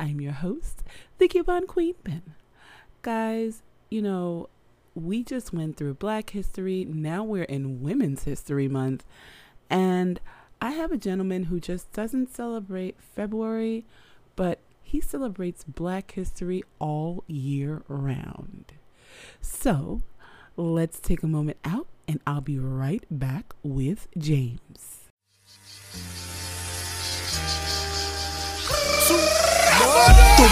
I'm 0.00 0.20
your 0.20 0.32
host, 0.32 0.82
the 1.18 1.28
Coupon 1.28 1.66
Queen 1.66 1.94
Ben. 2.02 2.34
Guys, 3.02 3.62
you 3.90 4.00
know, 4.00 4.48
we 4.94 5.22
just 5.22 5.52
went 5.52 5.76
through 5.76 5.94
Black 5.94 6.30
History. 6.30 6.84
Now 6.84 7.24
we're 7.24 7.44
in 7.44 7.82
Women's 7.82 8.24
History 8.24 8.68
Month. 8.68 9.04
And 9.68 10.20
I 10.60 10.70
have 10.70 10.92
a 10.92 10.96
gentleman 10.96 11.44
who 11.44 11.60
just 11.60 11.92
doesn't 11.92 12.34
celebrate 12.34 12.96
February, 13.00 13.84
but 14.36 14.60
he 14.82 15.00
celebrates 15.00 15.64
Black 15.64 16.12
History 16.12 16.62
all 16.78 17.24
year 17.26 17.82
round. 17.88 18.72
So 19.40 20.02
let's 20.56 21.00
take 21.00 21.22
a 21.22 21.26
moment 21.26 21.58
out 21.64 21.88
and 22.06 22.20
I'll 22.26 22.40
be 22.40 22.58
right 22.58 23.04
back 23.10 23.54
with 23.62 24.08
James. 24.16 25.00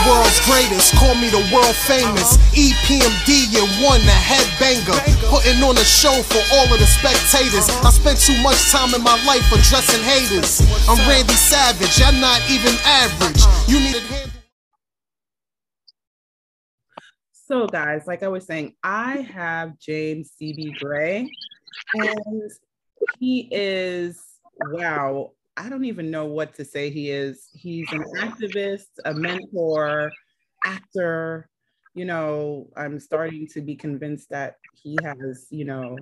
World's 0.09 0.41
greatest, 0.47 0.95
call 0.97 1.15
me 1.15 1.29
the 1.31 1.43
world 1.53 1.77
famous. 1.87 2.37
EPMD, 2.55 3.51
you 3.53 3.65
one, 3.85 4.01
the 4.07 4.19
headbanger. 4.19 4.97
Putting 5.29 5.63
on 5.63 5.77
a 5.79 5.85
show 5.85 6.15
for 6.23 6.43
all 6.55 6.67
of 6.73 6.79
the 6.79 6.87
spectators. 6.87 7.69
I 7.85 7.91
spent 7.91 8.19
too 8.19 8.37
much 8.43 8.71
time 8.71 8.95
in 8.95 9.03
my 9.03 9.17
life 9.25 9.47
addressing 9.53 10.03
haters. 10.03 10.61
I'm 10.89 10.99
Randy 11.09 11.35
Savage, 11.35 12.01
I'm 12.03 12.21
not 12.21 12.41
even 12.51 12.75
average. 12.85 13.43
You 13.69 13.81
needed 13.81 14.03
hand. 14.03 14.33
So, 17.33 17.67
guys, 17.67 18.07
like 18.07 18.23
I 18.23 18.29
was 18.29 18.47
saying, 18.47 18.75
I 18.83 19.17
have 19.19 19.79
James 19.79 20.33
CB 20.41 20.79
Gray, 20.79 21.29
and 21.95 22.51
he 23.19 23.49
is 23.51 24.23
wow. 24.71 25.33
I 25.57 25.69
don't 25.69 25.85
even 25.85 26.11
know 26.11 26.25
what 26.25 26.55
to 26.55 26.65
say. 26.65 26.91
He 26.91 27.11
is. 27.11 27.51
He's 27.53 27.91
an 27.93 28.05
activist, 28.19 28.89
a 29.05 29.13
mentor, 29.13 30.11
actor. 30.65 31.49
You 31.95 32.07
know, 32.07 32.71
I'm 32.77 32.99
starting 32.99 33.47
to 33.49 33.61
be 33.61 33.77
convinced 33.77 34.31
that 34.31 34.57
he 34.83 34.97
has, 35.05 35.47
you 35.51 35.67
know, 35.67 35.99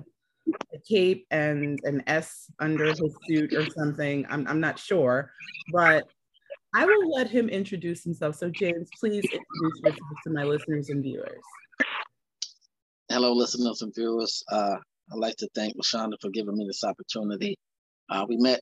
a 0.73 0.79
cape 0.87 1.27
and 1.31 1.79
an 1.83 2.01
S 2.07 2.49
under 2.59 2.85
his 2.85 3.01
suit 3.27 3.53
or 3.53 3.69
something. 3.71 4.25
I'm, 4.29 4.47
I'm 4.47 4.61
not 4.61 4.79
sure, 4.79 5.31
but 5.73 6.05
I 6.73 6.85
will 6.85 7.11
let 7.11 7.29
him 7.29 7.49
introduce 7.49 8.03
himself. 8.03 8.37
So, 8.37 8.49
James, 8.49 8.87
please 8.97 9.25
introduce 9.25 9.81
yourself 9.83 10.17
to 10.23 10.29
my 10.31 10.43
listeners 10.43 10.89
and 10.89 11.03
viewers. 11.03 11.41
Hello, 13.09 13.33
listeners 13.33 13.81
and 13.81 13.93
viewers. 13.93 14.41
Uh, 14.49 14.77
I'd 15.11 15.19
like 15.19 15.35
to 15.37 15.49
thank 15.53 15.75
LaShonda 15.75 16.13
for 16.21 16.29
giving 16.29 16.55
me 16.55 16.65
this 16.65 16.85
opportunity. 16.85 17.57
Uh, 18.09 18.25
we 18.29 18.37
met 18.37 18.61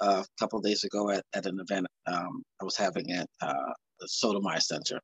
a 0.00 0.24
couple 0.38 0.60
days 0.60 0.84
ago 0.84 1.10
at, 1.10 1.24
at 1.34 1.46
an 1.46 1.58
event 1.60 1.86
um, 2.06 2.42
I 2.60 2.64
was 2.64 2.76
having 2.76 3.12
at 3.12 3.26
uh, 3.40 3.72
the 4.00 4.08
Sotomayor 4.08 4.60
Center, 4.60 5.00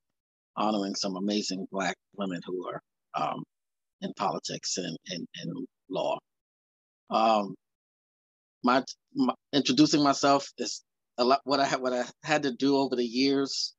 honoring 0.57 0.95
some 0.95 1.17
amazing 1.17 1.67
Black 1.71 1.97
women 2.17 2.41
who 2.47 2.67
are 2.69 2.81
um, 3.15 3.43
in 4.01 4.13
politics 4.15 4.77
and, 4.77 4.97
and, 5.09 5.27
and 5.43 5.67
law. 5.91 6.19
Um, 7.11 7.55
my, 8.65 8.83
my, 9.15 9.35
introducing 9.53 10.03
myself 10.03 10.49
is 10.59 10.83
a 11.19 11.25
lot. 11.25 11.41
What 11.45 11.61
I 11.61 11.65
had 11.65 11.81
what 11.81 11.93
I 11.93 12.05
had 12.23 12.43
to 12.43 12.53
do 12.53 12.77
over 12.77 12.97
the 12.97 13.05
years 13.05 13.75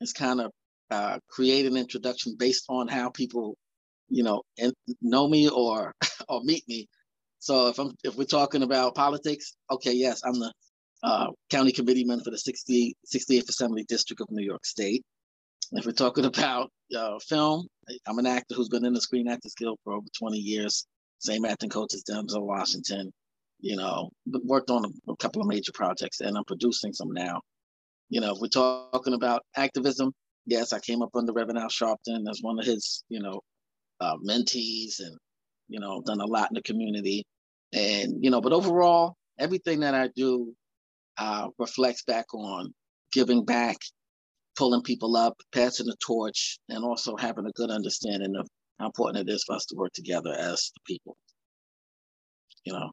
is 0.00 0.12
kind 0.12 0.40
of 0.40 0.52
uh, 0.90 1.18
create 1.28 1.66
an 1.66 1.76
introduction 1.76 2.36
based 2.38 2.64
on 2.68 2.88
how 2.88 3.10
people, 3.10 3.56
you 4.08 4.22
know, 4.22 4.42
in, 4.56 4.72
know 5.02 5.28
me 5.28 5.48
or 5.48 5.92
or 6.28 6.40
meet 6.44 6.62
me. 6.68 6.86
So 7.38 7.68
if 7.68 7.78
I'm 7.78 7.94
if 8.04 8.16
we're 8.16 8.24
talking 8.24 8.62
about 8.62 8.94
politics, 8.94 9.54
okay, 9.70 9.92
yes, 9.92 10.22
I'm 10.24 10.38
the 10.38 10.52
uh, 11.02 11.28
county 11.50 11.72
committeeman 11.72 12.20
for 12.20 12.30
the 12.30 12.38
60, 12.38 12.96
68th 13.06 13.48
Assembly 13.48 13.84
District 13.84 14.20
of 14.20 14.30
New 14.30 14.44
York 14.44 14.64
State. 14.64 15.04
If 15.72 15.86
we're 15.86 15.92
talking 15.92 16.24
about 16.24 16.70
uh, 16.96 17.18
film, 17.20 17.66
I'm 18.06 18.18
an 18.18 18.26
actor 18.26 18.54
who's 18.54 18.68
been 18.68 18.84
in 18.84 18.94
the 18.94 19.00
Screen 19.00 19.28
Actors 19.28 19.54
Guild 19.54 19.78
for 19.84 19.92
over 19.92 20.06
20 20.18 20.38
years. 20.38 20.86
Same 21.18 21.44
acting 21.44 21.70
coach 21.70 21.94
as 21.94 22.04
Denzel 22.04 22.42
Washington. 22.42 23.12
You 23.60 23.76
know, 23.76 24.10
worked 24.44 24.70
on 24.70 24.84
a, 24.84 25.12
a 25.12 25.16
couple 25.16 25.42
of 25.42 25.48
major 25.48 25.72
projects, 25.72 26.20
and 26.20 26.36
I'm 26.36 26.44
producing 26.44 26.92
some 26.92 27.12
now. 27.12 27.40
You 28.08 28.20
know, 28.20 28.32
if 28.32 28.38
we're 28.40 28.48
talking 28.48 29.14
about 29.14 29.42
activism, 29.56 30.12
yes, 30.46 30.72
I 30.72 30.78
came 30.78 31.02
up 31.02 31.10
under 31.14 31.32
Reverend 31.32 31.58
Al 31.58 31.68
Sharpton 31.68 32.30
as 32.30 32.38
one 32.40 32.58
of 32.58 32.64
his, 32.64 33.04
you 33.08 33.20
know, 33.20 33.40
uh, 34.00 34.14
mentees, 34.26 35.00
and 35.00 35.16
you 35.68 35.80
know, 35.80 36.02
done 36.06 36.20
a 36.20 36.26
lot 36.26 36.50
in 36.50 36.54
the 36.54 36.62
community. 36.62 37.24
And 37.72 38.24
you 38.24 38.30
know, 38.30 38.40
but 38.40 38.52
overall, 38.52 39.16
everything 39.38 39.80
that 39.80 39.94
I 39.94 40.08
do 40.08 40.54
uh, 41.18 41.48
reflects 41.58 42.04
back 42.04 42.32
on 42.34 42.72
giving 43.12 43.44
back, 43.44 43.76
pulling 44.56 44.82
people 44.82 45.16
up, 45.16 45.36
passing 45.52 45.86
the 45.86 45.96
torch, 46.04 46.58
and 46.68 46.84
also 46.84 47.16
having 47.16 47.46
a 47.46 47.52
good 47.52 47.70
understanding 47.70 48.34
of 48.36 48.48
how 48.78 48.86
important 48.86 49.28
it 49.28 49.32
is 49.32 49.44
for 49.44 49.56
us 49.56 49.66
to 49.66 49.76
work 49.76 49.92
together 49.92 50.32
as 50.32 50.70
the 50.74 50.80
people. 50.86 51.16
You 52.64 52.72
know. 52.74 52.90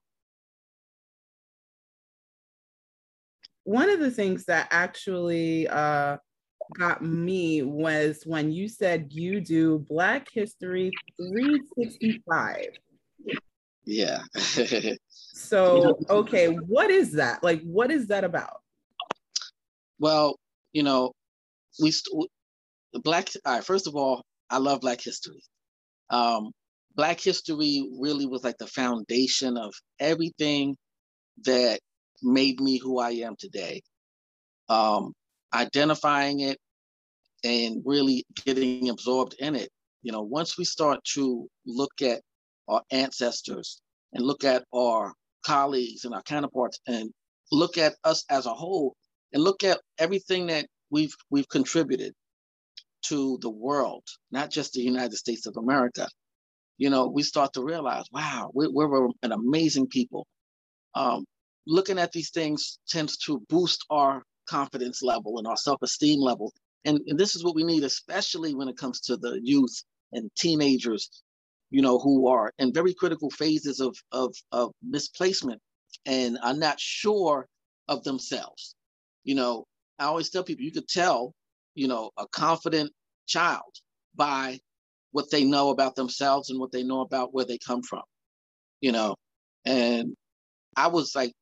One 3.63 3.89
of 3.89 3.99
the 3.99 4.11
things 4.11 4.45
that 4.45 4.67
actually 4.69 5.67
uh, 5.67 6.17
got 6.73 7.01
me 7.03 7.63
was 7.63 8.23
when 8.25 8.51
you 8.51 8.67
said 8.67 9.07
you 9.09 9.41
do 9.41 9.79
Black 9.79 10.27
History 10.31 10.91
365. 11.17 12.67
Yeah. 13.85 14.19
so, 15.33 15.97
okay, 16.09 16.47
what 16.47 16.89
is 16.89 17.13
that? 17.13 17.43
Like, 17.43 17.61
what 17.63 17.91
is 17.91 18.07
that 18.07 18.23
about? 18.23 18.61
Well, 19.99 20.37
you 20.73 20.83
know, 20.83 21.13
we 21.81 21.91
st- 21.91 22.29
the 22.93 22.99
black. 22.99 23.29
All 23.45 23.53
right, 23.53 23.63
first 23.63 23.87
of 23.87 23.95
all, 23.95 24.23
I 24.49 24.57
love 24.57 24.81
Black 24.81 25.01
history. 25.01 25.41
Um, 26.09 26.51
black 26.95 27.19
history 27.19 27.89
really 27.99 28.25
was 28.25 28.43
like 28.43 28.57
the 28.57 28.67
foundation 28.67 29.57
of 29.57 29.73
everything 29.99 30.75
that 31.43 31.79
made 32.23 32.59
me 32.59 32.77
who 32.77 32.99
I 32.99 33.11
am 33.11 33.35
today. 33.37 33.81
Um, 34.69 35.13
identifying 35.53 36.41
it 36.41 36.57
and 37.43 37.81
really 37.85 38.25
getting 38.45 38.89
absorbed 38.89 39.35
in 39.39 39.55
it. 39.55 39.69
You 40.03 40.11
know, 40.11 40.21
once 40.21 40.57
we 40.57 40.65
start 40.65 40.99
to 41.13 41.47
look 41.65 42.01
at 42.01 42.21
our 42.67 42.81
ancestors 42.91 43.81
and 44.13 44.25
look 44.25 44.43
at 44.43 44.63
our 44.73 45.13
colleagues 45.45 46.05
and 46.05 46.13
our 46.13 46.23
counterparts 46.23 46.79
and 46.87 47.11
look 47.51 47.77
at 47.77 47.95
us 48.03 48.25
as 48.29 48.45
a 48.45 48.53
whole 48.53 48.95
and 49.33 49.43
look 49.43 49.63
at 49.63 49.79
everything 49.99 50.47
that 50.47 50.65
we've 50.89 51.15
we've 51.29 51.49
contributed 51.49 52.13
to 53.03 53.37
the 53.41 53.49
world, 53.49 54.03
not 54.31 54.49
just 54.49 54.73
the 54.73 54.81
United 54.81 55.15
States 55.15 55.45
of 55.45 55.57
America. 55.57 56.07
You 56.77 56.89
know, 56.89 57.07
we 57.07 57.23
start 57.23 57.53
to 57.53 57.63
realize, 57.63 58.05
wow, 58.11 58.49
we're, 58.53 58.71
we're 58.71 59.07
an 59.23 59.31
amazing 59.31 59.87
people. 59.87 60.25
Um, 60.95 61.25
looking 61.67 61.99
at 61.99 62.11
these 62.11 62.31
things 62.31 62.79
tends 62.87 63.17
to 63.17 63.41
boost 63.47 63.85
our 63.89 64.23
confidence 64.49 65.01
level 65.01 65.37
and 65.37 65.47
our 65.47 65.57
self-esteem 65.57 66.19
level. 66.19 66.51
And, 66.83 66.99
and 67.07 67.19
this 67.19 67.35
is 67.35 67.43
what 67.43 67.55
we 67.55 67.63
need, 67.63 67.83
especially 67.83 68.53
when 68.53 68.67
it 68.67 68.77
comes 68.77 69.01
to 69.01 69.17
the 69.17 69.39
youth 69.41 69.83
and 70.11 70.29
teenagers 70.35 71.09
you 71.69 71.81
know, 71.81 71.99
who 71.99 72.27
are 72.27 72.51
in 72.59 72.73
very 72.73 72.93
critical 72.93 73.29
phases 73.29 73.79
of, 73.79 73.95
of, 74.11 74.33
of 74.51 74.71
misplacement 74.83 75.61
and 76.05 76.37
are 76.43 76.53
not 76.53 76.79
sure 76.79 77.47
of 77.87 78.03
themselves. 78.03 78.75
You 79.23 79.35
know, 79.35 79.65
I 79.99 80.05
always 80.05 80.29
tell 80.29 80.43
people 80.43 80.65
you 80.65 80.71
could 80.71 80.87
tell, 80.87 81.33
you 81.73 81.87
know, 81.87 82.11
a 82.17 82.27
confident 82.27 82.91
child 83.27 83.73
by 84.15 84.59
what 85.11 85.31
they 85.31 85.43
know 85.43 85.69
about 85.69 85.95
themselves 85.95 86.49
and 86.49 86.59
what 86.59 86.71
they 86.71 86.83
know 86.83 87.01
about 87.01 87.33
where 87.33 87.45
they 87.45 87.57
come 87.57 87.81
from, 87.81 88.03
you 88.81 88.91
know. 88.91 89.15
And 89.65 90.15
I 90.75 90.87
was 90.87 91.15
like, 91.15 91.33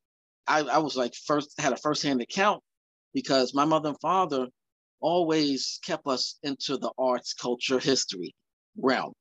I, 0.46 0.60
I 0.60 0.78
was 0.78 0.96
like 0.96 1.14
first 1.26 1.54
had 1.58 1.72
a 1.72 1.76
firsthand 1.76 2.20
account 2.20 2.62
because 3.12 3.54
my 3.54 3.64
mother 3.64 3.90
and 3.90 4.00
father 4.00 4.46
always 5.00 5.80
kept 5.84 6.06
us 6.06 6.38
into 6.42 6.76
the 6.76 6.92
arts, 6.98 7.34
culture, 7.34 7.78
history 7.78 8.34
realm. 8.76 9.12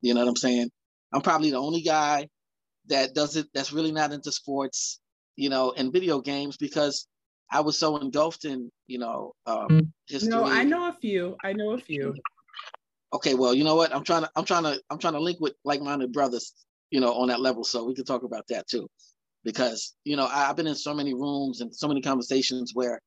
You 0.00 0.14
know 0.14 0.20
what 0.20 0.28
I'm 0.28 0.36
saying? 0.36 0.70
I'm 1.12 1.22
probably 1.22 1.50
the 1.50 1.58
only 1.58 1.82
guy 1.82 2.28
that 2.88 3.14
does 3.14 3.36
it 3.36 3.46
that's 3.54 3.72
really 3.72 3.92
not 3.92 4.12
into 4.12 4.30
sports, 4.30 5.00
you 5.36 5.48
know, 5.48 5.72
and 5.76 5.92
video 5.92 6.20
games 6.20 6.56
because 6.56 7.06
I 7.50 7.60
was 7.60 7.78
so 7.78 7.96
engulfed 7.96 8.44
in, 8.44 8.70
you 8.86 8.98
know, 8.98 9.32
um, 9.46 9.68
mm. 9.68 9.90
history. 10.08 10.30
No, 10.30 10.44
I 10.44 10.64
know 10.64 10.88
a 10.88 10.92
few. 11.00 11.36
I 11.44 11.52
know 11.52 11.72
a 11.72 11.78
few. 11.78 12.14
Okay, 13.12 13.34
well, 13.34 13.54
you 13.54 13.64
know 13.64 13.76
what? 13.76 13.94
I'm 13.94 14.04
trying 14.04 14.22
to, 14.22 14.30
I'm 14.36 14.44
trying 14.44 14.64
to, 14.64 14.80
I'm 14.90 14.98
trying 14.98 15.14
to 15.14 15.20
link 15.20 15.38
with 15.40 15.54
like-minded 15.64 16.12
brothers, 16.12 16.52
you 16.90 17.00
know, 17.00 17.14
on 17.14 17.28
that 17.28 17.40
level, 17.40 17.64
so 17.64 17.84
we 17.84 17.94
can 17.94 18.04
talk 18.04 18.24
about 18.24 18.46
that 18.48 18.66
too, 18.68 18.88
because 19.44 19.94
you 20.04 20.16
know 20.16 20.26
I, 20.26 20.50
I've 20.50 20.56
been 20.56 20.66
in 20.66 20.74
so 20.74 20.92
many 20.92 21.14
rooms 21.14 21.60
and 21.60 21.74
so 21.74 21.88
many 21.88 22.00
conversations 22.00 22.72
where 22.74 23.00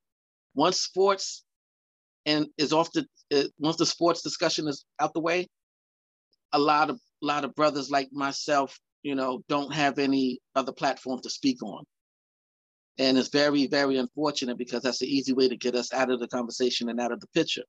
once 0.56 0.82
sports 0.82 1.44
and 2.26 2.48
is 2.58 2.74
off 2.74 2.92
the 2.94 3.06
uh, 3.34 3.44
once 3.60 3.78
the 3.78 3.86
sports 3.86 4.22
discussion 4.22 4.68
is 4.68 4.86
out 5.00 5.14
the 5.14 5.20
way, 5.20 5.48
a 6.54 6.60
lot 6.60 6.90
of 6.90 7.00
a 7.22 7.26
lot 7.26 7.44
of 7.44 7.54
brothers 7.56 7.92
like 7.92 8.10
myself 8.12 8.80
you 9.04 9.16
know, 9.16 9.44
don't 9.48 9.74
have 9.74 9.98
any 9.98 10.40
other 10.56 10.72
platform 10.72 11.22
to 11.22 11.30
speak 11.30 11.64
on. 11.64 11.84
And 12.98 13.18
it's 13.18 13.30
very, 13.30 13.68
very 13.68 13.98
unfortunate 13.98 14.58
because 14.58 14.84
that's 14.84 15.00
the 15.00 15.08
easy 15.08 15.34
way 15.34 15.48
to 15.48 15.56
get 15.56 15.76
us 15.76 15.94
out 15.94 16.12
of 16.12 16.20
the 16.20 16.28
conversation 16.28 16.90
and 16.90 17.00
out 17.00 17.14
of 17.14 17.22
the 17.22 17.28
picture. 17.28 17.64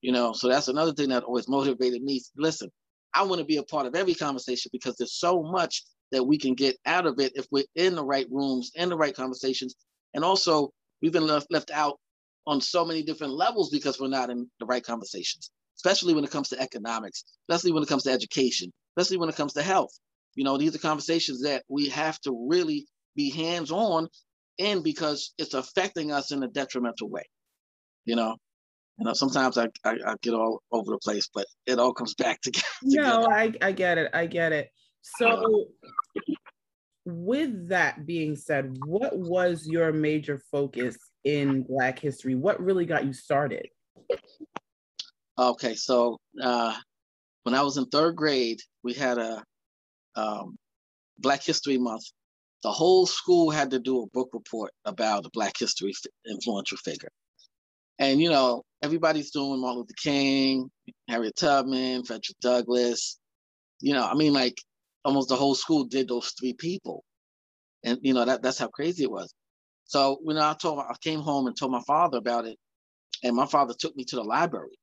You 0.00 0.12
know, 0.12 0.32
so 0.32 0.48
that's 0.48 0.68
another 0.68 0.92
thing 0.92 1.10
that 1.10 1.22
always 1.22 1.48
motivated 1.48 2.02
me. 2.02 2.20
Listen, 2.36 2.70
I 3.14 3.22
want 3.22 3.38
to 3.38 3.44
be 3.44 3.58
a 3.58 3.62
part 3.62 3.86
of 3.86 3.94
every 3.94 4.14
conversation 4.14 4.70
because 4.72 4.96
there's 4.96 5.18
so 5.18 5.42
much 5.42 5.84
that 6.10 6.24
we 6.24 6.36
can 6.36 6.54
get 6.54 6.76
out 6.84 7.06
of 7.06 7.18
it 7.20 7.32
if 7.36 7.46
we're 7.50 7.64
in 7.76 7.94
the 7.94 8.04
right 8.04 8.26
rooms, 8.30 8.72
in 8.74 8.88
the 8.88 8.96
right 8.96 9.14
conversations. 9.14 9.76
And 10.14 10.24
also, 10.24 10.72
we've 11.00 11.12
been 11.12 11.26
left, 11.26 11.46
left 11.50 11.70
out 11.70 11.98
on 12.46 12.60
so 12.60 12.84
many 12.84 13.02
different 13.02 13.32
levels 13.32 13.70
because 13.70 14.00
we're 14.00 14.08
not 14.08 14.30
in 14.30 14.48
the 14.60 14.66
right 14.66 14.84
conversations, 14.84 15.50
especially 15.76 16.14
when 16.14 16.24
it 16.24 16.30
comes 16.30 16.48
to 16.48 16.60
economics, 16.60 17.24
especially 17.48 17.72
when 17.72 17.82
it 17.82 17.88
comes 17.88 18.04
to 18.04 18.10
education, 18.10 18.72
especially 18.96 19.18
when 19.18 19.28
it 19.28 19.36
comes 19.36 19.52
to 19.54 19.62
health. 19.62 19.92
You 20.34 20.44
know, 20.44 20.58
these 20.58 20.74
are 20.74 20.78
conversations 20.78 21.42
that 21.42 21.64
we 21.68 21.88
have 21.90 22.20
to 22.20 22.46
really 22.48 22.86
be 23.14 23.30
hands 23.30 23.70
on 23.70 24.08
in 24.58 24.82
because 24.82 25.32
it's 25.38 25.54
affecting 25.54 26.12
us 26.12 26.32
in 26.32 26.42
a 26.42 26.48
detrimental 26.48 27.08
way. 27.08 27.24
You 28.04 28.16
know, 28.16 28.36
you 28.98 29.04
know, 29.04 29.12
sometimes 29.12 29.58
I, 29.58 29.68
I, 29.84 29.96
I 30.06 30.14
get 30.22 30.34
all 30.34 30.62
over 30.72 30.92
the 30.92 30.98
place, 30.98 31.28
but 31.32 31.46
it 31.66 31.78
all 31.78 31.92
comes 31.92 32.14
back 32.18 32.40
together. 32.40 32.66
No, 32.82 33.26
I, 33.30 33.52
I 33.60 33.72
get 33.72 33.98
it. 33.98 34.10
I 34.14 34.26
get 34.26 34.52
it. 34.52 34.70
So, 35.18 35.28
uh-huh. 35.28 36.32
with 37.04 37.68
that 37.68 38.06
being 38.06 38.36
said, 38.36 38.76
what 38.84 39.16
was 39.16 39.66
your 39.66 39.92
major 39.92 40.42
focus 40.50 40.96
in 41.24 41.62
Black 41.62 41.98
history? 41.98 42.34
What 42.34 42.60
really 42.60 42.86
got 42.86 43.04
you 43.04 43.12
started? 43.12 43.68
Okay, 45.38 45.74
so 45.74 46.18
uh, 46.42 46.74
when 47.42 47.54
I 47.54 47.62
was 47.62 47.76
in 47.76 47.86
third 47.86 48.16
grade, 48.16 48.60
we 48.82 48.94
had 48.94 49.18
a 49.18 49.42
um, 50.14 50.56
Black 51.18 51.42
History 51.42 51.78
Month. 51.78 52.04
The 52.62 52.70
whole 52.70 53.06
school 53.06 53.50
had 53.50 53.70
to 53.72 53.78
do 53.78 54.02
a 54.02 54.06
book 54.08 54.30
report 54.32 54.72
about 54.86 55.26
a 55.26 55.30
Black 55.32 55.52
history 55.58 55.92
influential 56.26 56.78
figure. 56.78 57.10
And, 57.98 58.20
you 58.20 58.30
know, 58.30 58.62
everybody's 58.82 59.30
doing 59.30 59.60
Martin 59.60 59.80
Luther 59.80 59.94
King, 60.02 60.70
Harriet 61.08 61.36
Tubman, 61.36 62.04
Frederick 62.04 62.38
Douglass. 62.40 63.18
You 63.80 63.92
know, 63.92 64.06
I 64.06 64.14
mean, 64.14 64.32
like 64.32 64.56
almost 65.04 65.28
the 65.28 65.36
whole 65.36 65.54
school 65.54 65.84
did 65.84 66.08
those 66.08 66.32
three 66.38 66.54
people. 66.54 67.04
And, 67.84 67.98
you 68.02 68.14
know, 68.14 68.24
that, 68.24 68.42
that's 68.42 68.58
how 68.58 68.68
crazy 68.68 69.04
it 69.04 69.10
was. 69.10 69.32
So 69.84 70.18
when 70.22 70.38
I 70.38 70.54
told, 70.54 70.80
I 70.80 70.94
came 71.02 71.20
home 71.20 71.46
and 71.46 71.56
told 71.56 71.72
my 71.72 71.82
father 71.86 72.18
about 72.18 72.46
it, 72.46 72.56
and 73.22 73.36
my 73.36 73.46
father 73.46 73.74
took 73.78 73.94
me 73.96 74.04
to 74.04 74.16
the 74.16 74.24
library, 74.24 74.76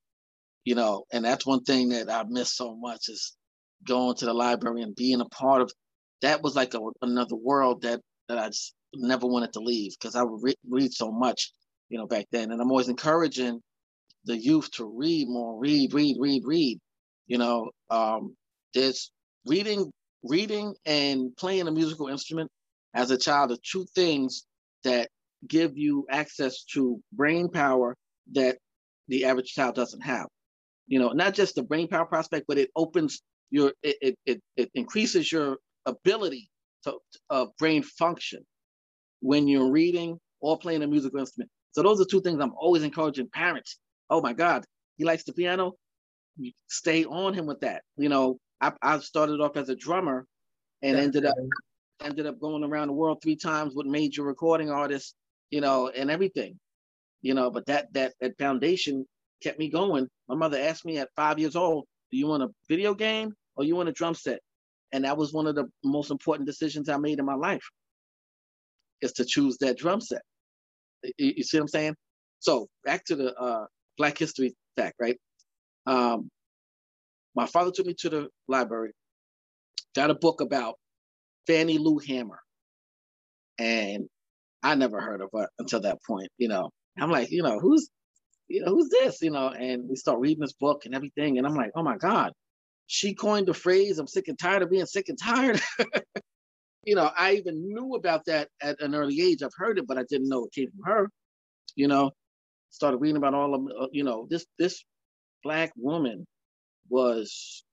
you 0.66 0.76
know, 0.76 1.04
and 1.12 1.26
that's 1.26 1.46
one 1.46 1.64
thing 1.64 1.90
that 1.90 2.10
I 2.10 2.24
miss 2.28 2.56
so 2.56 2.76
much 2.76 3.10
is 3.10 3.36
going 3.86 4.16
to 4.18 4.26
the 4.26 4.34
library 4.34 4.82
and 4.82 4.96
being 4.96 5.22
a 5.22 5.26
part 5.26 5.62
of. 5.62 5.72
That 6.22 6.42
was 6.42 6.56
like 6.56 6.74
a, 6.74 6.80
another 7.02 7.36
world 7.36 7.82
that 7.82 8.00
that 8.30 8.38
I 8.38 8.48
just 8.48 8.74
never 8.96 9.28
wanted 9.28 9.54
to 9.54 9.60
leave 9.60 9.94
because 10.00 10.16
I 10.16 10.24
would 10.24 10.42
re- 10.42 10.56
read 10.70 10.94
so 10.94 11.12
much, 11.12 11.52
you 11.90 11.98
know, 11.98 12.08
back 12.08 12.26
then. 12.32 12.52
And 12.52 12.62
I'm 12.62 12.72
always 12.72 12.90
encouraging 12.90 13.60
the 14.26 14.38
youth 14.38 14.72
to 14.72 14.86
read 14.86 15.28
more, 15.28 15.60
read, 15.60 15.94
read, 15.94 16.18
read, 16.20 16.44
read. 16.46 16.80
You 17.28 17.38
know, 17.38 17.72
um, 17.90 18.36
there's 18.74 19.12
reading, 19.46 19.92
reading, 20.24 20.76
and 20.86 21.36
playing 21.38 21.68
a 21.68 21.72
musical 21.72 22.08
instrument 22.08 22.50
as 22.94 23.12
a 23.12 23.18
child 23.18 23.52
are 23.52 23.58
two 23.70 23.86
things 23.96 24.46
that 24.84 25.10
give 25.48 25.78
you 25.78 26.06
access 26.10 26.64
to 26.64 27.02
brain 27.12 27.50
power 27.50 27.96
that 28.34 28.58
the 29.08 29.26
average 29.26 29.54
child 29.54 29.76
doesn't 29.76 30.02
have. 30.02 30.28
You 30.94 31.00
know, 31.00 31.10
not 31.10 31.34
just 31.34 31.56
the 31.56 31.64
brain 31.64 31.88
power 31.88 32.06
prospect, 32.06 32.46
but 32.48 32.60
it 32.60 32.70
opens 32.76 33.24
your 33.50 33.74
it 33.82 34.16
it 34.28 34.40
it, 34.56 34.70
increases 34.76 35.32
your 35.32 35.58
ability 35.88 36.52
to 36.84 36.94
uh, 37.32 37.48
brain 37.58 37.82
function 37.82 38.46
when 39.20 39.48
you're 39.48 39.72
reading 39.72 40.20
or 40.40 40.56
playing 40.56 40.84
a 40.84 40.88
musical 40.88 41.20
instrument. 41.20 41.50
So 41.72 41.82
those 41.82 42.00
are 42.00 42.06
two 42.06 42.22
things 42.22 42.40
I'm 42.40 42.54
always 42.56 42.84
encouraging 42.84 43.28
parents. 43.34 43.80
Oh 44.12 44.22
my 44.22 44.34
God, 44.34 44.66
he 44.98 45.04
likes 45.04 45.24
the 45.24 45.34
piano. 45.34 45.72
Stay 46.68 47.06
on 47.06 47.34
him 47.34 47.48
with 47.48 47.62
that. 47.62 47.82
You 47.98 48.10
know, 48.10 48.38
I, 48.62 48.74
I 48.84 49.00
started 49.00 49.42
off 49.42 49.58
as 49.58 49.70
a 49.70 49.76
drummer 49.76 50.28
and 50.84 50.96
That's 50.96 51.06
ended 51.06 51.26
up 51.26 51.36
ended 52.04 52.28
up 52.28 52.40
going 52.40 52.64
around 52.64 52.90
the 52.90 52.94
world 52.94 53.18
three 53.24 53.38
times 53.38 53.74
with 53.74 53.88
major 53.88 54.22
recording 54.22 54.70
artists, 54.70 55.16
you 55.50 55.62
know, 55.62 55.90
and 55.90 56.12
everything, 56.12 56.60
you 57.24 57.34
know. 57.34 57.50
But 57.50 57.66
that 57.66 57.92
that 57.94 58.14
that 58.22 58.38
foundation 58.38 59.08
kept 59.44 59.60
me 59.60 59.70
going. 59.70 60.08
My 60.30 60.36
mother 60.36 60.58
asked 60.58 60.86
me 60.86 60.98
at 61.00 61.10
five 61.16 61.40
years 61.40 61.56
old, 61.56 61.86
"Do 62.12 62.18
you 62.18 62.28
want 62.28 62.44
a 62.44 62.50
video 62.70 62.94
game 62.94 63.34
or 63.56 63.64
you 63.64 63.76
want 63.76 63.90
a 63.90 63.92
drum 63.92 64.16
set?" 64.16 64.40
And 64.92 65.06
that 65.06 65.18
was 65.18 65.34
one 65.34 65.48
of 65.48 65.56
the 65.56 65.66
most 65.84 66.12
important 66.12 66.48
decisions 66.48 66.88
I 66.88 66.98
made 66.98 67.20
in 67.20 67.26
my 67.26 67.36
life, 67.36 67.64
is 69.02 69.12
to 69.14 69.26
choose 69.26 69.58
that 69.60 69.78
drum 69.78 70.02
set. 70.02 70.22
You, 71.18 71.34
you 71.38 71.44
see 71.44 71.58
what 71.58 71.64
I'm 71.64 71.68
saying? 71.68 71.96
So 72.40 72.68
back 72.86 73.04
to 73.06 73.16
the 73.16 73.34
uh, 73.36 73.66
Black 73.98 74.18
History 74.18 74.54
fact, 74.76 74.96
right? 75.00 75.18
Um, 75.86 76.30
my 77.36 77.48
father 77.48 77.72
took 77.72 77.86
me 77.88 77.96
to 78.00 78.10
the 78.10 78.28
library, 78.48 78.92
got 79.96 80.12
a 80.12 80.16
book 80.16 80.42
about 80.42 80.76
Fannie 81.48 81.78
Lou 81.78 81.98
Hamer. 82.00 82.40
And 83.60 84.08
I 84.62 84.76
never 84.76 85.02
heard 85.02 85.22
of 85.22 85.30
her 85.34 85.48
until 85.60 85.82
that 85.82 86.00
point, 86.08 86.30
you 86.38 86.48
know. 86.48 86.70
I'm 86.98 87.12
like, 87.12 87.32
you 87.32 87.44
know, 87.44 87.60
who's 87.60 87.90
you 88.54 88.64
know, 88.64 88.72
who's 88.72 88.90
this? 88.90 89.22
You 89.24 89.32
know, 89.32 89.50
and 89.50 89.90
we 89.90 89.96
start 89.96 90.20
reading 90.20 90.42
this 90.42 90.54
book 90.54 90.86
and 90.86 90.94
everything. 90.94 91.40
And 91.40 91.48
I'm 91.48 91.56
like, 91.56 91.72
oh 91.76 91.82
my 91.82 91.98
God, 91.98 92.34
she 92.86 93.16
coined 93.16 93.48
the 93.48 93.54
phrase, 93.54 93.98
I'm 93.98 94.08
sick 94.08 94.28
and 94.28 94.38
tired 94.38 94.62
of 94.62 94.70
being 94.70 94.86
sick 94.86 95.10
and 95.10 95.18
tired. 95.18 95.60
you 96.86 96.94
know, 96.94 97.10
I 97.18 97.34
even 97.34 97.68
knew 97.68 97.96
about 97.96 98.26
that 98.26 98.50
at 98.62 98.80
an 98.80 98.94
early 98.94 99.20
age. 99.22 99.42
I've 99.42 99.56
heard 99.58 99.80
it, 99.80 99.88
but 99.88 99.98
I 99.98 100.04
didn't 100.08 100.30
know 100.30 100.46
it 100.46 100.54
came 100.54 100.70
from 100.70 100.84
her. 100.86 101.10
You 101.76 101.88
know, 101.88 102.12
started 102.70 102.98
reading 102.98 103.18
about 103.18 103.34
all 103.34 103.56
of, 103.56 103.62
uh, 103.66 103.88
you 103.92 104.04
know, 104.04 104.28
this 104.30 104.46
this 104.60 104.86
black 105.44 105.72
woman 105.76 106.28
was, 106.90 107.64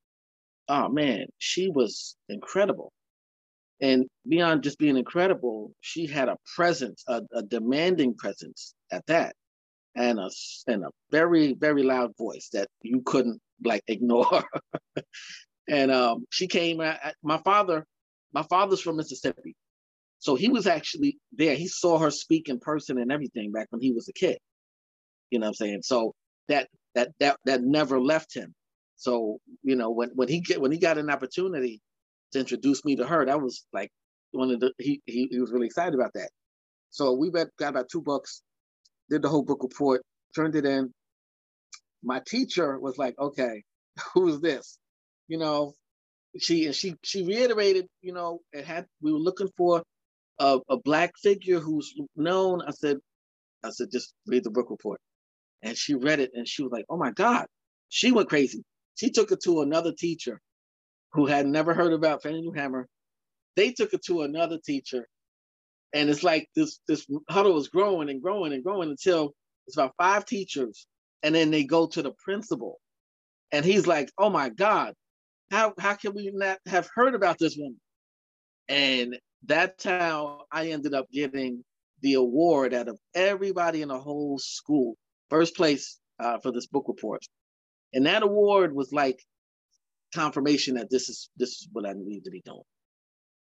oh 0.68 0.88
man, 0.88 1.26
she 1.36 1.68
was 1.68 2.16
incredible. 2.30 2.90
And 3.82 4.06
beyond 4.26 4.62
just 4.62 4.78
being 4.78 4.96
incredible, 4.96 5.72
she 5.82 6.06
had 6.06 6.30
a 6.30 6.38
presence, 6.56 7.04
a, 7.06 7.20
a 7.34 7.42
demanding 7.42 8.14
presence 8.14 8.74
at 8.90 9.04
that, 9.06 9.34
and 9.96 10.18
a 10.18 10.30
and 10.66 10.84
a 10.84 10.90
very 11.10 11.54
very 11.54 11.82
loud 11.82 12.16
voice 12.16 12.48
that 12.52 12.68
you 12.82 13.02
couldn't 13.04 13.40
like 13.64 13.82
ignore. 13.86 14.44
and 15.68 15.90
um, 15.90 16.26
she 16.30 16.46
came. 16.46 16.80
At, 16.80 17.14
my 17.22 17.38
father, 17.38 17.86
my 18.32 18.42
father's 18.42 18.80
from 18.80 18.96
Mississippi, 18.96 19.54
so 20.18 20.34
he 20.34 20.48
was 20.48 20.66
actually 20.66 21.18
there. 21.32 21.54
He 21.54 21.68
saw 21.68 21.98
her 21.98 22.10
speak 22.10 22.48
in 22.48 22.58
person 22.60 22.98
and 22.98 23.12
everything 23.12 23.52
back 23.52 23.68
when 23.70 23.80
he 23.82 23.92
was 23.92 24.08
a 24.08 24.12
kid. 24.12 24.38
You 25.30 25.38
know 25.38 25.46
what 25.46 25.48
I'm 25.48 25.54
saying? 25.54 25.80
So 25.82 26.14
that 26.48 26.68
that 26.94 27.12
that 27.20 27.38
that 27.44 27.62
never 27.62 28.00
left 28.00 28.34
him. 28.34 28.54
So 28.96 29.38
you 29.62 29.76
know 29.76 29.90
when 29.90 30.10
when 30.14 30.28
he 30.28 30.40
get 30.40 30.60
when 30.60 30.72
he 30.72 30.78
got 30.78 30.98
an 30.98 31.10
opportunity 31.10 31.80
to 32.32 32.40
introduce 32.40 32.84
me 32.84 32.96
to 32.96 33.06
her. 33.06 33.26
That 33.26 33.40
was 33.40 33.66
like 33.72 33.90
one 34.32 34.50
of 34.50 34.60
the 34.60 34.72
he 34.78 35.00
he, 35.06 35.28
he 35.30 35.40
was 35.40 35.52
really 35.52 35.66
excited 35.66 35.94
about 35.94 36.12
that. 36.14 36.30
So 36.90 37.12
we 37.12 37.30
read 37.30 37.48
got 37.58 37.70
about 37.70 37.88
two 37.90 38.02
books, 38.02 38.42
did 39.10 39.22
the 39.22 39.28
whole 39.28 39.44
book 39.44 39.62
report, 39.62 40.02
turned 40.34 40.56
it 40.56 40.64
in. 40.64 40.92
My 42.02 42.20
teacher 42.26 42.78
was 42.78 42.98
like, 42.98 43.18
"Okay, 43.18 43.62
who's 44.14 44.40
this?" 44.40 44.78
You 45.28 45.38
know, 45.38 45.74
she 46.38 46.66
and 46.66 46.74
she 46.74 46.94
she 47.02 47.24
reiterated, 47.24 47.86
you 48.02 48.12
know, 48.12 48.40
it 48.52 48.64
had 48.64 48.86
we 49.02 49.12
were 49.12 49.18
looking 49.18 49.50
for 49.56 49.82
a, 50.38 50.58
a 50.68 50.78
black 50.78 51.12
figure 51.22 51.60
who's 51.60 51.94
known. 52.16 52.62
I 52.66 52.70
said, 52.72 52.98
I 53.64 53.70
said, 53.70 53.88
just 53.92 54.14
read 54.26 54.44
the 54.44 54.50
book 54.50 54.70
report. 54.70 55.00
And 55.62 55.76
she 55.76 55.94
read 55.94 56.20
it 56.20 56.30
and 56.34 56.48
she 56.48 56.62
was 56.62 56.72
like, 56.72 56.86
oh 56.88 56.96
my 56.96 57.10
God. 57.12 57.46
She 57.88 58.12
went 58.12 58.28
crazy. 58.28 58.62
She 58.96 59.10
took 59.10 59.32
it 59.32 59.42
to 59.44 59.62
another 59.62 59.92
teacher 59.92 60.40
who 61.12 61.26
had 61.26 61.46
never 61.46 61.74
heard 61.74 61.92
about 61.92 62.22
Fannie 62.22 62.42
Lou 62.42 62.52
Hamer. 62.52 62.86
They 63.56 63.72
took 63.72 63.92
it 63.92 64.02
to 64.06 64.22
another 64.22 64.58
teacher. 64.64 65.06
And 65.92 66.08
it's 66.08 66.22
like 66.22 66.48
this 66.54 66.80
this 66.86 67.06
huddle 67.28 67.54
was 67.54 67.68
growing 67.68 68.10
and 68.10 68.22
growing 68.22 68.52
and 68.52 68.62
growing 68.62 68.90
until 68.90 69.34
it's 69.66 69.76
about 69.76 69.94
five 69.98 70.24
teachers. 70.24 70.86
And 71.22 71.34
then 71.34 71.50
they 71.50 71.64
go 71.64 71.86
to 71.88 72.02
the 72.02 72.12
principal. 72.24 72.80
And 73.52 73.64
he's 73.64 73.86
like, 73.86 74.10
oh 74.16 74.30
my 74.30 74.48
God, 74.48 74.94
how, 75.50 75.74
how 75.78 75.94
can 75.94 76.14
we 76.14 76.30
not 76.32 76.58
have 76.66 76.88
heard 76.94 77.14
about 77.14 77.38
this 77.38 77.56
woman? 77.58 77.80
And 78.68 79.18
that's 79.44 79.84
how 79.84 80.42
I 80.52 80.68
ended 80.68 80.94
up 80.94 81.06
getting 81.12 81.64
the 82.02 82.14
award 82.14 82.72
out 82.72 82.88
of 82.88 82.98
everybody 83.14 83.82
in 83.82 83.88
the 83.88 83.98
whole 83.98 84.38
school. 84.38 84.94
First 85.28 85.56
place 85.56 85.98
uh, 86.18 86.38
for 86.38 86.52
this 86.52 86.66
book 86.66 86.84
report. 86.86 87.22
And 87.92 88.06
that 88.06 88.22
award 88.22 88.74
was 88.74 88.92
like 88.92 89.20
confirmation 90.14 90.76
that 90.76 90.90
this 90.90 91.08
is 91.08 91.30
this 91.36 91.50
is 91.50 91.68
what 91.72 91.86
I 91.86 91.94
need 91.96 92.24
to 92.24 92.30
be 92.30 92.42
doing. 92.44 92.62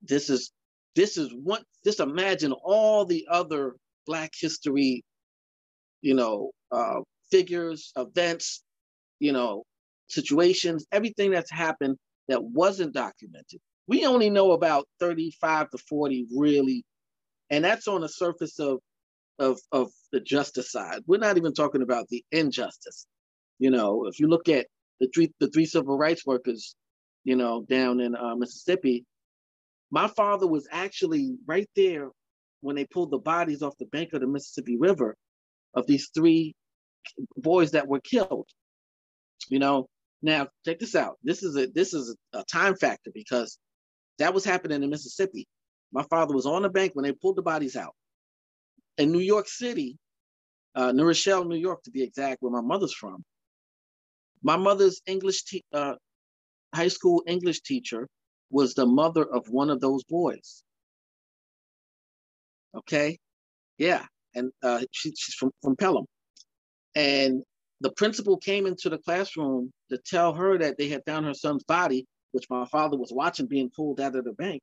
This 0.02 0.30
is 0.30 0.52
this 0.96 1.18
is 1.18 1.32
one, 1.32 1.62
just 1.84 2.00
imagine 2.00 2.52
all 2.52 3.04
the 3.04 3.26
other 3.30 3.76
Black 4.06 4.32
history, 4.34 5.04
you 6.00 6.14
know, 6.14 6.50
uh, 6.72 7.00
figures, 7.30 7.92
events, 7.96 8.62
you 9.20 9.32
know, 9.32 9.64
situations, 10.08 10.86
everything 10.92 11.30
that's 11.30 11.50
happened 11.50 11.96
that 12.28 12.42
wasn't 12.42 12.94
documented, 12.94 13.60
we 13.88 14.06
only 14.06 14.30
know 14.30 14.52
about 14.52 14.86
35 15.00 15.70
to 15.70 15.78
40 15.78 16.26
really, 16.34 16.84
and 17.50 17.64
that's 17.64 17.86
on 17.88 18.00
the 18.00 18.08
surface 18.08 18.58
of 18.58 18.80
of 19.38 19.60
of 19.72 19.90
the 20.12 20.20
justice 20.20 20.72
side. 20.72 21.02
We're 21.06 21.18
not 21.18 21.36
even 21.36 21.52
talking 21.52 21.82
about 21.82 22.08
the 22.08 22.24
injustice. 22.32 23.06
You 23.58 23.70
know, 23.70 24.06
if 24.06 24.18
you 24.18 24.28
look 24.28 24.48
at 24.48 24.66
the 25.00 25.08
three 25.14 25.32
the 25.40 25.48
three 25.48 25.66
civil 25.66 25.96
rights 25.96 26.26
workers, 26.26 26.74
you 27.24 27.36
know, 27.36 27.64
down 27.68 28.00
in 28.00 28.16
uh, 28.16 28.34
Mississippi, 28.36 29.04
my 29.90 30.08
father 30.08 30.46
was 30.46 30.66
actually 30.70 31.36
right 31.46 31.68
there 31.76 32.10
when 32.60 32.76
they 32.76 32.84
pulled 32.84 33.10
the 33.10 33.18
bodies 33.18 33.62
off 33.62 33.78
the 33.78 33.86
bank 33.86 34.12
of 34.12 34.20
the 34.20 34.26
Mississippi 34.26 34.76
River 34.76 35.16
of 35.74 35.86
these 35.86 36.10
three 36.14 36.54
boys 37.36 37.72
that 37.72 37.86
were 37.86 38.00
killed. 38.00 38.48
You 39.48 39.58
know, 39.58 39.88
now 40.22 40.48
check 40.64 40.78
this 40.78 40.94
out. 40.96 41.16
This 41.22 41.42
is 41.42 41.56
a 41.56 41.66
this 41.66 41.94
is 41.94 42.16
a, 42.32 42.42
time 42.44 42.74
factor 42.74 43.10
because 43.14 43.58
that 44.18 44.34
was 44.34 44.44
happening 44.44 44.82
in 44.82 44.90
Mississippi. 44.90 45.46
My 45.92 46.02
father 46.10 46.34
was 46.34 46.46
on 46.46 46.62
the 46.62 46.68
bank 46.68 46.92
when 46.94 47.04
they 47.04 47.12
pulled 47.12 47.36
the 47.36 47.42
bodies 47.42 47.76
out. 47.76 47.94
In 48.98 49.12
New 49.12 49.20
York 49.20 49.46
City, 49.46 49.98
uh, 50.74 50.92
New 50.92 51.04
Rochelle, 51.04 51.44
New 51.44 51.56
York, 51.56 51.82
to 51.84 51.90
be 51.90 52.02
exact, 52.02 52.42
where 52.42 52.50
my 52.50 52.62
mother's 52.62 52.94
from. 52.94 53.22
My 54.42 54.56
mother's 54.56 55.00
English 55.06 55.44
te- 55.44 55.64
uh, 55.72 55.94
high 56.74 56.88
school 56.88 57.22
English 57.26 57.60
teacher 57.60 58.08
was 58.50 58.74
the 58.74 58.86
mother 58.86 59.24
of 59.24 59.48
one 59.48 59.70
of 59.70 59.80
those 59.80 60.04
boys. 60.04 60.62
Okay, 62.76 63.18
yeah, 63.78 64.04
and 64.34 64.52
uh, 64.62 64.82
she, 64.92 65.10
she's 65.16 65.34
from 65.34 65.50
from 65.62 65.76
Pelham, 65.76 66.04
and 66.94 67.42
the 67.80 67.92
principal 67.92 68.36
came 68.38 68.66
into 68.66 68.88
the 68.88 68.98
classroom 68.98 69.72
to 69.90 69.98
tell 69.98 70.34
her 70.34 70.58
that 70.58 70.78
they 70.78 70.88
had 70.88 71.02
found 71.06 71.26
her 71.26 71.34
son's 71.34 71.64
body, 71.64 72.06
which 72.32 72.48
my 72.48 72.64
father 72.66 72.96
was 72.96 73.12
watching 73.12 73.46
being 73.46 73.70
pulled 73.74 74.00
out 74.00 74.16
of 74.16 74.24
the 74.24 74.32
bank. 74.32 74.62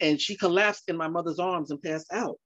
And 0.00 0.20
she 0.20 0.36
collapsed 0.36 0.84
in 0.88 0.96
my 0.96 1.08
mother's 1.08 1.38
arms 1.38 1.70
and 1.70 1.82
passed 1.82 2.12
out. 2.12 2.38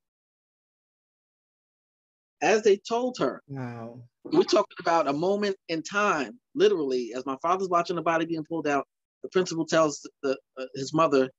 As 2.43 2.63
they 2.63 2.77
told 2.77 3.17
her. 3.19 3.43
Wow. 3.47 4.03
We're 4.25 4.43
talking 4.43 4.77
about 4.81 5.09
a 5.09 5.13
moment 5.13 5.57
in 5.69 5.83
time, 5.83 6.39
literally, 6.55 7.13
as 7.15 7.27
my 7.27 7.37
father's 7.43 7.69
watching 7.69 7.97
the 7.97 8.03
body 8.03 8.25
being 8.25 8.45
pulled 8.45 8.67
out, 8.67 8.87
the 9.23 9.29
principal 9.31 9.67
tells 9.67 10.09
the, 10.23 10.37
uh, 10.59 10.65
his 10.75 10.93
mother, 10.93 11.31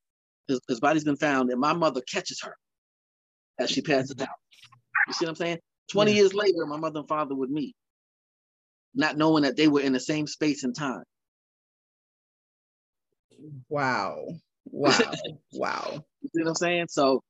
his, 0.48 0.60
his 0.68 0.80
body's 0.80 1.04
been 1.04 1.18
found, 1.18 1.50
and 1.50 1.60
my 1.60 1.74
mother 1.74 2.02
catches 2.12 2.42
her 2.42 2.56
as 3.60 3.70
she 3.70 3.82
passes 3.82 4.16
out. 4.22 4.28
You 5.08 5.14
see 5.14 5.26
what 5.26 5.32
I'm 5.32 5.36
saying? 5.36 5.60
20 5.92 6.12
yeah. 6.12 6.18
years 6.18 6.34
later, 6.34 6.66
my 6.66 6.78
mother 6.78 7.00
and 7.00 7.08
father 7.08 7.36
would 7.36 7.52
meet 7.52 7.76
not 8.96 9.18
knowing 9.18 9.44
that 9.44 9.58
they 9.58 9.68
were 9.68 9.82
in 9.82 9.94
the 9.94 10.00
same 10.00 10.28
space 10.28 10.64
and 10.64 10.76
time. 10.76 11.04
Wow. 13.70 14.26
Wow. 14.72 14.94
wow. 15.52 16.04
You 16.22 16.30
see 16.34 16.42
what 16.42 16.48
I'm 16.48 16.56
saying? 16.56 16.86
So 16.90 17.22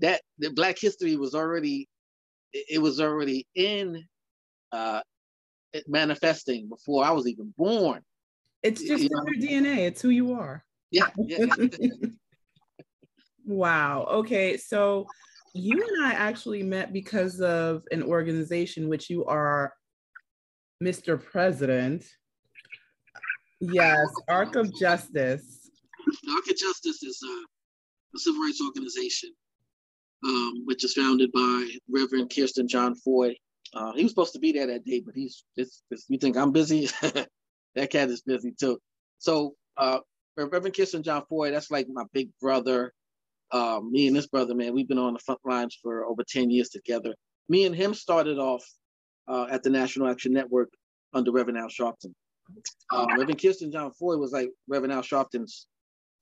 that 0.00 0.20
the 0.38 0.50
black 0.50 0.78
history 0.78 1.16
was 1.16 1.34
already 1.34 1.88
it 2.52 2.80
was 2.80 3.00
already 3.00 3.46
in 3.54 4.04
uh 4.70 5.00
manifesting 5.88 6.68
before 6.68 7.02
I 7.02 7.12
was 7.12 7.26
even 7.26 7.54
born. 7.56 8.02
It's 8.64 8.82
just 8.82 9.08
know? 9.10 9.22
your 9.26 9.36
DNA. 9.36 9.86
It's 9.86 10.02
who 10.02 10.10
you 10.10 10.32
are. 10.32 10.64
Yeah. 10.90 11.08
yeah. 11.16 11.46
wow. 13.44 14.06
Okay. 14.08 14.56
So 14.56 15.08
you 15.52 15.72
and 15.72 16.06
I 16.06 16.12
actually 16.12 16.62
met 16.62 16.92
because 16.92 17.40
of 17.40 17.82
an 17.90 18.04
organization 18.04 18.88
which 18.88 19.10
you 19.10 19.24
are 19.24 19.72
Mr. 20.80 21.20
President. 21.20 22.04
Yes, 23.60 24.06
Arc 24.28 24.54
of 24.54 24.72
Justice. 24.78 25.68
Arc 26.30 26.48
of 26.48 26.56
Justice 26.56 27.02
is 27.02 27.20
a, 27.24 28.16
a 28.16 28.18
civil 28.20 28.40
rights 28.42 28.60
organization, 28.64 29.30
um, 30.24 30.62
which 30.64 30.84
is 30.84 30.92
founded 30.92 31.32
by 31.32 31.68
Reverend 31.88 32.32
Kirsten 32.32 32.68
John 32.68 32.94
Foy. 32.94 33.34
Uh, 33.74 33.92
he 33.94 34.04
was 34.04 34.12
supposed 34.12 34.34
to 34.34 34.38
be 34.38 34.52
there 34.52 34.68
that 34.68 34.84
day, 34.84 35.02
but 35.04 35.16
he's 35.16 35.42
it's, 35.56 35.82
it's 35.90 36.04
you 36.08 36.18
think 36.18 36.36
I'm 36.36 36.52
busy? 36.52 36.88
that 37.74 37.90
cat 37.90 38.10
is 38.10 38.22
busy 38.22 38.52
too. 38.58 38.78
So 39.18 39.54
uh, 39.76 40.00
Reverend 40.36 40.76
Kirsten 40.76 41.02
John 41.02 41.24
Foy, 41.28 41.50
that's 41.50 41.70
like 41.70 41.86
my 41.88 42.04
big 42.12 42.30
brother. 42.40 42.92
Uh, 43.50 43.80
me 43.80 44.06
and 44.06 44.16
this 44.16 44.26
brother, 44.26 44.54
man, 44.54 44.74
we've 44.74 44.88
been 44.88 44.98
on 44.98 45.12
the 45.12 45.18
front 45.20 45.40
lines 45.44 45.78
for 45.80 46.04
over 46.04 46.22
10 46.26 46.50
years 46.50 46.70
together. 46.70 47.14
Me 47.48 47.66
and 47.66 47.74
him 47.74 47.94
started 47.94 48.38
off 48.38 48.64
uh, 49.28 49.46
at 49.50 49.62
the 49.62 49.70
National 49.70 50.08
Action 50.08 50.32
Network 50.32 50.70
under 51.12 51.30
Reverend 51.30 51.58
Al 51.58 51.68
Sharpton. 51.68 52.12
Um, 52.92 53.08
Reverend 53.16 53.40
Kirsten 53.40 53.70
John 53.70 53.92
Foy 53.92 54.16
was 54.16 54.32
like 54.32 54.50
Reverend 54.68 54.92
Al 54.92 55.02
Sharpton's 55.02 55.66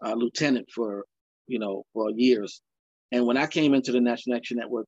uh, 0.04 0.14
lieutenant 0.14 0.68
for, 0.70 1.04
you 1.46 1.58
know, 1.58 1.84
for 1.92 2.10
years. 2.10 2.60
And 3.12 3.26
when 3.26 3.36
I 3.36 3.46
came 3.46 3.74
into 3.74 3.92
the 3.92 4.00
National 4.00 4.36
Action 4.36 4.58
Network, 4.58 4.86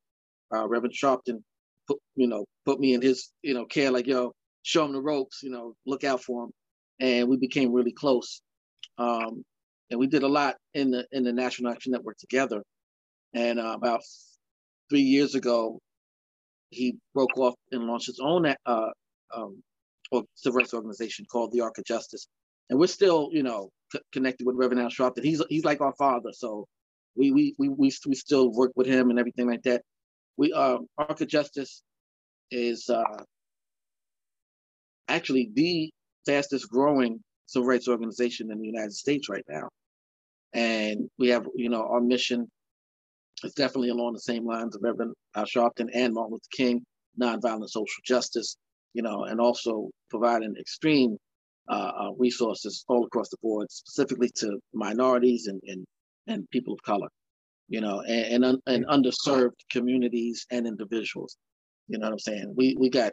uh, 0.55 0.67
Reverend 0.69 0.95
Sharpton, 0.95 1.43
put, 1.87 1.99
you 2.15 2.27
know, 2.27 2.45
put 2.65 2.79
me 2.79 2.95
in 2.95 3.03
his, 3.03 3.31
you 3.43 3.55
know, 3.55 3.65
care 3.65 3.91
like, 3.91 4.07
yo, 4.07 4.33
show 4.65 4.85
him 4.85 4.93
the 4.93 5.01
ropes, 5.01 5.43
you 5.43 5.51
know, 5.51 5.77
look 5.87 6.03
out 6.03 6.23
for 6.23 6.45
him. 6.45 6.51
And 7.01 7.29
we 7.29 7.37
became 7.37 7.73
really 7.73 7.93
close. 7.93 8.43
Um, 8.99 9.45
and 9.91 10.01
we 10.01 10.07
did 10.07 10.23
a 10.25 10.29
lot 10.29 10.57
in 10.73 10.91
the 10.91 11.07
in 11.13 11.23
the 11.23 11.33
National 11.33 11.71
Action 11.71 11.93
Network 11.93 12.19
together. 12.19 12.63
And 13.35 13.61
uh, 13.61 13.75
about 13.77 14.01
three 14.89 15.03
years 15.03 15.35
ago, 15.35 15.81
he 16.71 16.97
broke 17.15 17.37
off 17.37 17.55
and 17.73 17.87
launched 17.87 18.07
his 18.07 18.21
own 18.21 18.47
uh, 18.47 18.91
um, 19.35 19.63
civil 20.35 20.59
rights 20.59 20.75
organization 20.75 21.27
called 21.31 21.53
the 21.53 21.61
Arc 21.61 21.79
of 21.79 21.85
Justice, 21.85 22.29
and 22.71 22.79
we're 22.79 22.87
still, 22.87 23.29
you 23.33 23.43
know, 23.43 23.71
c- 23.93 24.01
connected 24.13 24.47
with 24.47 24.57
Reverend 24.57 24.83
Al 24.83 24.89
Sharpton. 24.89 25.25
He's 25.25 25.43
he's 25.49 25.65
like 25.65 25.81
our 25.81 25.95
father, 25.95 26.31
so 26.33 26.67
we 27.17 27.31
we 27.33 27.55
we 27.59 27.69
we, 27.69 27.93
we 28.07 28.15
still 28.15 28.53
work 28.53 28.73
with 28.77 28.87
him 28.87 29.11
and 29.11 29.19
everything 29.19 29.49
like 29.49 29.63
that. 29.63 29.83
We 30.37 30.53
uh, 30.53 30.79
Arc 30.99 31.21
of 31.21 31.29
Justice 31.29 31.83
is 32.51 32.89
uh, 32.89 33.25
actually 35.09 35.51
the 35.55 35.91
fastest 36.27 36.69
growing 36.71 37.21
civil 37.47 37.69
rights 37.69 37.89
organization 37.89 38.51
in 38.51 38.59
the 38.59 38.67
United 38.67 38.93
States 38.93 39.29
right 39.29 39.45
now, 39.49 39.69
and 40.53 41.09
we 41.19 41.29
have, 41.29 41.47
you 41.55 41.69
know, 41.69 41.83
our 41.83 42.01
mission 42.01 42.49
is 43.43 43.53
definitely 43.55 43.91
along 43.91 44.15
the 44.15 44.21
same 44.21 44.47
lines 44.47 44.75
of 44.75 44.83
Reverend 44.83 45.13
Al 45.35 45.45
Sharpton 45.45 45.89
and 45.93 46.15
Martin 46.15 46.33
Luther 46.33 46.49
King, 46.53 46.85
nonviolent 47.21 47.69
social 47.69 48.01
justice, 48.05 48.57
you 48.95 49.03
know, 49.03 49.25
and 49.25 49.41
also 49.41 49.91
providing 50.09 50.55
extreme 50.59 51.17
uh, 51.69 51.93
uh, 51.99 52.11
resources 52.17 52.85
all 52.89 53.05
across 53.05 53.29
the 53.29 53.37
board, 53.43 53.71
specifically 53.71 54.31
to 54.37 54.59
minorities 54.73 55.47
and, 55.49 55.61
and, 55.67 55.85
and 56.27 56.49
people 56.51 56.73
of 56.73 56.83
color, 56.83 57.09
you 57.69 57.81
know, 57.81 58.01
and, 58.03 58.45
and, 58.45 58.59
and 58.67 58.87
underserved 58.87 59.59
communities 59.71 60.47
and 60.51 60.67
individuals. 60.67 61.37
You 61.89 61.99
know 61.99 62.07
what 62.07 62.13
I'm 62.13 62.19
saying? 62.19 62.55
We, 62.57 62.77
we 62.79 62.89
got 62.89 63.13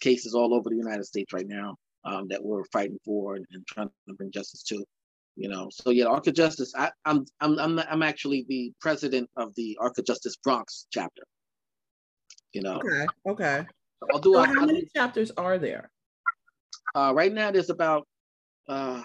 cases 0.00 0.34
all 0.34 0.54
over 0.54 0.68
the 0.70 0.76
United 0.76 1.04
States 1.04 1.32
right 1.32 1.46
now 1.46 1.76
um, 2.04 2.28
that 2.28 2.42
we're 2.42 2.64
fighting 2.72 2.98
for 3.04 3.36
and, 3.36 3.46
and 3.52 3.66
trying 3.66 3.90
to 4.08 4.14
bring 4.14 4.30
justice 4.30 4.62
to 4.64 4.84
you 5.36 5.48
know? 5.48 5.68
So 5.70 5.90
yeah 5.90 6.06
arc 6.06 6.26
of 6.26 6.34
justice 6.34 6.72
I, 6.76 6.90
i'm 7.04 7.24
i'm 7.40 7.58
i'm, 7.58 7.78
I'm 7.78 8.02
actually 8.02 8.44
the 8.48 8.72
president 8.80 9.30
of 9.36 9.54
the 9.54 9.78
arc 9.80 9.98
of 9.98 10.04
justice 10.04 10.36
bronx 10.36 10.86
chapter. 10.90 11.22
You 12.52 12.62
know? 12.62 12.76
Okay 12.76 13.06
okay. 13.26 13.66
Although 14.12 14.34
so 14.34 14.40
I, 14.40 14.46
how 14.46 14.66
many 14.66 14.88
chapters 14.94 15.30
are 15.36 15.58
there? 15.58 15.90
Uh, 16.94 17.12
right 17.14 17.32
now 17.32 17.50
there's 17.50 17.70
about 17.70 18.06
uh, 18.68 19.02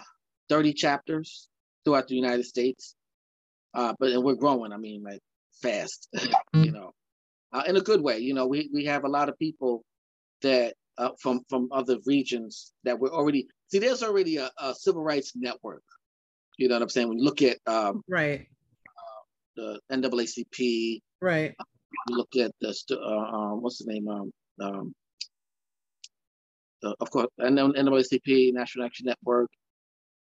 30 0.49 0.73
chapters 0.73 1.49
throughout 1.85 2.07
the 2.07 2.15
united 2.15 2.45
states. 2.45 2.95
Uh, 3.73 3.93
but 3.99 4.11
and 4.11 4.23
we're 4.23 4.35
growing 4.35 4.73
i 4.73 4.77
mean 4.77 5.03
like 5.03 5.19
fast 5.61 6.09
you 6.53 6.71
know? 6.71 6.91
Uh, 7.53 7.63
in 7.67 7.77
a 7.77 7.81
good 7.81 8.01
way 8.01 8.17
you 8.17 8.33
know 8.33 8.45
we, 8.45 8.69
we 8.73 8.85
have 8.85 9.05
a 9.05 9.09
lot 9.09 9.29
of 9.29 9.39
people 9.39 9.83
that 10.41 10.73
uh, 10.97 11.09
from 11.21 11.41
from 11.49 11.69
other 11.71 11.97
regions 12.05 12.73
that 12.83 12.97
we're 12.99 13.09
already 13.09 13.47
see 13.67 13.79
there's 13.79 14.03
already 14.03 14.37
a, 14.37 14.49
a 14.59 14.73
civil 14.73 15.03
rights 15.03 15.33
network 15.35 15.83
you 16.57 16.67
know 16.67 16.75
what 16.75 16.81
I'm 16.81 16.89
saying? 16.89 17.07
When 17.07 17.19
you 17.19 17.23
look 17.23 17.41
at 17.41 17.57
um, 17.67 18.03
right 18.07 18.47
uh, 19.57 19.79
the 19.89 19.95
NAACP, 19.95 21.01
right? 21.21 21.53
Uh, 21.59 21.63
look 22.09 22.35
at 22.35 22.51
the 22.59 22.75
uh, 22.91 23.37
um, 23.37 23.61
what's 23.61 23.77
the 23.77 23.93
name? 23.93 24.07
Um, 24.07 24.31
um, 24.61 24.95
the, 26.81 26.95
of 26.99 27.11
course, 27.11 27.27
and 27.37 27.57
then 27.57 27.73
NAACP, 27.73 28.53
National 28.53 28.85
Action 28.85 29.05
Network, 29.05 29.49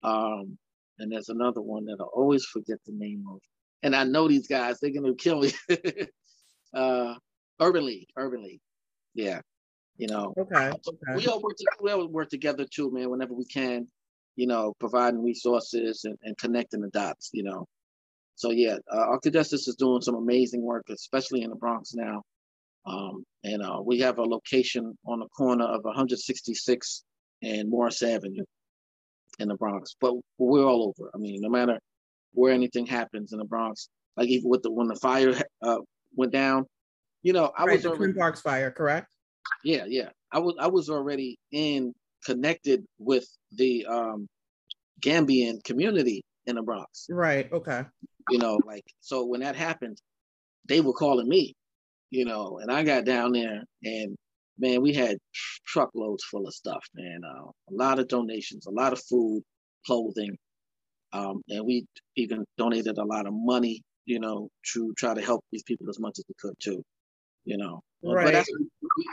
um, 0.04 0.58
and 1.00 1.12
there's 1.12 1.30
another 1.30 1.62
one 1.62 1.86
that 1.86 1.98
I 2.00 2.04
always 2.04 2.46
forget 2.46 2.78
the 2.86 2.94
name 2.94 3.25
of. 3.32 3.39
And 3.82 3.96
I 3.96 4.04
know 4.04 4.28
these 4.28 4.48
guys; 4.48 4.80
they're 4.80 4.94
gonna 4.94 5.16
kill 5.16 5.42
me. 5.42 5.51
uh, 6.75 7.16
Urban 7.60 7.86
League, 7.88 8.08
Urban 8.16 8.44
League, 8.44 8.62
yeah. 9.16 9.42
You 10.00 10.08
know, 10.08 10.34
okay, 10.38 10.72
okay. 10.72 11.15
we 11.15 11.27
all 11.27 11.41
work. 11.41 11.58
To, 11.58 11.65
we 11.82 11.91
all 11.91 12.08
work 12.08 12.29
together 12.29 12.65
too, 12.65 12.89
man. 12.91 13.10
Whenever 13.10 13.34
we 13.34 13.46
can, 13.46 13.88
you 14.36 14.48
know, 14.48 14.74
providing 14.79 15.22
resources 15.22 16.06
and, 16.06 16.18
and 16.24 16.38
connecting 16.38 16.82
the 16.82 16.89
dots, 16.89 17.29
you 17.34 17.44
know. 17.44 17.68
So 18.36 18.51
yeah, 18.51 18.77
uh, 18.89 19.18
Justice 19.29 19.68
is 19.68 19.75
doing 19.75 20.01
some 20.01 20.15
amazing 20.15 20.62
work, 20.63 20.86
especially 20.89 21.44
in 21.44 21.50
the 21.50 21.58
Bronx 21.58 21.94
now. 21.94 22.24
Um, 22.86 23.25
and 23.44 23.62
uh, 23.62 23.82
we 23.86 24.00
have 24.00 24.18
a 24.18 24.24
location 24.24 24.98
on 25.06 25.20
the 25.20 25.27
corner 25.27 25.65
of 25.65 25.84
166 25.84 27.03
and 27.44 27.70
Morris 27.70 28.01
Avenue 28.01 28.46
in 29.38 29.50
the 29.50 29.56
Bronx. 29.56 29.98
But 30.00 30.15
we're 30.38 30.65
all 30.65 30.94
over. 30.98 31.12
I 31.13 31.18
mean, 31.18 31.41
no 31.41 31.50
matter 31.50 31.77
where 32.34 32.53
anything 32.53 32.86
happens 32.86 33.34
in 33.34 33.39
the 33.39 33.46
Bronx. 33.46 33.89
Like 34.18 34.29
even 34.29 34.50
with 34.50 34.63
the 34.63 34.72
when 34.72 34.88
the 34.88 34.96
fire 34.96 35.34
uh, 35.63 35.77
went 36.15 36.32
down, 36.32 36.65
you 37.24 37.34
know, 37.34 37.51
I 37.58 37.65
right, 37.65 37.74
was 37.74 37.84
the 37.84 37.96
Twin 37.96 38.13
Parks 38.13 38.41
fire, 38.41 38.72
correct? 38.72 39.08
Yeah, 39.63 39.86
yeah. 39.88 40.10
I 40.32 40.39
was 40.39 40.56
I 40.60 40.68
was 40.68 40.89
already 40.89 41.38
in 41.51 41.94
connected 42.25 42.86
with 42.98 43.28
the 43.51 43.86
um 43.86 44.28
Gambian 45.01 45.63
community 45.63 46.22
in 46.46 46.56
the 46.56 46.62
Bronx. 46.62 47.08
Right. 47.10 47.51
Okay. 47.51 47.84
You 48.30 48.38
know, 48.38 48.60
like 48.66 48.84
so 49.01 49.25
when 49.25 49.42
that 49.42 49.56
happened, 49.56 49.98
they 50.68 50.82
were 50.82 50.94
calling 50.94 51.28
me, 51.28 51.54
you 52.12 52.25
know, 52.25 52.60
and 52.60 52.72
I 52.72 52.84
got 52.84 53.06
down 53.06 53.32
there 53.32 53.63
and 53.84 54.16
man, 54.58 54.82
we 54.82 54.94
had 54.94 55.18
truckloads 55.66 56.24
full 56.25 56.46
of 56.46 56.54
stuff, 56.54 56.84
man. 56.94 57.22
Uh, 57.25 57.46
a 57.48 57.72
lot 57.74 57.98
of 58.00 58.08
donations, 58.10 58.66
a 58.66 58.72
lot 58.72 58.92
of 58.94 59.01
food, 59.10 59.42
clothing, 59.86 60.38
um, 61.13 61.42
and 61.48 61.66
we 61.66 61.86
even 62.18 62.44
donated 62.58 62.98
a 62.98 63.06
lot 63.06 63.25
of 63.25 63.34
money, 63.34 63.82
you 64.06 64.20
know, 64.20 64.50
to 64.74 64.94
try 64.98 65.13
to 65.13 65.22
help 65.22 65.44
these 65.51 65.63
people 65.63 65.89
as 65.89 65.98
much 66.00 66.20
as 66.20 66.25
we 66.28 66.36
could 66.38 66.54
too, 66.60 66.84
you 67.46 67.58
know. 67.58 67.82
But- 68.04 68.10
But 68.10 68.16
Right. 68.16 68.34
that's, 68.34 68.50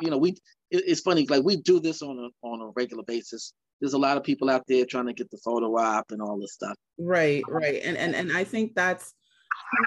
you 0.03 0.11
know, 0.11 0.19
we 0.19 0.31
it, 0.71 0.85
it's 0.87 1.01
funny 1.01 1.27
like 1.29 1.45
we 1.45 1.57
do 1.57 1.81
this 1.81 2.03
on 2.03 2.19
a 2.19 2.47
on 2.47 2.61
a 2.61 2.73
regular 2.77 3.03
basis. 3.05 3.53
There's 3.81 3.93
a 3.93 3.99
lot 3.99 4.17
of 4.17 4.25
people 4.25 4.49
out 4.49 4.63
there 4.69 4.87
trying 4.87 5.07
to 5.07 5.13
get 5.13 5.31
the 5.31 5.39
photo 5.45 5.77
op 5.77 6.11
and 6.11 6.23
all 6.23 6.39
this 6.41 6.55
stuff. 6.55 6.77
Right, 6.99 7.43
right. 7.49 7.81
And 7.85 7.97
and 7.97 8.15
and 8.15 8.37
I 8.37 8.45
think 8.45 8.75
that's 8.75 9.15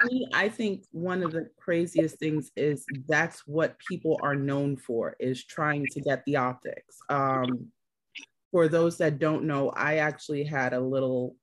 me, 0.06 0.28
I 0.34 0.50
think 0.50 0.84
one 0.92 1.24
of 1.24 1.32
the 1.32 1.50
craziest 1.58 2.20
things 2.20 2.52
is 2.56 2.86
that's 3.08 3.42
what 3.46 3.78
people 3.88 4.20
are 4.22 4.36
known 4.36 4.78
for 4.78 5.16
is 5.20 5.44
trying 5.44 5.86
to 5.92 6.02
get 6.02 6.24
the 6.26 6.36
optics. 6.38 6.98
Um 7.10 7.68
for 8.52 8.68
those 8.68 8.98
that 8.98 9.20
don't 9.20 9.44
know, 9.44 9.70
I 9.70 9.98
actually 9.98 10.44
had 10.44 10.74
a 10.74 10.80
little 10.80 11.36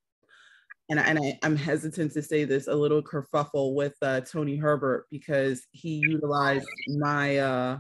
and, 0.88 1.00
I, 1.00 1.02
and 1.04 1.18
I, 1.18 1.38
I'm 1.42 1.56
hesitant 1.56 2.12
to 2.12 2.22
say 2.22 2.44
this, 2.44 2.68
a 2.68 2.75
little 2.75 3.02
kerfuffle 3.02 3.75
with 3.75 3.94
uh, 4.02 4.20
Tony 4.20 4.56
Herbert 4.56 5.06
because 5.10 5.66
he 5.72 5.96
utilized 5.96 6.68
my 6.86 7.38
uh, 7.38 7.78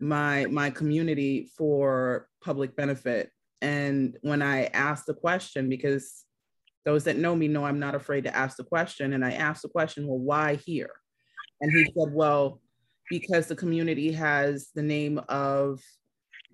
my 0.00 0.46
my 0.46 0.70
community 0.70 1.50
for 1.56 2.28
public 2.42 2.76
benefit. 2.76 3.30
And 3.60 4.16
when 4.22 4.42
I 4.42 4.66
asked 4.66 5.06
the 5.06 5.14
question, 5.14 5.68
because 5.68 6.24
those 6.84 7.04
that 7.04 7.16
know 7.16 7.34
me 7.34 7.48
know 7.48 7.64
I'm 7.64 7.80
not 7.80 7.94
afraid 7.94 8.24
to 8.24 8.36
ask 8.36 8.56
the 8.56 8.64
question, 8.64 9.12
and 9.12 9.24
I 9.24 9.32
asked 9.32 9.62
the 9.62 9.68
question, 9.68 10.06
well, 10.06 10.18
why 10.18 10.54
here? 10.54 10.90
And 11.60 11.72
he 11.72 11.84
said, 11.84 12.12
well, 12.12 12.60
because 13.10 13.46
the 13.46 13.56
community 13.56 14.12
has 14.12 14.68
the 14.74 14.82
name 14.82 15.20
of 15.28 15.82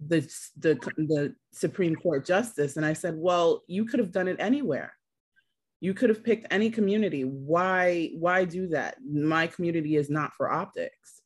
the 0.07 0.21
the 0.59 0.75
the 0.97 1.35
Supreme 1.53 1.95
Court 1.95 2.25
justice. 2.25 2.77
And 2.77 2.87
I 2.87 2.95
said, 2.95 3.15
well, 3.17 3.63
you 3.67 3.85
could 3.85 4.01
have 4.01 4.13
done 4.13 4.29
it 4.29 4.37
anywhere. 4.41 4.95
You 5.81 5.93
could 5.93 6.09
have 6.09 6.25
picked 6.25 6.47
any 6.51 6.71
community. 6.71 7.25
Why 7.25 8.11
why 8.17 8.45
do 8.45 8.69
that? 8.69 8.97
My 9.05 9.47
community 9.47 9.97
is 9.97 10.09
not 10.09 10.33
for 10.33 10.51
optics. 10.51 11.21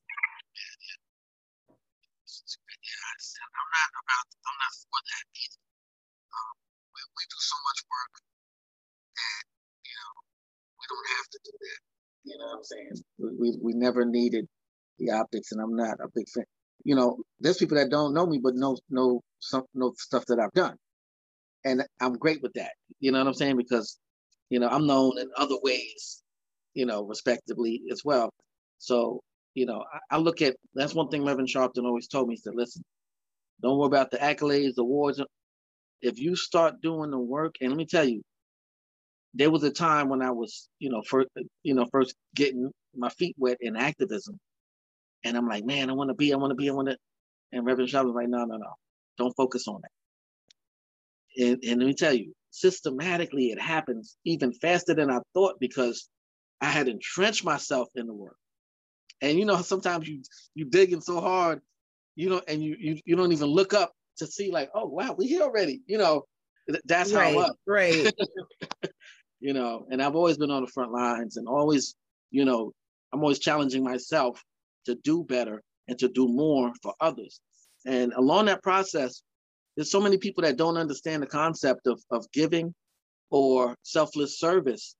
I'm 3.58 3.70
not 3.74 3.90
about. 4.02 4.26
I'm 4.48 4.56
not 4.58 4.72
for 4.78 5.00
that 5.02 5.24
either. 5.28 5.62
Um, 6.30 6.54
we, 6.94 7.00
we 7.18 7.24
do 7.28 7.38
so 7.38 7.56
much 7.68 7.80
work 7.86 8.12
that 9.18 9.42
you 9.84 9.94
know 9.98 10.12
we 10.78 10.84
don't 10.88 11.08
have 11.28 11.42
to 11.42 11.50
do 11.52 11.58
that. 11.60 11.80
You 12.24 12.38
know 12.38 12.46
what 12.46 12.56
I'm 12.58 12.64
saying? 12.64 12.92
We 13.18 13.58
we, 13.62 13.74
never 13.74 14.04
needed 14.04 14.46
the 14.98 15.12
optics, 15.12 15.52
and 15.52 15.60
I'm 15.60 15.76
not 15.76 16.00
a 16.02 16.08
big 16.14 16.26
fan. 16.34 16.44
You 16.84 16.94
know, 16.96 17.18
there's 17.40 17.58
people 17.58 17.76
that 17.76 17.90
don't 17.90 18.14
know 18.14 18.26
me, 18.26 18.40
but 18.42 18.54
know 18.54 18.76
know 18.90 19.22
some 19.40 19.64
know 19.74 19.92
stuff 19.96 20.24
that 20.28 20.38
I've 20.38 20.52
done, 20.52 20.76
and 21.64 21.84
I'm 22.00 22.14
great 22.14 22.42
with 22.42 22.54
that. 22.54 22.72
You 23.00 23.12
know 23.12 23.18
what 23.18 23.28
I'm 23.28 23.34
saying? 23.34 23.56
Because 23.56 23.98
you 24.50 24.60
know 24.60 24.68
I'm 24.68 24.86
known 24.86 25.18
in 25.18 25.28
other 25.36 25.56
ways, 25.62 26.22
you 26.74 26.86
know, 26.86 27.04
respectively 27.04 27.82
as 27.92 28.02
well. 28.04 28.30
So 28.78 29.20
you 29.54 29.66
know, 29.66 29.84
I, 29.92 30.16
I 30.16 30.18
look 30.18 30.42
at 30.42 30.56
that's 30.74 30.94
one 30.94 31.08
thing 31.08 31.24
Reverend 31.24 31.48
Sharpton 31.48 31.84
always 31.84 32.08
told 32.08 32.28
me. 32.28 32.34
He 32.34 32.40
said, 32.40 32.54
"Listen, 32.56 32.82
don't 33.62 33.78
worry 33.78 33.88
about 33.88 34.10
the 34.10 34.18
accolades, 34.18 34.74
the 34.76 34.82
awards. 34.82 35.22
If 36.02 36.18
you 36.18 36.36
start 36.36 36.80
doing 36.82 37.10
the 37.10 37.18
work, 37.18 37.56
and 37.60 37.70
let 37.70 37.78
me 37.78 37.86
tell 37.86 38.08
you, 38.08 38.22
there 39.38 39.50
was 39.50 39.62
a 39.62 39.70
time 39.70 40.08
when 40.08 40.20
I 40.20 40.32
was, 40.32 40.68
you 40.80 40.90
know, 40.90 41.02
first, 41.08 41.28
you 41.62 41.74
know, 41.74 41.86
first 41.92 42.14
getting 42.34 42.70
my 42.94 43.08
feet 43.08 43.36
wet 43.38 43.58
in 43.60 43.76
activism, 43.76 44.38
and 45.24 45.36
I'm 45.36 45.48
like, 45.48 45.64
man, 45.64 45.88
I 45.88 45.92
want 45.92 46.10
to 46.10 46.14
be, 46.14 46.32
I 46.32 46.36
want 46.36 46.50
to 46.50 46.56
be, 46.56 46.68
I 46.68 46.72
want 46.72 46.88
to. 46.88 46.96
And 47.52 47.64
Reverend 47.64 47.88
Sharpton 47.88 48.06
was 48.06 48.14
like, 48.16 48.28
no, 48.28 48.44
no, 48.44 48.56
no, 48.56 48.72
don't 49.16 49.34
focus 49.36 49.68
on 49.68 49.80
that. 49.80 51.44
And, 51.44 51.64
and 51.64 51.80
let 51.80 51.86
me 51.86 51.94
tell 51.94 52.12
you, 52.12 52.34
systematically, 52.50 53.46
it 53.46 53.60
happens 53.60 54.16
even 54.24 54.52
faster 54.52 54.92
than 54.94 55.08
I 55.10 55.20
thought 55.34 55.60
because 55.60 56.08
I 56.60 56.66
had 56.66 56.88
entrenched 56.88 57.44
myself 57.44 57.88
in 57.94 58.06
the 58.06 58.14
work. 58.14 58.36
And 59.20 59.38
you 59.38 59.44
know, 59.44 59.56
sometimes 59.62 60.08
you 60.08 60.22
you 60.54 60.64
digging 60.64 61.00
so 61.00 61.20
hard, 61.20 61.60
you 62.16 62.28
know, 62.28 62.42
and 62.48 62.62
you 62.62 62.76
you, 62.78 63.00
you 63.04 63.16
don't 63.16 63.32
even 63.32 63.48
look 63.48 63.72
up 63.72 63.92
to 64.18 64.26
see 64.26 64.50
like, 64.50 64.70
oh 64.74 64.86
wow, 64.86 65.14
we 65.16 65.28
here 65.28 65.42
already. 65.42 65.80
You 65.86 65.98
know, 65.98 66.24
th- 66.68 66.82
that's 66.84 67.12
how 67.12 67.20
right, 67.20 67.34
was, 67.34 67.54
right. 67.66 68.12
you 69.40 69.52
know. 69.52 69.86
And 69.90 70.02
I've 70.02 70.16
always 70.16 70.38
been 70.38 70.50
on 70.50 70.62
the 70.62 70.70
front 70.70 70.92
lines 70.92 71.36
and 71.36 71.48
always, 71.48 71.94
you 72.30 72.44
know, 72.44 72.72
I'm 73.12 73.20
always 73.20 73.38
challenging 73.38 73.82
myself 73.82 74.42
to 74.86 74.94
do 74.96 75.24
better 75.24 75.62
and 75.88 75.98
to 75.98 76.08
do 76.08 76.28
more 76.28 76.72
for 76.82 76.94
others. 77.00 77.40
And 77.86 78.12
along 78.12 78.46
that 78.46 78.62
process, 78.62 79.22
there's 79.76 79.90
so 79.90 80.00
many 80.00 80.18
people 80.18 80.42
that 80.42 80.56
don't 80.56 80.76
understand 80.76 81.22
the 81.22 81.26
concept 81.26 81.86
of, 81.86 82.02
of 82.10 82.30
giving 82.32 82.74
or 83.30 83.76
selfless 83.82 84.38
service 84.38 84.96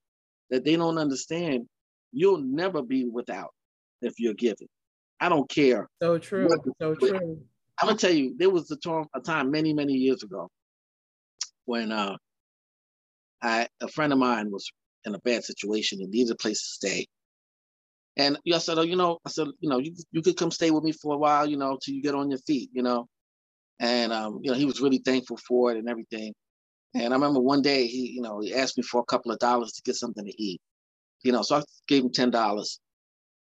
that 0.49 0.63
they 0.63 0.75
don't 0.75 0.97
understand. 0.97 1.67
You'll 2.11 2.41
never 2.41 2.81
be 2.81 3.05
without 3.05 3.53
if 4.01 4.13
you're 4.19 4.33
giving. 4.33 4.67
I 5.19 5.29
don't 5.29 5.49
care. 5.49 5.87
So 6.01 6.17
true. 6.17 6.49
So 6.79 6.95
true. 6.95 7.39
I'm 7.81 7.87
gonna 7.87 7.97
tell 7.97 8.11
you, 8.11 8.35
there 8.37 8.49
was 8.49 8.71
a 8.71 8.77
time, 8.77 9.05
a 9.15 9.19
time 9.19 9.51
many, 9.51 9.73
many 9.73 9.93
years 9.93 10.23
ago 10.23 10.49
when 11.65 11.91
uh, 11.91 12.15
I 13.41 13.67
a 13.81 13.87
friend 13.87 14.13
of 14.13 14.19
mine 14.19 14.51
was 14.51 14.69
in 15.05 15.15
a 15.15 15.19
bad 15.19 15.43
situation 15.43 15.99
and 16.01 16.09
needed 16.11 16.31
a 16.31 16.35
place 16.35 16.59
to 16.59 16.87
stay. 16.87 17.07
And 18.17 18.37
I 18.53 18.57
said, 18.57 18.77
oh, 18.77 18.81
you 18.83 18.97
know, 18.97 19.19
I 19.25 19.29
said, 19.29 19.47
you 19.59 19.69
know, 19.69 19.79
you 19.79 19.93
you 20.11 20.21
could 20.21 20.37
come 20.37 20.51
stay 20.51 20.71
with 20.71 20.83
me 20.83 20.91
for 20.91 21.15
a 21.15 21.17
while, 21.17 21.47
you 21.47 21.57
know, 21.57 21.77
till 21.81 21.95
you 21.95 22.01
get 22.01 22.15
on 22.15 22.29
your 22.29 22.39
feet, 22.39 22.69
you 22.73 22.83
know. 22.83 23.07
And 23.79 24.11
um, 24.11 24.39
you 24.43 24.51
know, 24.51 24.57
he 24.57 24.65
was 24.65 24.81
really 24.81 24.99
thankful 24.99 25.37
for 25.37 25.71
it 25.71 25.77
and 25.77 25.89
everything. 25.89 26.33
And 26.95 27.13
I 27.13 27.15
remember 27.15 27.39
one 27.39 27.61
day 27.61 27.87
he, 27.87 28.11
you 28.11 28.21
know, 28.21 28.41
he 28.41 28.53
asked 28.53 28.77
me 28.77 28.83
for 28.83 29.01
a 29.01 29.05
couple 29.05 29.31
of 29.31 29.39
dollars 29.39 29.73
to 29.73 29.81
get 29.83 29.95
something 29.95 30.25
to 30.25 30.41
eat. 30.43 30.59
You 31.23 31.31
know, 31.31 31.41
so 31.43 31.57
I 31.57 31.63
gave 31.87 32.03
him 32.03 32.11
ten 32.11 32.31
dollars. 32.31 32.79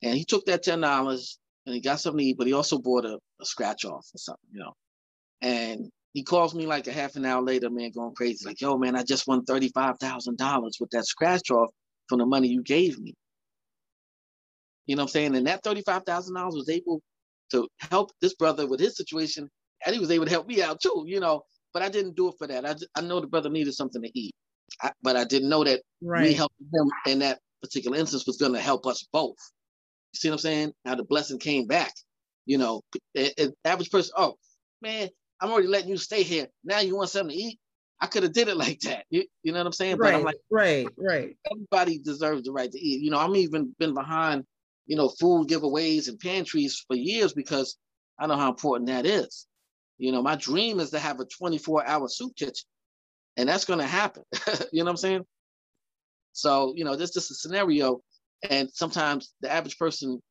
And 0.02 0.16
he 0.16 0.26
took 0.26 0.46
that 0.46 0.64
ten 0.64 0.82
dollars 0.82 1.38
and 1.66 1.76
he 1.76 1.82
got 1.82 2.00
something 2.00 2.20
to 2.20 2.26
eat, 2.26 2.38
but 2.38 2.48
he 2.48 2.54
also 2.54 2.80
bought 2.80 3.06
a, 3.06 3.20
a 3.42 3.46
scratch 3.46 3.86
off 3.86 4.08
or 4.14 4.18
something, 4.18 4.50
you 4.52 4.60
know. 4.62 4.74
And 5.42 5.92
he 6.16 6.24
calls 6.24 6.56
me 6.56 6.66
like 6.66 6.88
a 6.88 6.94
half 6.94 7.18
an 7.18 7.26
hour 7.26 7.42
later, 7.42 7.70
man, 7.70 7.92
going 7.92 8.16
crazy, 8.16 8.48
like, 8.48 8.62
yo, 8.62 8.78
man, 8.78 8.96
I 8.96 9.04
just 9.04 9.28
won 9.28 9.44
thirty-five 9.44 10.00
thousand 10.00 10.38
dollars 10.38 10.78
with 10.80 10.90
that 10.92 11.06
scratch 11.06 11.52
off 11.52 11.70
from 12.08 12.20
the 12.20 12.26
money 12.26 12.48
you 12.48 12.64
gave 12.64 12.98
me. 12.98 13.14
You 14.86 14.96
know 14.96 15.02
what 15.02 15.10
I'm 15.10 15.12
saying? 15.12 15.36
And 15.36 15.46
that 15.48 15.62
thirty-five 15.62 16.04
thousand 16.06 16.36
dollars 16.36 16.56
was 16.56 16.70
able 16.70 17.02
to 17.52 17.68
help 17.80 18.12
this 18.22 18.34
brother 18.34 18.66
with 18.66 18.80
his 18.80 18.96
situation, 18.96 19.50
and 19.86 19.94
he 19.94 20.00
was 20.00 20.10
able 20.10 20.24
to 20.24 20.32
help 20.32 20.48
me 20.48 20.64
out 20.64 20.80
too, 20.80 21.04
you 21.06 21.20
know. 21.20 21.44
But 21.74 21.84
I 21.84 21.90
didn't 21.90 22.16
do 22.16 22.30
it 22.30 22.36
for 22.40 22.48
that. 22.48 22.66
I, 22.66 22.76
I 22.96 23.02
know 23.02 23.20
the 23.20 23.28
brother 23.28 23.50
needed 23.50 23.74
something 23.74 24.02
to 24.02 24.10
eat, 24.18 24.34
I, 24.82 24.92
but 25.04 25.18
I 25.18 25.26
didn't 25.26 25.50
know 25.50 25.66
that 25.66 25.82
me 26.02 26.32
helping 26.32 26.68
him 26.74 26.90
in 27.08 27.20
that 27.20 27.40
particular 27.62 27.98
instance 27.98 28.26
was 28.26 28.38
going 28.38 28.54
to 28.54 28.62
help 28.62 28.86
us 28.88 29.06
both. 29.12 29.36
You 30.14 30.18
see 30.18 30.30
what 30.30 30.36
I'm 30.36 30.40
saying? 30.40 30.74
How 30.86 30.96
the 30.96 31.04
blessing 31.04 31.40
came 31.40 31.68
back. 31.68 31.92
You 32.46 32.58
know, 32.58 32.84
an 33.16 33.54
average 33.66 33.92
person, 33.92 34.14
oh 34.16 34.36
man, 34.82 35.10
I'm 35.42 35.52
already 35.52 35.68
letting 35.68 35.90
you 35.90 35.98
stay 35.98 36.24
here. 36.24 36.48
Now 36.64 36.80
you 36.80 36.96
want 36.96 37.10
something 37.10 37.36
to 37.36 37.44
eat? 37.44 37.60
I 38.00 38.08
could 38.08 38.24
have 38.24 38.34
did 38.34 38.48
it 38.48 38.58
like 38.66 38.80
that. 38.82 39.06
You, 39.10 39.26
you 39.44 39.52
know 39.52 39.60
what 39.60 39.68
I'm 39.68 39.74
saying? 39.74 39.98
But 39.98 40.14
I'm 40.14 40.24
Right. 40.24 40.26
like, 40.26 40.38
Right. 40.50 40.90
Right. 40.98 41.38
everybody 41.52 42.00
deserves 42.00 42.44
the 42.44 42.52
right 42.52 42.72
to 42.72 42.80
eat. 42.80 43.02
You 43.02 43.12
know, 43.12 43.20
I'm 43.20 43.36
even 43.36 43.76
been 43.80 43.94
behind, 43.94 44.46
you 44.86 44.96
know, 44.96 45.10
food 45.10 45.48
giveaways 45.48 46.08
and 46.08 46.20
pantries 46.20 46.84
for 46.88 46.96
years 46.96 47.34
because 47.34 47.78
I 48.20 48.28
know 48.28 48.38
how 48.38 48.50
important 48.50 48.88
that 48.88 49.06
is. 49.06 49.48
You 49.98 50.12
know, 50.12 50.22
my 50.22 50.36
dream 50.36 50.80
is 50.80 50.92
to 50.92 51.00
have 51.00 51.20
a 51.20 51.26
24 51.26 51.88
hour 51.88 52.08
soup 52.08 52.36
kitchen, 52.36 52.66
and 53.38 53.48
that's 53.48 53.66
going 53.66 53.80
to 53.80 53.86
happen. 53.86 54.24
you 54.72 54.80
know 54.80 54.86
what 54.86 54.92
I'm 54.92 54.98
saying? 54.98 55.26
So, 56.34 56.74
you 56.76 56.84
know, 56.84 56.96
this 56.96 57.10
is 57.10 57.16
just 57.16 57.32
a 57.32 57.36
scenario, 57.36 58.02
and 58.50 58.70
sometimes 58.74 59.34
the 59.40 59.50
average 59.50 59.78
person, 59.78 60.22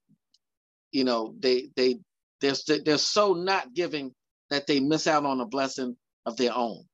you 0.93 1.05
know, 1.05 1.35
they 1.39 1.71
they 1.77 1.99
they're 2.41 2.55
they're 2.85 2.99
so 2.99 3.33
not 3.33 3.73
giving 3.73 4.13
that 4.55 4.67
they 4.67 4.81
miss 4.81 5.07
out 5.07 5.25
on 5.25 5.41
a 5.41 5.47
blessing 5.47 5.97
of 6.27 6.37
their 6.37 6.53
own. 6.55 6.85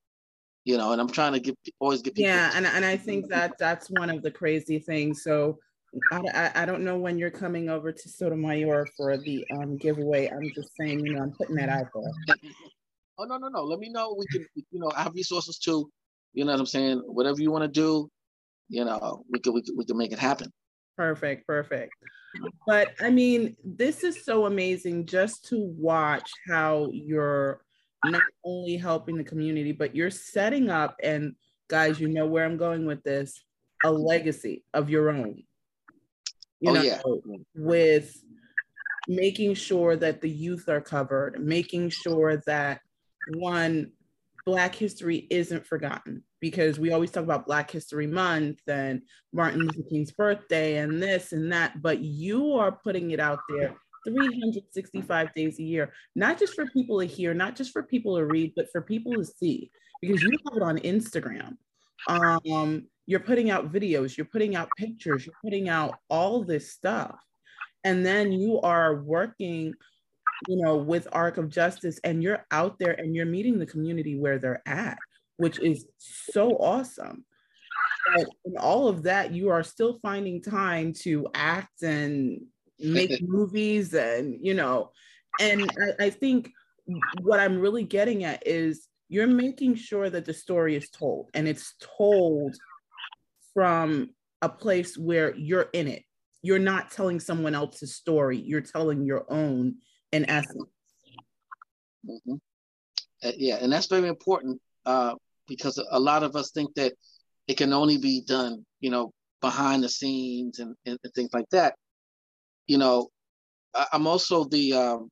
You 0.64 0.76
know, 0.76 0.92
and 0.92 1.00
I'm 1.00 1.08
trying 1.08 1.32
to 1.32 1.40
get 1.40 1.56
always 1.78 2.02
get 2.02 2.14
people. 2.14 2.30
Yeah, 2.30 2.52
and 2.54 2.66
and 2.66 2.84
I 2.84 2.96
think 2.96 3.28
that 3.28 3.56
that's 3.58 3.88
one 3.88 4.10
of 4.10 4.22
the 4.22 4.30
crazy 4.30 4.78
things. 4.78 5.22
So 5.22 5.58
I, 6.12 6.50
I, 6.54 6.66
don't 6.66 6.84
know 6.84 6.98
when 6.98 7.18
you're 7.18 7.30
coming 7.30 7.68
over 7.68 7.90
to 7.90 8.08
Sotomayor 8.08 8.86
for 8.96 9.16
the 9.16 9.44
um, 9.56 9.76
giveaway. 9.78 10.28
I'm 10.28 10.52
just 10.54 10.70
saying, 10.78 11.04
you 11.04 11.14
know, 11.14 11.22
I'm 11.22 11.32
putting 11.32 11.56
that 11.56 11.68
out 11.68 11.86
there. 11.94 12.36
Oh 13.18 13.24
no, 13.24 13.38
no, 13.38 13.48
no. 13.48 13.64
Let 13.64 13.80
me 13.80 13.88
know. 13.88 14.14
We 14.16 14.26
can, 14.26 14.46
you 14.54 14.78
know, 14.78 14.92
I 14.94 15.02
have 15.02 15.14
resources 15.14 15.58
too. 15.58 15.90
You 16.34 16.44
know 16.44 16.52
what 16.52 16.60
I'm 16.60 16.66
saying? 16.66 17.02
Whatever 17.06 17.40
you 17.40 17.50
want 17.50 17.64
to 17.64 17.68
do, 17.68 18.08
you 18.68 18.84
know, 18.84 19.24
we 19.30 19.40
could 19.40 19.54
we 19.54 19.62
could, 19.62 19.74
we 19.76 19.84
could 19.84 19.96
make 19.96 20.12
it 20.12 20.18
happen. 20.18 20.52
Perfect, 21.00 21.46
perfect. 21.46 21.94
But 22.66 22.88
I 23.00 23.08
mean, 23.08 23.56
this 23.64 24.04
is 24.04 24.22
so 24.22 24.44
amazing 24.44 25.06
just 25.06 25.46
to 25.46 25.58
watch 25.58 26.30
how 26.46 26.90
you're 26.92 27.62
not 28.04 28.20
only 28.44 28.76
helping 28.76 29.16
the 29.16 29.24
community, 29.24 29.72
but 29.72 29.96
you're 29.96 30.10
setting 30.10 30.68
up 30.68 30.96
and 31.02 31.36
guys, 31.68 31.98
you 31.98 32.08
know 32.08 32.26
where 32.26 32.44
I'm 32.44 32.58
going 32.58 32.84
with 32.84 33.02
this, 33.02 33.42
a 33.82 33.90
legacy 33.90 34.62
of 34.74 34.90
your 34.90 35.08
own. 35.08 35.42
You 36.60 36.70
oh 36.70 36.74
know, 36.74 36.82
yeah. 36.82 37.00
with 37.54 38.14
making 39.08 39.54
sure 39.54 39.96
that 39.96 40.20
the 40.20 40.28
youth 40.28 40.68
are 40.68 40.82
covered, 40.82 41.42
making 41.42 41.88
sure 41.88 42.42
that 42.44 42.82
one 43.38 43.92
Black 44.44 44.74
history 44.74 45.26
isn't 45.30 45.66
forgotten 45.66 46.24
because 46.40 46.78
we 46.78 46.92
always 46.92 47.10
talk 47.10 47.24
about 47.24 47.46
Black 47.46 47.70
History 47.70 48.06
Month 48.06 48.60
and 48.66 49.02
Martin 49.32 49.60
Luther 49.60 49.88
King's 49.88 50.12
birthday 50.12 50.78
and 50.78 51.02
this 51.02 51.32
and 51.32 51.52
that, 51.52 51.82
but 51.82 52.00
you 52.00 52.54
are 52.54 52.72
putting 52.72 53.10
it 53.10 53.20
out 53.20 53.40
there 53.48 53.76
365 54.06 55.34
days 55.34 55.58
a 55.58 55.62
year, 55.62 55.92
not 56.14 56.38
just 56.38 56.54
for 56.54 56.66
people 56.66 57.00
to 57.00 57.06
hear, 57.06 57.34
not 57.34 57.56
just 57.56 57.72
for 57.72 57.82
people 57.82 58.16
to 58.16 58.24
read, 58.24 58.52
but 58.56 58.70
for 58.72 58.80
people 58.80 59.12
to 59.14 59.24
see 59.24 59.70
because 60.00 60.22
you 60.22 60.30
have 60.48 60.56
it 60.56 60.62
on 60.62 60.78
Instagram. 60.78 61.56
Um, 62.08 62.86
you're 63.06 63.20
putting 63.20 63.50
out 63.50 63.72
videos, 63.72 64.16
you're 64.16 64.24
putting 64.24 64.56
out 64.56 64.68
pictures, 64.78 65.26
you're 65.26 65.34
putting 65.44 65.68
out 65.68 65.96
all 66.08 66.42
this 66.42 66.72
stuff. 66.72 67.18
And 67.84 68.04
then 68.04 68.32
you 68.32 68.60
are 68.60 69.02
working 69.02 69.74
you 70.48 70.56
know, 70.56 70.76
with 70.76 71.08
Arc 71.12 71.36
of 71.36 71.48
Justice, 71.48 72.00
and 72.04 72.22
you're 72.22 72.46
out 72.50 72.78
there 72.78 72.92
and 72.92 73.14
you're 73.14 73.26
meeting 73.26 73.58
the 73.58 73.66
community 73.66 74.18
where 74.18 74.38
they're 74.38 74.62
at, 74.66 74.98
which 75.40 75.58
is 75.58 75.86
so 75.96 76.50
awesome. 76.58 77.24
But 78.14 78.26
in 78.44 78.56
all 78.58 78.88
of 78.88 79.04
that, 79.04 79.32
you 79.32 79.48
are 79.48 79.62
still 79.62 79.98
finding 80.02 80.42
time 80.42 80.92
to 81.04 81.26
act 81.34 81.82
and 81.82 82.42
make 82.78 83.22
movies, 83.26 83.94
and 83.94 84.38
you 84.40 84.54
know, 84.54 84.90
and 85.40 85.62
I, 85.98 86.06
I 86.06 86.10
think 86.10 86.50
what 87.22 87.40
I'm 87.40 87.58
really 87.58 87.84
getting 87.84 88.24
at 88.24 88.46
is 88.46 88.86
you're 89.08 89.26
making 89.26 89.76
sure 89.76 90.10
that 90.10 90.26
the 90.26 90.34
story 90.34 90.76
is 90.76 90.90
told, 90.90 91.30
and 91.32 91.48
it's 91.48 91.74
told 91.98 92.54
from 93.54 94.10
a 94.42 94.48
place 94.48 94.96
where 94.96 95.34
you're 95.36 95.70
in 95.72 95.88
it. 95.88 96.04
You're 96.42 96.58
not 96.58 96.90
telling 96.90 97.18
someone 97.18 97.54
else's 97.54 97.94
story, 97.94 98.38
you're 98.38 98.60
telling 98.60 99.04
your 99.04 99.24
own 99.30 99.76
in 100.12 100.28
essence. 100.28 100.68
Mm-hmm. 102.06 102.34
Uh, 103.22 103.32
yeah, 103.36 103.56
and 103.60 103.72
that's 103.72 103.86
very 103.86 104.08
important 104.08 104.60
uh, 104.86 105.14
because 105.50 105.82
a 105.90 105.98
lot 105.98 106.22
of 106.22 106.36
us 106.36 106.52
think 106.52 106.72
that 106.76 106.92
it 107.48 107.56
can 107.56 107.72
only 107.72 107.98
be 107.98 108.22
done, 108.22 108.64
you 108.78 108.88
know, 108.88 109.10
behind 109.40 109.82
the 109.82 109.88
scenes 109.88 110.60
and, 110.60 110.76
and, 110.86 110.96
and 111.02 111.12
things 111.12 111.30
like 111.34 111.48
that. 111.50 111.74
You 112.68 112.78
know, 112.78 113.08
I, 113.74 113.86
am 113.92 114.06
also 114.06 114.44
the 114.44 114.72
um, 114.74 115.08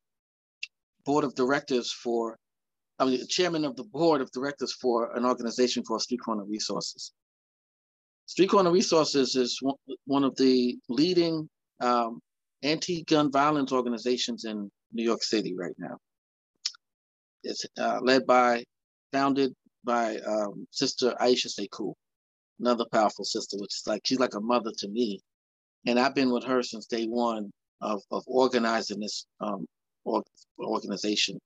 board 1.05 1.25
of 1.25 1.35
directors 1.35 1.93
for, 1.93 2.39
I 3.01 3.07
mean, 3.07 3.27
chairman 3.29 3.65
of 3.65 3.75
the 3.75 3.83
board 3.83 4.21
of 4.21 4.31
directors 4.31 4.73
for 4.73 5.17
an 5.17 5.27
organization 5.27 5.83
called 5.83 6.03
Street 6.03 6.21
Corner 6.25 6.45
Resources. 6.45 7.13
Street 8.27 8.51
Corner 8.51 8.71
Resources 8.71 9.35
is 9.35 9.59
one, 9.61 9.75
one 10.07 10.23
of 10.23 10.37
the 10.37 10.79
leading 10.89 11.49
um, 11.81 12.21
anti-gun 12.63 13.33
violence 13.33 13.73
organizations 13.73 14.45
in 14.45 14.71
New 14.93 15.03
York 15.03 15.25
City 15.25 15.57
right 15.59 15.75
now. 15.79 15.97
It's 17.43 17.67
uh, 17.77 17.99
led 18.03 18.25
by, 18.25 18.63
founded 19.13 19.53
by 19.89 20.19
um, 20.19 20.67
Sister 20.71 21.15
Iesha 21.19 21.49
Sekou, 21.49 21.95
another 22.61 22.85
powerful 22.93 23.25
sister, 23.25 23.57
which 23.59 23.75
is 23.75 23.85
like 23.87 24.03
she's 24.05 24.21
like 24.21 24.35
a 24.35 24.41
mother 24.41 24.71
to 24.79 24.89
me, 24.89 25.19
and 25.87 25.99
I've 25.99 26.15
been 26.15 26.31
with 26.31 26.45
her 26.45 26.63
since 26.63 26.87
day 26.87 27.07
one 27.07 27.51
of 27.81 28.03
of 28.11 28.23
organizing 28.27 29.01
this 29.01 29.27
um, 29.41 29.65
organization. 30.61 31.39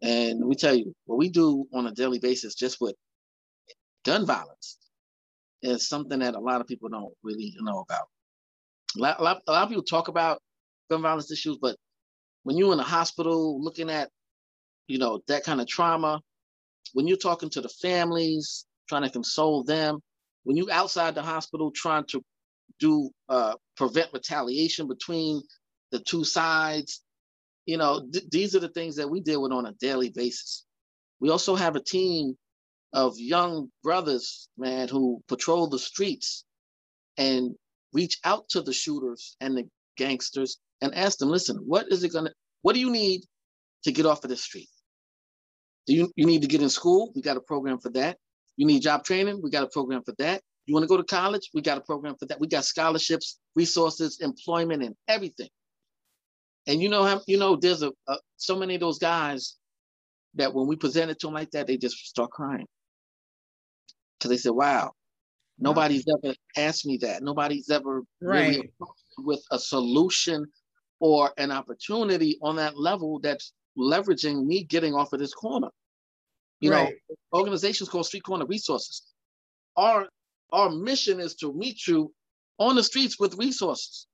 And 0.00 0.44
we 0.44 0.54
tell 0.54 0.74
you 0.74 0.94
what 1.06 1.18
we 1.18 1.28
do 1.28 1.66
on 1.74 1.88
a 1.88 1.92
daily 1.92 2.20
basis, 2.20 2.54
just 2.54 2.80
with 2.80 2.94
gun 4.04 4.26
violence, 4.26 4.78
is 5.62 5.88
something 5.88 6.20
that 6.20 6.34
a 6.34 6.40
lot 6.40 6.60
of 6.60 6.68
people 6.68 6.88
don't 6.88 7.12
really 7.24 7.54
know 7.60 7.80
about. 7.80 8.06
A 8.96 9.00
lot, 9.00 9.20
a 9.20 9.22
lot, 9.22 9.42
a 9.48 9.52
lot 9.52 9.62
of 9.64 9.68
people 9.68 9.84
talk 9.84 10.08
about 10.08 10.40
gun 10.88 11.02
violence 11.02 11.30
issues, 11.32 11.58
but 11.60 11.76
when 12.44 12.56
you're 12.56 12.72
in 12.72 12.80
a 12.80 12.84
hospital 12.84 13.62
looking 13.62 13.90
at, 13.90 14.08
you 14.86 14.98
know, 14.98 15.20
that 15.28 15.44
kind 15.44 15.60
of 15.60 15.66
trauma, 15.66 16.20
when 16.92 17.06
you're 17.06 17.16
talking 17.16 17.50
to 17.50 17.60
the 17.60 17.68
families, 17.68 18.66
trying 18.88 19.02
to 19.02 19.10
console 19.10 19.64
them, 19.64 20.00
when 20.44 20.56
you're 20.56 20.70
outside 20.70 21.14
the 21.14 21.22
hospital 21.22 21.70
trying 21.70 22.04
to 22.06 22.22
do 22.78 23.10
uh, 23.28 23.54
prevent 23.76 24.12
retaliation 24.12 24.88
between 24.88 25.42
the 25.90 26.00
two 26.00 26.24
sides, 26.24 27.02
you 27.66 27.76
know, 27.76 28.06
th- 28.12 28.28
these 28.30 28.56
are 28.56 28.60
the 28.60 28.68
things 28.68 28.96
that 28.96 29.08
we 29.08 29.20
deal 29.20 29.42
with 29.42 29.52
on 29.52 29.66
a 29.66 29.72
daily 29.72 30.10
basis. 30.10 30.64
We 31.20 31.30
also 31.30 31.54
have 31.54 31.76
a 31.76 31.82
team 31.82 32.36
of 32.92 33.18
young 33.18 33.70
brothers, 33.82 34.48
man, 34.58 34.88
who 34.88 35.22
patrol 35.28 35.68
the 35.68 35.78
streets 35.78 36.44
and 37.16 37.54
reach 37.92 38.18
out 38.24 38.48
to 38.50 38.62
the 38.62 38.72
shooters 38.72 39.36
and 39.40 39.56
the 39.56 39.68
gangsters 39.96 40.58
and 40.80 40.94
ask 40.94 41.18
them, 41.18 41.28
listen, 41.28 41.56
what 41.58 41.86
is 41.90 42.02
it 42.02 42.12
gonna, 42.12 42.32
what 42.62 42.74
do 42.74 42.80
you 42.80 42.90
need 42.90 43.22
to 43.84 43.92
get 43.92 44.06
off 44.06 44.24
of 44.24 44.30
the 44.30 44.36
street? 44.36 44.68
Do 45.86 45.94
you, 45.94 46.12
you 46.16 46.26
need 46.26 46.42
to 46.42 46.48
get 46.48 46.62
in 46.62 46.70
school? 46.70 47.12
We 47.14 47.22
got 47.22 47.36
a 47.36 47.40
program 47.40 47.78
for 47.78 47.90
that. 47.90 48.18
You 48.56 48.66
need 48.66 48.82
job 48.82 49.04
training? 49.04 49.40
We 49.42 49.50
got 49.50 49.64
a 49.64 49.68
program 49.68 50.02
for 50.04 50.14
that. 50.18 50.42
You 50.66 50.74
want 50.74 50.84
to 50.84 50.88
go 50.88 50.96
to 50.96 51.04
college? 51.04 51.50
We 51.54 51.60
got 51.60 51.78
a 51.78 51.80
program 51.80 52.14
for 52.18 52.26
that. 52.26 52.38
We 52.38 52.46
got 52.46 52.64
scholarships, 52.64 53.40
resources, 53.56 54.20
employment, 54.20 54.82
and 54.82 54.94
everything. 55.08 55.48
And 56.66 56.80
you 56.80 56.88
know 56.88 57.02
how 57.02 57.20
you 57.26 57.38
know 57.38 57.56
there's 57.56 57.82
a, 57.82 57.90
a 58.06 58.16
so 58.36 58.54
many 58.54 58.74
of 58.74 58.80
those 58.80 58.98
guys 58.98 59.56
that 60.34 60.54
when 60.54 60.68
we 60.68 60.76
present 60.76 61.10
it 61.10 61.18
to 61.20 61.26
them 61.26 61.34
like 61.34 61.50
that, 61.50 61.66
they 61.66 61.76
just 61.76 61.96
start 61.96 62.30
crying 62.30 62.66
because 64.18 64.30
they 64.30 64.36
said, 64.36 64.52
"Wow, 64.52 64.92
nobody's 65.58 66.04
ever 66.08 66.34
asked 66.56 66.86
me 66.86 66.98
that. 66.98 67.22
Nobody's 67.22 67.68
ever 67.68 68.02
right. 68.20 68.48
really 68.48 68.72
with 69.18 69.42
a 69.50 69.58
solution 69.58 70.46
or 71.00 71.32
an 71.36 71.50
opportunity 71.50 72.38
on 72.42 72.56
that 72.56 72.78
level 72.78 73.18
that's 73.18 73.52
leveraging 73.78 74.44
me 74.44 74.64
getting 74.64 74.94
off 74.94 75.12
of 75.12 75.20
this 75.20 75.34
corner. 75.34 75.68
You 76.60 76.70
right. 76.70 76.94
know, 77.08 77.16
organizations 77.40 77.88
called 77.88 78.06
Street 78.06 78.22
Corner 78.22 78.46
Resources. 78.46 79.02
Our 79.76 80.08
our 80.52 80.70
mission 80.70 81.18
is 81.18 81.34
to 81.36 81.52
meet 81.52 81.86
you 81.86 82.12
on 82.58 82.76
the 82.76 82.82
streets 82.82 83.18
with 83.18 83.38
resources. 83.38 84.06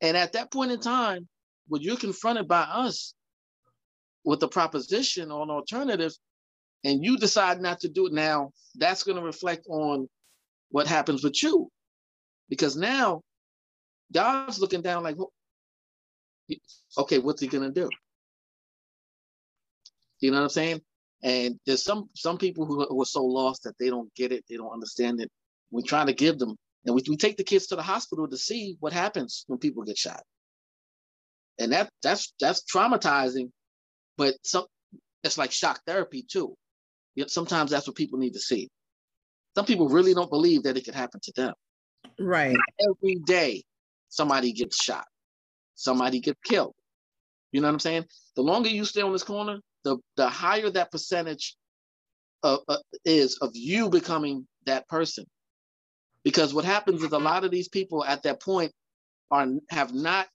And 0.00 0.16
at 0.16 0.32
that 0.32 0.52
point 0.52 0.72
in 0.72 0.80
time, 0.80 1.28
when 1.68 1.80
you're 1.80 1.96
confronted 1.96 2.48
by 2.48 2.62
us 2.62 3.14
with 4.24 4.42
a 4.42 4.48
proposition 4.48 5.30
on 5.30 5.48
alternatives, 5.48 6.18
and 6.84 7.04
you 7.04 7.16
decide 7.16 7.60
not 7.60 7.80
to 7.80 7.88
do 7.88 8.06
it 8.06 8.12
now, 8.12 8.52
that's 8.76 9.02
going 9.02 9.16
to 9.16 9.22
reflect 9.22 9.66
on 9.68 10.08
what 10.70 10.86
happens 10.86 11.24
with 11.24 11.42
you. 11.42 11.70
Because 12.48 12.76
now 12.76 13.22
God's 14.12 14.60
looking 14.60 14.82
down 14.82 15.02
like, 15.02 15.16
okay, 16.96 17.18
what's 17.18 17.40
he 17.40 17.46
gonna 17.46 17.70
do? 17.70 17.88
You 20.20 20.30
know 20.30 20.38
what 20.38 20.44
I'm 20.44 20.50
saying? 20.50 20.80
And 21.22 21.58
there's 21.66 21.82
some 21.82 22.08
some 22.14 22.38
people 22.38 22.66
who, 22.66 22.84
who 22.86 23.02
are 23.02 23.06
so 23.06 23.24
lost 23.24 23.64
that 23.64 23.78
they 23.78 23.90
don't 23.90 24.12
get 24.14 24.32
it, 24.32 24.44
they 24.48 24.56
don't 24.56 24.72
understand 24.72 25.20
it. 25.20 25.30
We 25.70 25.82
try 25.82 26.04
to 26.04 26.12
give 26.12 26.38
them, 26.38 26.56
and 26.86 26.94
we, 26.94 27.02
we 27.08 27.16
take 27.16 27.36
the 27.36 27.44
kids 27.44 27.66
to 27.68 27.76
the 27.76 27.82
hospital 27.82 28.28
to 28.28 28.36
see 28.36 28.76
what 28.80 28.92
happens 28.92 29.44
when 29.48 29.58
people 29.58 29.82
get 29.82 29.98
shot. 29.98 30.22
And 31.58 31.72
that 31.72 31.90
that's 32.02 32.32
that's 32.40 32.62
traumatizing, 32.64 33.50
but 34.16 34.34
some 34.44 34.66
it's 35.24 35.38
like 35.38 35.50
shock 35.50 35.80
therapy 35.86 36.22
too. 36.22 36.54
Sometimes 37.26 37.72
that's 37.72 37.88
what 37.88 37.96
people 37.96 38.20
need 38.20 38.34
to 38.34 38.40
see. 38.40 38.68
Some 39.56 39.66
people 39.66 39.88
really 39.88 40.14
don't 40.14 40.30
believe 40.30 40.62
that 40.62 40.76
it 40.76 40.84
could 40.84 40.94
happen 40.94 41.18
to 41.24 41.32
them. 41.34 41.54
Right. 42.20 42.56
Every 42.80 43.16
day, 43.16 43.64
somebody 44.08 44.52
gets 44.52 44.80
shot 44.80 45.04
somebody 45.78 46.20
gets 46.20 46.40
killed. 46.44 46.74
You 47.52 47.60
know 47.62 47.68
what 47.68 47.74
I'm 47.74 47.80
saying? 47.80 48.04
The 48.36 48.42
longer 48.42 48.68
you 48.68 48.84
stay 48.84 49.00
on 49.00 49.12
this 49.12 49.22
corner, 49.22 49.60
the 49.88 49.96
the 50.16 50.28
higher 50.28 50.68
that 50.70 50.92
percentage 50.92 51.56
of, 52.42 52.60
uh, 52.68 52.76
is 53.04 53.38
of 53.38 53.50
you 53.54 53.88
becoming 53.88 54.46
that 54.66 54.86
person. 54.88 55.24
Because 56.24 56.52
what 56.52 56.64
happens 56.66 57.02
is 57.02 57.12
a 57.12 57.18
lot 57.18 57.44
of 57.44 57.50
these 57.50 57.68
people 57.68 58.04
at 58.04 58.22
that 58.24 58.42
point 58.42 58.72
are 59.30 59.46
have 59.70 59.94
not 59.94 60.26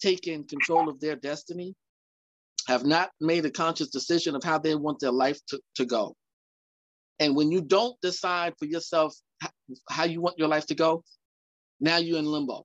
taken 0.00 0.44
control 0.44 0.88
of 0.88 0.98
their 1.00 1.14
destiny, 1.14 1.74
have 2.66 2.84
not 2.84 3.10
made 3.20 3.44
a 3.44 3.50
conscious 3.50 3.88
decision 3.88 4.34
of 4.34 4.42
how 4.42 4.58
they 4.58 4.74
want 4.74 4.98
their 4.98 5.12
life 5.12 5.38
to, 5.48 5.60
to 5.76 5.84
go. 5.84 6.14
And 7.20 7.36
when 7.36 7.52
you 7.52 7.60
don't 7.60 8.00
decide 8.00 8.54
for 8.58 8.64
yourself 8.64 9.14
how 9.88 10.04
you 10.04 10.20
want 10.20 10.38
your 10.38 10.48
life 10.48 10.66
to 10.66 10.74
go, 10.74 11.04
now 11.80 11.98
you're 11.98 12.18
in 12.18 12.26
limbo 12.26 12.64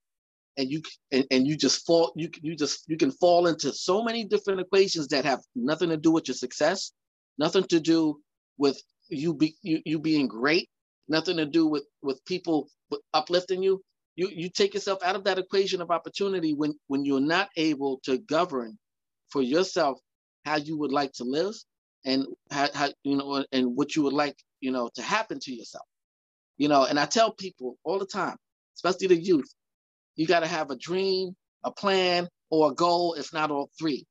and 0.57 0.69
you 0.69 0.81
and, 1.11 1.25
and 1.31 1.47
you 1.47 1.55
just 1.57 1.85
fall 1.85 2.11
you 2.15 2.29
you 2.41 2.55
just 2.55 2.83
you 2.87 2.97
can 2.97 3.11
fall 3.11 3.47
into 3.47 3.71
so 3.71 4.03
many 4.03 4.23
different 4.23 4.59
equations 4.59 5.07
that 5.07 5.25
have 5.25 5.39
nothing 5.55 5.89
to 5.89 5.97
do 5.97 6.11
with 6.11 6.27
your 6.27 6.35
success 6.35 6.91
nothing 7.37 7.63
to 7.63 7.79
do 7.79 8.19
with 8.57 8.81
you 9.09 9.33
be 9.33 9.55
you, 9.61 9.81
you 9.85 9.99
being 9.99 10.27
great 10.27 10.69
nothing 11.07 11.37
to 11.37 11.45
do 11.45 11.67
with 11.67 11.85
with 12.01 12.23
people 12.25 12.67
uplifting 13.13 13.63
you. 13.63 13.81
You 14.15 14.29
you 14.29 14.49
take 14.49 14.73
yourself 14.73 14.99
out 15.03 15.15
of 15.15 15.23
that 15.25 15.39
equation 15.39 15.81
of 15.81 15.91
opportunity 15.91 16.53
when 16.53 16.73
when 16.87 17.05
you're 17.05 17.19
not 17.19 17.49
able 17.57 17.99
to 18.03 18.17
govern 18.19 18.77
for 19.29 19.41
yourself 19.41 19.99
how 20.45 20.57
you 20.57 20.77
would 20.77 20.91
like 20.91 21.11
to 21.13 21.23
live 21.23 21.55
and 22.05 22.25
how, 22.51 22.69
how 22.73 22.89
you 23.03 23.17
know 23.17 23.43
and 23.51 23.75
what 23.75 23.95
you 23.95 24.03
would 24.03 24.13
like 24.13 24.35
you 24.59 24.71
know 24.71 24.89
to 24.95 25.01
happen 25.01 25.39
to 25.41 25.53
yourself. 25.53 25.85
You 26.57 26.67
know, 26.67 26.85
and 26.85 26.99
I 26.99 27.05
tell 27.05 27.31
people 27.31 27.77
all 27.83 27.97
the 27.97 28.05
time, 28.05 28.37
especially 28.75 29.07
the 29.07 29.21
youth, 29.21 29.51
you 30.15 30.27
got 30.27 30.41
to 30.41 30.47
have 30.47 30.69
a 30.69 30.75
dream, 30.75 31.35
a 31.63 31.71
plan, 31.71 32.27
or 32.49 32.71
a 32.71 32.75
goal, 32.75 33.13
if 33.15 33.33
not 33.33 33.51
all 33.51 33.69
three. 33.79 34.05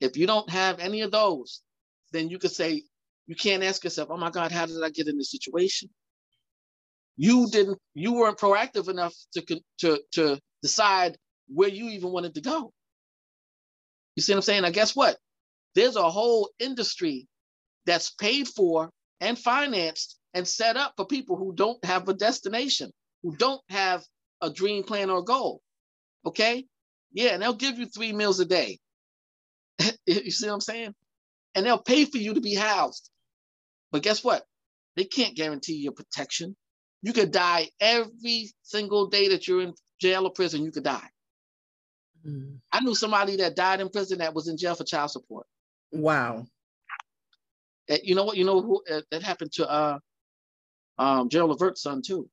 If 0.00 0.16
you 0.16 0.26
don't 0.26 0.48
have 0.50 0.78
any 0.78 1.02
of 1.02 1.10
those, 1.10 1.62
then 2.12 2.28
you 2.28 2.38
could 2.38 2.52
say, 2.52 2.82
you 3.26 3.34
can't 3.34 3.62
ask 3.62 3.82
yourself, 3.84 4.08
oh 4.10 4.16
my 4.16 4.30
God, 4.30 4.52
how 4.52 4.66
did 4.66 4.82
I 4.82 4.90
get 4.90 5.08
in 5.08 5.18
this 5.18 5.30
situation? 5.30 5.90
You 7.16 7.48
didn't, 7.50 7.78
you 7.94 8.14
weren't 8.14 8.38
proactive 8.38 8.88
enough 8.88 9.14
to, 9.34 9.60
to, 9.78 10.00
to 10.12 10.38
decide 10.62 11.16
where 11.48 11.68
you 11.68 11.88
even 11.88 12.12
wanted 12.12 12.34
to 12.34 12.40
go. 12.40 12.72
You 14.14 14.22
see 14.22 14.32
what 14.32 14.38
I'm 14.38 14.42
saying? 14.42 14.62
Now, 14.62 14.70
guess 14.70 14.94
what? 14.94 15.16
There's 15.74 15.96
a 15.96 16.10
whole 16.10 16.50
industry 16.58 17.26
that's 17.84 18.10
paid 18.10 18.48
for 18.48 18.90
and 19.20 19.38
financed 19.38 20.18
and 20.34 20.46
set 20.46 20.76
up 20.76 20.94
for 20.96 21.06
people 21.06 21.36
who 21.36 21.54
don't 21.54 21.82
have 21.84 22.08
a 22.08 22.14
destination, 22.14 22.90
who 23.22 23.34
don't 23.36 23.62
have 23.68 24.04
a 24.40 24.50
dream 24.50 24.82
plan 24.84 25.10
or 25.10 25.22
goal. 25.22 25.60
Okay? 26.24 26.66
Yeah, 27.12 27.30
and 27.30 27.42
they'll 27.42 27.54
give 27.54 27.78
you 27.78 27.86
three 27.86 28.12
meals 28.12 28.40
a 28.40 28.44
day. 28.44 28.78
you 30.06 30.30
see 30.30 30.46
what 30.46 30.54
I'm 30.54 30.60
saying? 30.60 30.94
And 31.54 31.64
they'll 31.64 31.78
pay 31.78 32.04
for 32.04 32.18
you 32.18 32.34
to 32.34 32.40
be 32.40 32.54
housed. 32.54 33.10
But 33.92 34.02
guess 34.02 34.22
what? 34.22 34.44
They 34.96 35.04
can't 35.04 35.36
guarantee 35.36 35.76
your 35.76 35.92
protection. 35.92 36.56
You 37.02 37.12
could 37.12 37.30
die 37.30 37.68
every 37.80 38.50
single 38.62 39.08
day 39.08 39.28
that 39.28 39.46
you're 39.46 39.62
in 39.62 39.74
jail 40.00 40.24
or 40.24 40.32
prison, 40.32 40.64
you 40.64 40.72
could 40.72 40.84
die. 40.84 41.08
Mm. 42.26 42.58
I 42.72 42.80
knew 42.80 42.94
somebody 42.94 43.36
that 43.36 43.56
died 43.56 43.80
in 43.80 43.88
prison 43.90 44.18
that 44.18 44.34
was 44.34 44.48
in 44.48 44.56
jail 44.56 44.74
for 44.74 44.84
child 44.84 45.10
support. 45.10 45.46
Wow. 45.92 46.46
You 47.88 48.14
know 48.14 48.24
what? 48.24 48.36
You 48.36 48.44
know 48.44 48.60
who 48.60 48.82
uh, 48.90 49.02
that 49.10 49.22
happened 49.22 49.52
to 49.52 49.70
uh 49.70 49.98
um 50.98 51.28
Gerald 51.28 51.50
Levert's 51.50 51.82
son 51.82 52.02
too. 52.04 52.28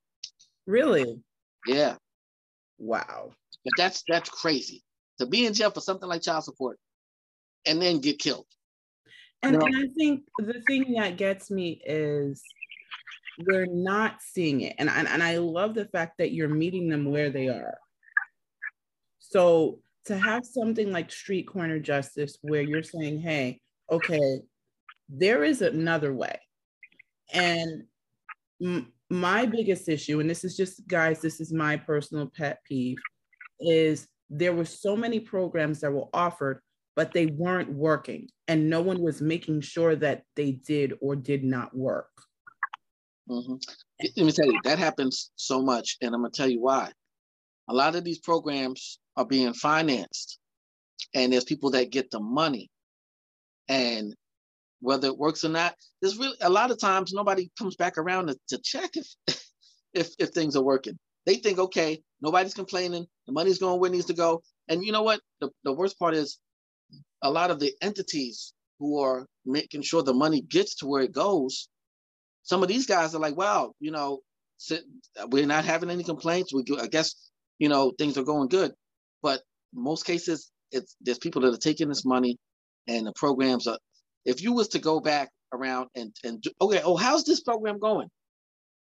Really? 0.66 1.22
Yeah. 1.68 1.96
Wow. 2.78 3.32
But 3.64 3.74
that's 3.78 4.04
that's 4.08 4.30
crazy. 4.30 4.84
To 5.20 5.26
be 5.26 5.46
in 5.46 5.54
jail 5.54 5.72
for 5.72 5.82
something 5.82 6.10
like 6.10 6.22
child 6.22 6.44
support 6.44 6.80
and 7.66 7.82
then 7.82 8.00
get 8.00 8.20
killed. 8.20 8.48
And, 9.42 9.56
and 9.62 9.76
I 9.76 9.88
think 9.98 10.24
the 10.38 10.62
thing 10.68 10.94
that 10.94 11.18
gets 11.18 11.52
me 11.52 11.82
is 11.86 12.42
we're 13.46 13.66
not 13.66 14.22
seeing 14.22 14.62
it. 14.62 14.76
And, 14.78 14.90
and, 14.90 15.08
and 15.08 15.22
I 15.22 15.38
love 15.38 15.74
the 15.74 15.86
fact 15.86 16.18
that 16.20 16.32
you're 16.32 16.48
meeting 16.48 16.88
them 16.88 17.06
where 17.06 17.30
they 17.30 17.50
are. 17.50 17.78
So 19.20 19.80
to 20.06 20.18
have 20.18 20.46
something 20.46 20.92
like 20.92 21.12
street 21.12 21.48
corner 21.48 21.80
justice 21.80 22.38
where 22.42 22.62
you're 22.62 22.84
saying, 22.84 23.20
hey, 23.22 23.60
okay, 23.92 24.40
there 25.10 25.44
is 25.44 25.62
another 25.62 26.14
way. 26.14 26.40
And 27.34 27.84
my 29.14 29.46
biggest 29.46 29.88
issue, 29.88 30.20
and 30.20 30.30
this 30.30 30.44
is 30.44 30.58
just, 30.58 30.86
guys, 30.88 31.22
this 31.22 31.40
is 31.40 31.54
my 31.54 31.78
personal 31.78 32.32
pet 32.36 32.60
peeve, 32.66 32.98
is 33.62 34.08
there 34.30 34.54
were 34.54 34.66
so 34.66 34.96
many 34.96 35.20
programs 35.20 35.80
that 35.80 35.94
were 35.94 36.10
offered, 36.14 36.60
but 36.96 37.14
they 37.14 37.28
weren't 37.28 37.72
working. 37.72 38.28
And 38.48 38.70
no 38.70 38.82
one 38.82 39.02
was 39.02 39.22
making 39.22 39.62
sure 39.62 39.96
that 39.96 40.24
they 40.36 40.52
did 40.52 40.94
or 41.02 41.16
did 41.16 41.44
not 41.44 41.76
work. 41.76 42.10
Mm-hmm. 43.30 43.56
Let 44.18 44.26
me 44.26 44.32
tell 44.32 44.46
you, 44.46 44.60
that 44.64 44.80
happens 44.80 45.32
so 45.36 45.62
much. 45.62 45.98
And 46.02 46.14
I'm 46.14 46.22
going 46.22 46.32
to 46.32 46.38
tell 46.38 46.50
you 46.50 46.62
why. 46.62 46.92
A 47.70 47.74
lot 47.74 47.96
of 47.96 48.04
these 48.04 48.20
programs 48.20 49.00
are 49.16 49.26
being 49.26 49.54
financed, 49.54 50.40
and 51.16 51.32
there's 51.32 51.46
people 51.46 51.72
that 51.72 51.92
get 51.92 52.12
the 52.12 52.20
money. 52.20 52.70
And 53.70 54.14
whether 54.84 55.08
it 55.08 55.18
works 55.18 55.44
or 55.44 55.50
not, 55.50 55.76
there's 56.02 56.18
really 56.18 56.38
a 56.42 56.50
lot 56.50 56.72
of 56.72 56.80
times 56.80 57.14
nobody 57.14 57.50
comes 57.58 57.76
back 57.76 57.98
around 57.98 58.28
to, 58.28 58.38
to 58.50 58.58
check 58.64 58.92
if, 58.96 59.08
if 59.94 60.10
if 60.20 60.30
things 60.30 60.56
are 60.56 60.64
working. 60.64 60.98
They 61.26 61.36
think, 61.36 61.58
okay, 61.58 62.02
nobody's 62.22 62.54
complaining, 62.54 63.06
the 63.26 63.34
money's 63.34 63.60
going 63.60 63.80
where 63.80 63.90
it 63.90 63.94
needs 63.94 64.08
to 64.08 64.14
go. 64.14 64.44
And 64.68 64.84
you 64.84 64.92
know 64.92 65.04
what? 65.04 65.22
The, 65.40 65.50
the 65.64 65.74
worst 65.74 65.98
part 65.98 66.14
is 66.14 66.38
a 67.22 67.32
lot 67.32 67.50
of 67.50 67.60
the 67.60 67.74
entities 67.82 68.54
who 68.80 69.00
are 69.00 69.26
making 69.46 69.84
sure 69.84 70.04
the 70.04 70.14
money 70.14 70.42
gets 70.42 70.76
to 70.76 70.88
where 70.88 71.02
it 71.02 71.14
goes. 71.14 71.70
Some 72.44 72.62
of 72.62 72.68
these 72.68 72.86
guys 72.86 73.16
are 73.16 73.20
like, 73.20 73.38
wow, 73.38 73.74
you 73.80 73.92
know, 73.92 74.20
we're 75.28 75.46
not 75.46 75.64
having 75.64 75.90
any 75.90 76.04
complaints. 76.04 76.54
We, 76.54 76.66
I 76.78 76.88
guess, 76.88 77.16
you 77.58 77.70
know, 77.70 77.94
things 77.98 78.18
are 78.18 78.24
going 78.24 78.50
good. 78.50 78.74
But 79.22 79.42
most 79.74 80.06
cases, 80.06 80.52
it's 80.72 80.96
there's 81.00 81.20
people 81.20 81.42
that 81.44 81.54
are 81.54 81.58
taking 81.58 81.88
this 81.88 82.04
money, 82.04 82.38
and 82.88 83.08
the 83.08 83.14
programs 83.16 83.68
are 83.68 83.78
if 84.26 84.42
you 84.42 84.54
was 84.54 84.70
to 84.70 84.80
go 84.80 85.00
back 85.00 85.30
around 85.52 85.90
and 85.96 86.16
and 86.24 86.44
okay, 86.62 86.82
oh, 86.84 86.96
how's 86.96 87.24
this 87.24 87.42
program 87.42 87.80
going? 87.80 88.10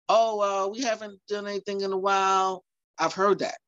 Oh, 0.08 0.40
uh, 0.40 0.68
we 0.68 0.82
haven't 0.82 1.20
done 1.28 1.46
anything 1.46 1.82
in 1.82 1.92
a 1.92 1.98
while. 1.98 2.64
I've 2.98 3.12
heard 3.12 3.40
that 3.40 3.58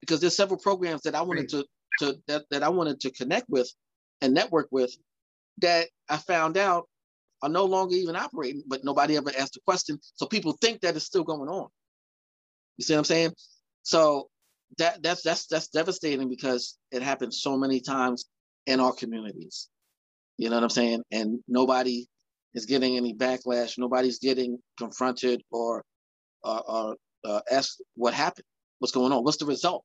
because 0.00 0.20
there's 0.20 0.36
several 0.36 0.58
programs 0.58 1.02
that 1.02 1.14
I 1.14 1.22
wanted 1.22 1.48
to 1.50 1.64
to 1.98 2.16
that, 2.28 2.44
that 2.50 2.62
I 2.62 2.68
wanted 2.68 3.00
to 3.00 3.10
connect 3.10 3.48
with 3.48 3.70
and 4.20 4.34
network 4.34 4.68
with 4.70 4.94
that 5.58 5.88
I 6.08 6.16
found 6.16 6.56
out 6.56 6.88
are 7.42 7.48
no 7.48 7.64
longer 7.64 7.96
even 7.96 8.16
operating, 8.16 8.62
but 8.66 8.84
nobody 8.84 9.16
ever 9.16 9.30
asked 9.36 9.56
a 9.56 9.60
question. 9.66 9.98
So 10.14 10.26
people 10.26 10.56
think 10.60 10.80
that 10.80 10.96
it's 10.96 11.04
still 11.04 11.24
going 11.24 11.48
on. 11.48 11.68
You 12.76 12.84
see 12.84 12.94
what 12.94 12.98
I'm 12.98 13.04
saying? 13.04 13.32
So 13.82 14.28
that 14.78 15.02
that's 15.02 15.22
that's 15.22 15.46
that's 15.46 15.68
devastating 15.68 16.28
because 16.28 16.78
it 16.90 17.02
happens 17.02 17.42
so 17.42 17.56
many 17.56 17.80
times 17.80 18.26
in 18.66 18.80
our 18.80 18.92
communities. 18.92 19.68
You 20.38 20.50
know 20.50 20.56
what 20.56 20.64
I'm 20.64 20.70
saying? 20.70 21.02
And 21.10 21.40
nobody 21.48 22.06
is 22.54 22.66
getting 22.66 22.96
any 22.96 23.14
backlash. 23.14 23.78
Nobody's 23.78 24.18
getting 24.18 24.58
confronted 24.78 25.42
or 25.50 25.84
uh, 26.44 26.62
or 26.66 26.96
uh, 27.24 27.40
asked 27.50 27.82
what 27.94 28.14
happened, 28.14 28.44
what's 28.78 28.92
going 28.92 29.12
on, 29.12 29.22
what's 29.24 29.36
the 29.36 29.46
result. 29.46 29.84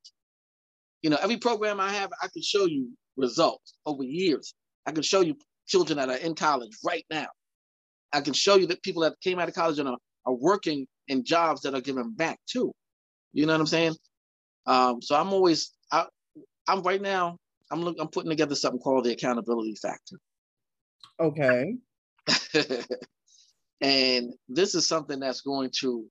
You 1.01 1.09
know, 1.09 1.17
every 1.21 1.37
program 1.37 1.79
I 1.79 1.91
have, 1.91 2.09
I 2.21 2.27
can 2.27 2.41
show 2.41 2.65
you 2.65 2.89
results 3.15 3.75
over 3.85 4.03
years. 4.03 4.53
I 4.85 4.91
can 4.91 5.03
show 5.03 5.21
you 5.21 5.35
children 5.67 5.97
that 5.97 6.09
are 6.09 6.17
in 6.17 6.35
college 6.35 6.71
right 6.83 7.05
now. 7.09 7.27
I 8.11 8.21
can 8.21 8.33
show 8.33 8.55
you 8.55 8.67
that 8.67 8.81
people 8.81 9.03
that 9.03 9.19
came 9.21 9.37
out 9.39 9.49
of 9.49 9.55
college 9.55 9.79
and 9.79 9.89
are, 9.89 9.97
are 10.25 10.33
working 10.33 10.87
in 11.07 11.23
jobs 11.23 11.61
that 11.61 11.75
are 11.75 11.81
giving 11.81 12.11
back 12.13 12.39
too. 12.47 12.71
You 13.33 13.45
know 13.45 13.53
what 13.53 13.61
I'm 13.61 13.67
saying? 13.67 13.95
Um, 14.65 15.01
so 15.01 15.15
I'm 15.15 15.33
always, 15.33 15.71
I, 15.91 16.05
I'm 16.67 16.81
right 16.81 17.01
now, 17.01 17.37
I'm 17.71 17.81
look, 17.81 17.97
I'm 17.99 18.07
putting 18.07 18.29
together 18.29 18.55
something 18.55 18.79
called 18.79 19.05
the 19.05 19.11
accountability 19.11 19.75
factor. 19.81 20.17
Okay. 21.19 21.75
and 23.81 24.33
this 24.49 24.75
is 24.75 24.87
something 24.87 25.19
that's 25.19 25.41
going 25.41 25.71
to 25.79 26.05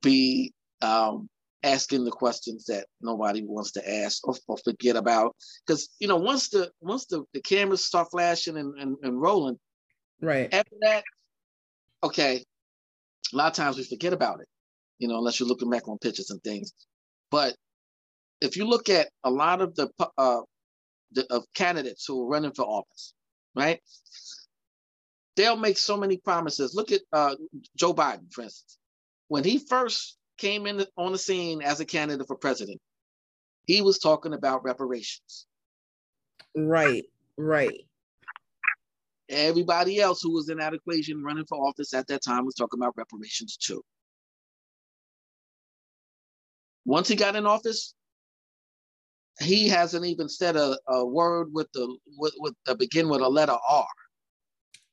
be 0.00 0.52
um, 0.82 1.28
asking 1.62 2.04
the 2.04 2.10
questions 2.10 2.66
that 2.66 2.86
nobody 3.00 3.42
wants 3.44 3.72
to 3.72 3.90
ask 4.02 4.26
or, 4.26 4.34
or 4.46 4.56
forget 4.58 4.96
about. 4.96 5.34
Because 5.66 5.88
you 5.98 6.08
know, 6.08 6.16
once 6.16 6.48
the 6.48 6.70
once 6.80 7.06
the, 7.06 7.24
the 7.34 7.40
cameras 7.40 7.84
start 7.84 8.08
flashing 8.10 8.56
and, 8.56 8.78
and, 8.78 8.96
and 9.02 9.20
rolling, 9.20 9.58
right 10.20 10.52
after 10.52 10.76
that, 10.82 11.04
okay, 12.02 12.44
a 13.32 13.36
lot 13.36 13.48
of 13.48 13.54
times 13.54 13.76
we 13.76 13.84
forget 13.84 14.12
about 14.12 14.40
it, 14.40 14.46
you 14.98 15.08
know, 15.08 15.18
unless 15.18 15.40
you're 15.40 15.48
looking 15.48 15.70
back 15.70 15.88
on 15.88 15.98
pictures 15.98 16.30
and 16.30 16.42
things. 16.42 16.72
But 17.30 17.54
if 18.40 18.56
you 18.56 18.66
look 18.66 18.88
at 18.88 19.08
a 19.24 19.30
lot 19.30 19.60
of 19.60 19.74
the 19.74 19.90
uh, 20.16 20.40
the 21.12 21.26
of 21.32 21.44
candidates 21.54 22.04
who 22.06 22.22
are 22.22 22.28
running 22.28 22.52
for 22.52 22.62
office, 22.62 23.14
right? 23.58 23.80
They'll 25.36 25.56
make 25.56 25.78
so 25.78 25.96
many 25.96 26.16
promises. 26.16 26.74
Look 26.74 26.92
at 26.92 27.02
uh, 27.12 27.34
Joe 27.76 27.92
Biden, 27.92 28.32
for 28.32 28.42
instance. 28.42 28.78
When 29.26 29.44
he 29.44 29.58
first 29.58 30.16
came 30.38 30.66
in 30.66 30.84
on 30.96 31.12
the 31.12 31.18
scene 31.18 31.60
as 31.62 31.80
a 31.80 31.84
candidate 31.84 32.26
for 32.26 32.36
president, 32.36 32.80
he 33.66 33.82
was 33.82 33.98
talking 33.98 34.32
about 34.32 34.64
reparations. 34.64 35.46
Right, 36.56 37.04
right. 37.36 37.84
Everybody 39.28 40.00
else 40.00 40.22
who 40.22 40.32
was 40.32 40.48
in 40.48 40.58
that 40.58 40.72
equation 40.72 41.22
running 41.22 41.44
for 41.44 41.58
office 41.58 41.92
at 41.92 42.06
that 42.06 42.22
time 42.22 42.46
was 42.46 42.54
talking 42.54 42.80
about 42.80 42.96
reparations 42.96 43.58
too. 43.58 43.82
Once 46.86 47.08
he 47.08 47.14
got 47.14 47.36
in 47.36 47.44
office, 47.44 47.94
he 49.40 49.68
hasn't 49.68 50.04
even 50.04 50.28
said 50.28 50.56
a, 50.56 50.78
a 50.88 51.04
word 51.04 51.52
with 51.52 51.70
the 51.72 51.96
with, 52.16 52.34
with 52.38 52.54
the 52.66 52.74
begin 52.74 53.08
with 53.08 53.20
a 53.20 53.28
letter 53.28 53.56
R. 53.68 53.86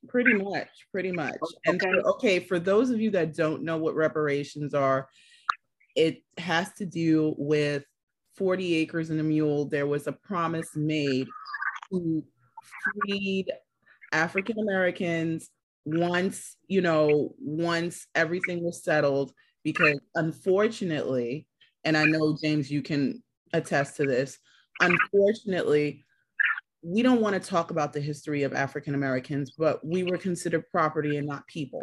Pretty 0.08 0.34
much, 0.34 0.68
pretty 0.92 1.10
much. 1.10 1.34
Okay. 1.34 1.56
And 1.66 1.80
for, 1.80 2.08
okay, 2.10 2.38
for 2.38 2.58
those 2.58 2.90
of 2.90 3.00
you 3.00 3.10
that 3.10 3.34
don't 3.34 3.62
know 3.62 3.76
what 3.76 3.96
reparations 3.96 4.72
are, 4.72 5.08
it 5.96 6.22
has 6.38 6.72
to 6.74 6.86
do 6.86 7.34
with 7.38 7.84
40 8.36 8.76
acres 8.76 9.10
and 9.10 9.18
a 9.18 9.24
mule. 9.24 9.64
There 9.64 9.86
was 9.86 10.06
a 10.06 10.12
promise 10.12 10.68
made 10.76 11.26
to 11.90 12.22
feed 13.04 13.46
African 14.12 14.58
Americans 14.60 15.50
once, 15.84 16.56
you 16.68 16.82
know, 16.82 17.34
once 17.38 18.06
everything 18.14 18.62
was 18.62 18.84
settled, 18.84 19.32
because 19.64 19.98
unfortunately, 20.14 21.46
and 21.84 21.96
I 21.96 22.04
know 22.04 22.36
James, 22.40 22.70
you 22.70 22.82
can 22.82 23.22
attest 23.52 23.96
to 23.96 24.04
this, 24.04 24.38
unfortunately, 24.80 26.04
we 26.82 27.02
don't 27.02 27.20
want 27.20 27.34
to 27.40 27.50
talk 27.50 27.70
about 27.70 27.92
the 27.92 28.00
history 28.00 28.42
of 28.44 28.54
African 28.54 28.94
Americans, 28.94 29.52
but 29.56 29.84
we 29.84 30.02
were 30.02 30.18
considered 30.18 30.70
property 30.70 31.16
and 31.16 31.26
not 31.26 31.46
people. 31.46 31.82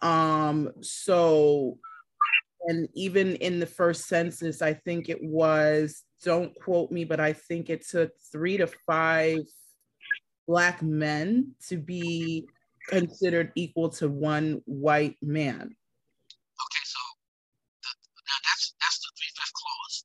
Um, 0.00 0.72
so, 0.80 1.78
and 2.66 2.88
even 2.94 3.36
in 3.36 3.60
the 3.60 3.66
first 3.66 4.06
census, 4.08 4.62
I 4.62 4.74
think 4.74 5.08
it 5.08 5.22
was, 5.22 6.02
don't 6.24 6.54
quote 6.54 6.90
me, 6.90 7.04
but 7.04 7.20
I 7.20 7.32
think 7.32 7.70
it 7.70 7.86
took 7.86 8.10
three 8.30 8.56
to 8.56 8.66
five 8.66 9.40
Black 10.48 10.82
men 10.82 11.54
to 11.68 11.76
be 11.76 12.48
considered 12.88 13.52
equal 13.54 13.88
to 13.90 14.08
one 14.08 14.60
white 14.66 15.16
man. 15.22 15.62
Okay, 15.62 16.84
so 16.84 16.98
the, 17.78 17.90
now 18.26 18.38
that's 18.42 18.74
that's 18.82 18.98
the 18.98 19.10
three 19.14 19.30
fifth 19.38 19.54
clause 19.54 20.04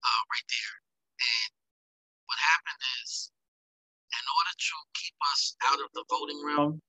uh, 0.00 0.22
right 0.32 0.48
there. 0.48 0.74
And 1.20 1.50
what 2.32 2.38
happened 2.40 2.80
is, 3.04 3.30
in 4.08 4.24
order 4.24 4.54
to 4.56 4.74
keep 4.96 5.16
us 5.36 5.52
out 5.68 5.77
of 5.88 5.92
the 5.94 6.04
voting 6.10 6.42
realm, 6.44 6.80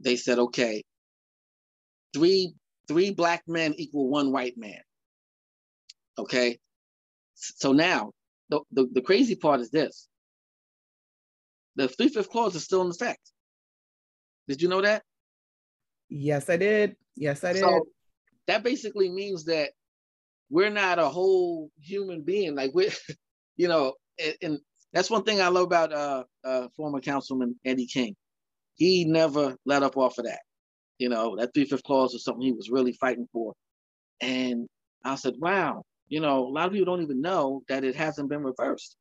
they 0.00 0.16
said, 0.16 0.38
okay, 0.38 0.82
three 2.12 2.54
three 2.88 3.10
black 3.10 3.42
men 3.46 3.74
equal 3.76 4.08
one 4.08 4.32
white 4.32 4.56
man. 4.56 4.80
Okay, 6.18 6.58
so 7.34 7.72
now 7.72 8.12
the, 8.50 8.60
the, 8.70 8.88
the 8.92 9.00
crazy 9.00 9.34
part 9.34 9.60
is 9.60 9.70
this: 9.70 10.08
the 11.76 11.88
three 11.88 12.08
fifth 12.08 12.30
clause 12.30 12.54
is 12.54 12.64
still 12.64 12.82
in 12.82 12.90
effect. 12.90 13.20
Did 14.48 14.60
you 14.60 14.68
know 14.68 14.82
that? 14.82 15.02
Yes, 16.08 16.50
I 16.50 16.56
did. 16.56 16.96
Yes, 17.16 17.44
I 17.44 17.52
did. 17.52 17.60
So 17.60 17.86
that 18.46 18.62
basically 18.62 19.08
means 19.08 19.44
that 19.44 19.70
we're 20.50 20.70
not 20.70 20.98
a 20.98 21.08
whole 21.08 21.70
human 21.80 22.22
being. 22.22 22.54
Like 22.54 22.72
we're, 22.74 22.90
you 23.56 23.68
know, 23.68 23.94
and, 24.22 24.34
and 24.42 24.58
that's 24.92 25.10
one 25.10 25.22
thing 25.22 25.40
I 25.40 25.48
love 25.48 25.64
about 25.64 25.92
uh, 25.92 26.24
uh, 26.44 26.68
former 26.76 27.00
Councilman 27.00 27.58
Eddie 27.64 27.86
King. 27.86 28.14
He 28.82 29.04
never 29.04 29.54
let 29.64 29.84
up 29.84 29.96
off 29.96 30.18
of 30.18 30.24
that. 30.24 30.40
You 30.98 31.08
know, 31.08 31.36
that 31.36 31.54
three 31.54 31.66
fifth 31.66 31.84
clause 31.84 32.12
was 32.12 32.24
something 32.24 32.42
he 32.42 32.50
was 32.52 32.68
really 32.68 32.92
fighting 32.94 33.28
for. 33.32 33.54
And 34.20 34.66
I 35.04 35.14
said, 35.14 35.34
wow, 35.38 35.84
you 36.08 36.18
know, 36.18 36.44
a 36.44 36.50
lot 36.50 36.66
of 36.66 36.72
people 36.72 36.86
don't 36.86 37.04
even 37.04 37.20
know 37.20 37.62
that 37.68 37.84
it 37.84 37.94
hasn't 37.94 38.28
been 38.28 38.42
reversed. 38.42 38.96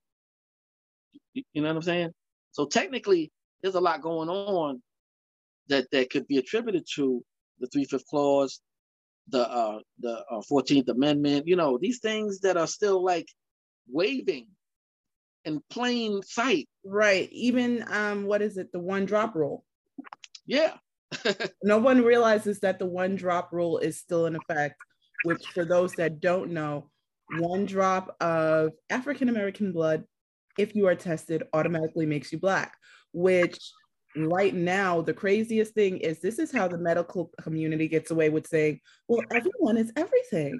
You, 1.33 1.43
know 1.55 1.69
what 1.69 1.77
I'm 1.77 1.81
saying? 1.81 2.11
So 2.51 2.67
technically, 2.67 3.31
there's 3.63 3.73
a 3.73 3.81
lot 3.81 4.03
going 4.03 4.29
on 4.29 4.83
that 5.69 5.89
that 5.91 6.11
could 6.11 6.27
be 6.27 6.37
attributed 6.37 6.85
to 6.97 7.23
the 7.59 7.65
three 7.67 7.85
fifth 7.85 8.05
clause, 8.05 8.61
the 9.29 9.49
uh, 9.49 9.79
the 9.99 10.23
uh, 10.29 10.41
Fourteenth 10.47 10.89
Amendment. 10.89 11.47
You 11.47 11.55
know, 11.55 11.79
these 11.81 11.99
things 12.01 12.41
that 12.41 12.55
are 12.55 12.67
still 12.67 13.03
like 13.03 13.27
waving 13.89 14.45
in 15.45 15.59
plain 15.71 16.21
sight. 16.21 16.67
Right. 16.85 17.29
Even 17.31 17.83
um, 17.89 18.25
what 18.25 18.43
is 18.43 18.57
it? 18.57 18.71
The 18.71 18.79
one 18.79 19.05
drop 19.05 19.35
rule. 19.35 19.63
Yeah. 20.45 20.73
no 21.63 21.77
one 21.77 22.01
realizes 22.01 22.59
that 22.61 22.79
the 22.79 22.85
one 22.85 23.15
drop 23.15 23.51
rule 23.51 23.77
is 23.77 23.99
still 23.99 24.25
in 24.25 24.35
effect, 24.35 24.75
which 25.23 25.45
for 25.53 25.65
those 25.65 25.93
that 25.93 26.19
don't 26.19 26.51
know, 26.51 26.89
one 27.39 27.65
drop 27.65 28.15
of 28.21 28.71
African 28.89 29.29
American 29.29 29.71
blood, 29.71 30.03
if 30.57 30.75
you 30.75 30.87
are 30.87 30.95
tested, 30.95 31.43
automatically 31.53 32.05
makes 32.05 32.31
you 32.31 32.39
black, 32.39 32.75
which 33.13 33.57
right 34.15 34.53
now 34.53 35.01
the 35.01 35.13
craziest 35.13 35.73
thing 35.73 35.97
is 35.97 36.19
this 36.19 36.37
is 36.39 36.51
how 36.51 36.67
the 36.67 36.77
medical 36.77 37.31
community 37.41 37.87
gets 37.87 38.11
away 38.11 38.29
with 38.29 38.47
saying, 38.47 38.79
well, 39.07 39.21
everyone 39.31 39.77
is 39.77 39.91
everything. 39.95 40.51
You 40.51 40.57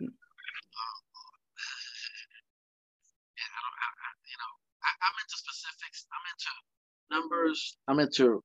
know, 4.37 4.51
I'm 4.85 5.15
into 5.21 5.37
specifics. 5.37 6.07
I'm 6.13 6.25
into 6.31 7.21
numbers. 7.21 7.77
I'm 7.87 7.99
into 7.99 8.43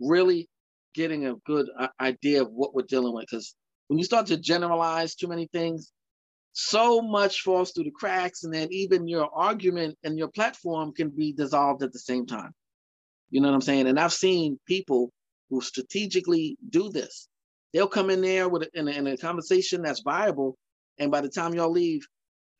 really 0.00 0.48
getting 0.94 1.26
a 1.26 1.34
good 1.46 1.68
uh, 1.78 1.88
idea 2.00 2.42
of 2.42 2.50
what 2.50 2.74
we're 2.74 2.82
dealing 2.82 3.14
with. 3.14 3.26
Because 3.30 3.54
when 3.88 3.98
you 3.98 4.04
start 4.04 4.26
to 4.26 4.36
generalize 4.36 5.14
too 5.14 5.28
many 5.28 5.48
things, 5.52 5.92
so 6.52 7.00
much 7.00 7.40
falls 7.40 7.72
through 7.72 7.84
the 7.84 7.90
cracks, 7.90 8.44
and 8.44 8.52
then 8.52 8.68
even 8.70 9.08
your 9.08 9.28
argument 9.32 9.96
and 10.04 10.18
your 10.18 10.28
platform 10.28 10.92
can 10.92 11.08
be 11.08 11.32
dissolved 11.32 11.82
at 11.82 11.92
the 11.92 11.98
same 11.98 12.26
time. 12.26 12.52
You 13.30 13.40
know 13.40 13.48
what 13.48 13.54
I'm 13.54 13.62
saying? 13.62 13.86
And 13.86 13.98
I've 13.98 14.12
seen 14.12 14.58
people 14.66 15.10
who 15.48 15.62
strategically 15.62 16.58
do 16.68 16.90
this. 16.90 17.28
They'll 17.72 17.88
come 17.88 18.10
in 18.10 18.20
there 18.20 18.48
with 18.50 18.64
a, 18.64 18.68
in, 18.74 18.88
a, 18.88 18.90
in 18.90 19.06
a 19.06 19.16
conversation 19.16 19.82
that's 19.82 20.02
viable, 20.02 20.56
and 20.98 21.10
by 21.10 21.22
the 21.22 21.30
time 21.30 21.54
y'all 21.54 21.70
leave, 21.70 22.06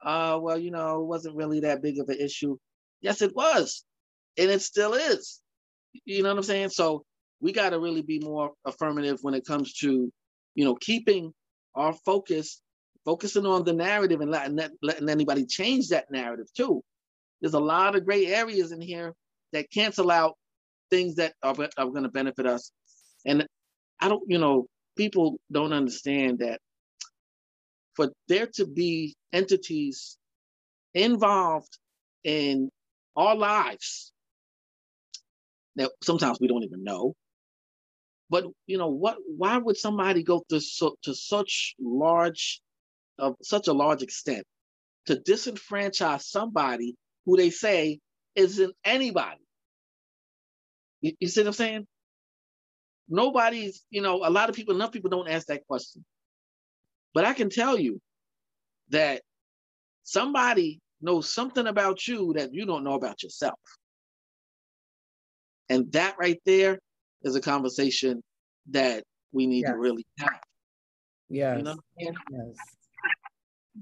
uh, 0.03 0.39
well, 0.41 0.59
you 0.59 0.71
know, 0.71 1.03
it 1.03 1.07
wasn't 1.07 1.37
really 1.37 1.61
that 1.61 1.83
big 1.83 1.99
of 2.01 2.09
an 2.09 2.17
issue. 2.19 2.57
Yes, 3.03 3.21
it 3.21 3.35
was, 3.37 3.85
and 4.39 4.51
it 4.51 4.63
still 4.63 4.95
is. 4.95 5.41
You 6.07 6.23
know 6.23 6.31
what 6.31 6.39
I'm 6.39 6.45
saying? 6.45 6.71
So 6.71 7.05
we 7.43 7.53
got 7.53 7.71
to 7.71 7.81
really 7.81 8.03
be 8.03 8.21
more 8.21 8.53
affirmative 8.65 9.19
when 9.23 9.35
it 9.35 9.45
comes 9.45 9.75
to, 9.75 10.11
you 10.55 10.65
know, 10.65 10.77
keeping 10.77 11.33
our 11.75 11.93
focus, 11.93 12.63
focusing 13.05 13.45
on 13.45 13.65
the 13.65 13.73
narrative 13.73 14.21
and 14.21 14.31
letting, 14.31 14.59
letting 14.81 15.09
anybody 15.09 15.45
change 15.45 15.89
that 15.89 16.11
narrative 16.11 16.47
too. 16.57 16.83
There's 17.41 17.55
a 17.55 17.61
lot 17.61 17.97
of 17.97 18.05
gray 18.05 18.27
areas 18.27 18.71
in 18.71 18.81
here 18.81 19.13
that 19.53 19.71
cancel 19.71 20.11
out 20.11 20.37
things 20.89 21.17
that 21.17 21.35
are, 21.43 21.55
are 21.77 21.87
going 21.87 22.05
to 22.05 22.09
benefit 22.09 22.47
us. 22.47 22.71
And 23.27 23.45
I 24.01 24.09
don't, 24.09 24.23
you 24.29 24.39
know, 24.39 24.67
people 24.97 25.41
don't 25.51 25.73
understand 25.73 26.39
that 26.39 26.61
for 27.95 28.13
there 28.29 28.47
to 28.55 28.67
be 28.67 29.17
entities 29.33 30.17
involved 30.95 31.77
in 32.23 32.71
our 33.17 33.35
lives 33.35 34.13
that 35.75 35.91
sometimes 36.03 36.39
we 36.41 36.47
don't 36.47 36.63
even 36.63 36.85
know 36.85 37.15
but 38.33 38.47
you 38.67 38.79
know 38.79 38.89
what? 38.89 39.19
Why 39.37 39.59
would 39.59 39.77
somebody 39.77 40.23
go 40.23 40.43
to 40.49 40.59
so, 40.59 40.97
to 41.03 41.15
such 41.15 41.75
large, 41.79 42.63
of 43.19 43.37
such 43.43 43.69
a 43.69 43.75
large 43.75 44.03
extent, 44.03 44.45
to 45.05 45.17
disenfranchise 45.17 46.23
somebody 46.23 46.97
who 47.27 47.37
they 47.37 47.51
say 47.51 48.01
isn't 48.35 48.75
anybody? 48.87 49.43
You, 51.03 51.13
you 51.21 51.29
see 51.29 51.43
what 51.43 51.49
I'm 51.49 51.53
saying? 51.53 51.87
Nobody's, 53.07 53.85
you 53.91 54.01
know, 54.01 54.25
a 54.25 54.31
lot 54.31 54.49
of 54.49 54.57
people, 54.57 54.75
enough 54.75 54.93
people 54.93 55.11
don't 55.11 55.29
ask 55.29 55.49
that 55.49 55.67
question. 55.67 56.03
But 57.13 57.27
I 57.27 57.35
can 57.35 57.51
tell 57.51 57.79
you 57.79 58.01
that 58.89 59.21
somebody 60.05 60.81
knows 61.03 61.29
something 61.29 61.67
about 61.67 62.09
you 62.09 62.33
that 62.39 62.55
you 62.55 62.65
don't 62.65 62.83
know 62.83 62.95
about 62.95 63.23
yourself. 63.23 63.59
And 65.69 65.93
that 65.93 66.17
right 66.19 66.41
there 66.47 66.79
is 67.25 67.37
a 67.37 67.41
conversation 67.41 68.23
that 68.71 69.05
we 69.33 69.47
need 69.47 69.63
yes. 69.63 69.71
to 69.73 69.79
really 69.79 70.07
have. 70.19 70.41
Yes. 71.29 71.59
You 71.59 71.65
know? 71.65 71.77
Yes. 71.99 72.13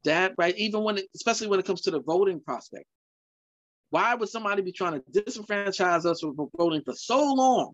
That 0.04 0.34
right, 0.38 0.56
even 0.56 0.84
when 0.84 0.98
it, 0.98 1.06
especially 1.14 1.48
when 1.48 1.58
it 1.58 1.66
comes 1.66 1.82
to 1.82 1.90
the 1.90 2.00
voting 2.00 2.40
prospect. 2.40 2.84
Why 3.90 4.14
would 4.14 4.28
somebody 4.28 4.62
be 4.62 4.70
trying 4.70 5.00
to 5.00 5.22
disenfranchise 5.22 6.06
us 6.06 6.20
from 6.20 6.48
voting 6.56 6.82
for 6.84 6.94
so 6.94 7.34
long 7.34 7.72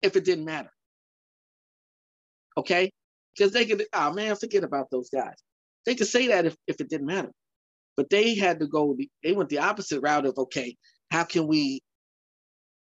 if 0.00 0.16
it 0.16 0.24
didn't 0.24 0.46
matter? 0.46 0.72
Okay? 2.56 2.90
Because 3.36 3.52
they 3.52 3.66
could, 3.66 3.84
oh 3.92 4.12
man, 4.14 4.34
forget 4.36 4.64
about 4.64 4.90
those 4.90 5.10
guys. 5.10 5.34
They 5.84 5.94
could 5.94 6.06
say 6.06 6.28
that 6.28 6.46
if, 6.46 6.56
if 6.66 6.80
it 6.80 6.88
didn't 6.88 7.06
matter. 7.06 7.30
But 7.98 8.08
they 8.08 8.34
had 8.34 8.60
to 8.60 8.66
go, 8.66 8.96
they 9.22 9.32
went 9.32 9.50
the 9.50 9.58
opposite 9.58 10.00
route 10.00 10.24
of, 10.24 10.38
okay, 10.38 10.76
how 11.10 11.24
can 11.24 11.46
we 11.46 11.82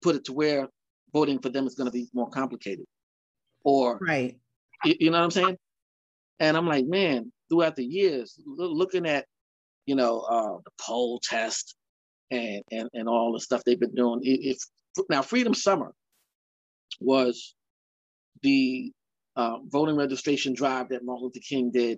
put 0.01 0.15
it 0.15 0.25
to 0.25 0.33
where 0.33 0.69
voting 1.13 1.39
for 1.39 1.49
them 1.49 1.67
is 1.67 1.75
going 1.75 1.87
to 1.87 1.91
be 1.91 2.07
more 2.13 2.29
complicated. 2.29 2.85
Or 3.63 3.97
right, 4.01 4.37
you, 4.85 4.95
you, 4.99 5.11
know 5.11 5.17
what 5.17 5.25
I'm 5.25 5.31
saying? 5.31 5.57
And 6.39 6.55
I'm 6.55 6.67
like, 6.67 6.85
man, 6.85 7.31
throughout 7.49 7.75
the 7.75 7.85
years, 7.85 8.39
looking 8.45 9.05
at 9.05 9.25
you 9.85 9.95
know 9.95 10.19
uh, 10.21 10.57
the 10.63 10.71
poll 10.79 11.19
test 11.21 11.75
and 12.31 12.63
and 12.71 12.89
and 12.93 13.09
all 13.09 13.33
the 13.33 13.39
stuff 13.39 13.63
they've 13.65 13.79
been 13.79 13.95
doing. 13.95 14.21
If 14.23 14.57
now 15.09 15.21
Freedom 15.21 15.53
Summer 15.53 15.93
was 16.99 17.55
the 18.41 18.91
uh, 19.35 19.57
voting 19.67 19.95
registration 19.95 20.53
drive 20.53 20.89
that 20.89 21.03
Martin 21.03 21.25
Luther 21.25 21.39
King 21.47 21.71
did, 21.71 21.97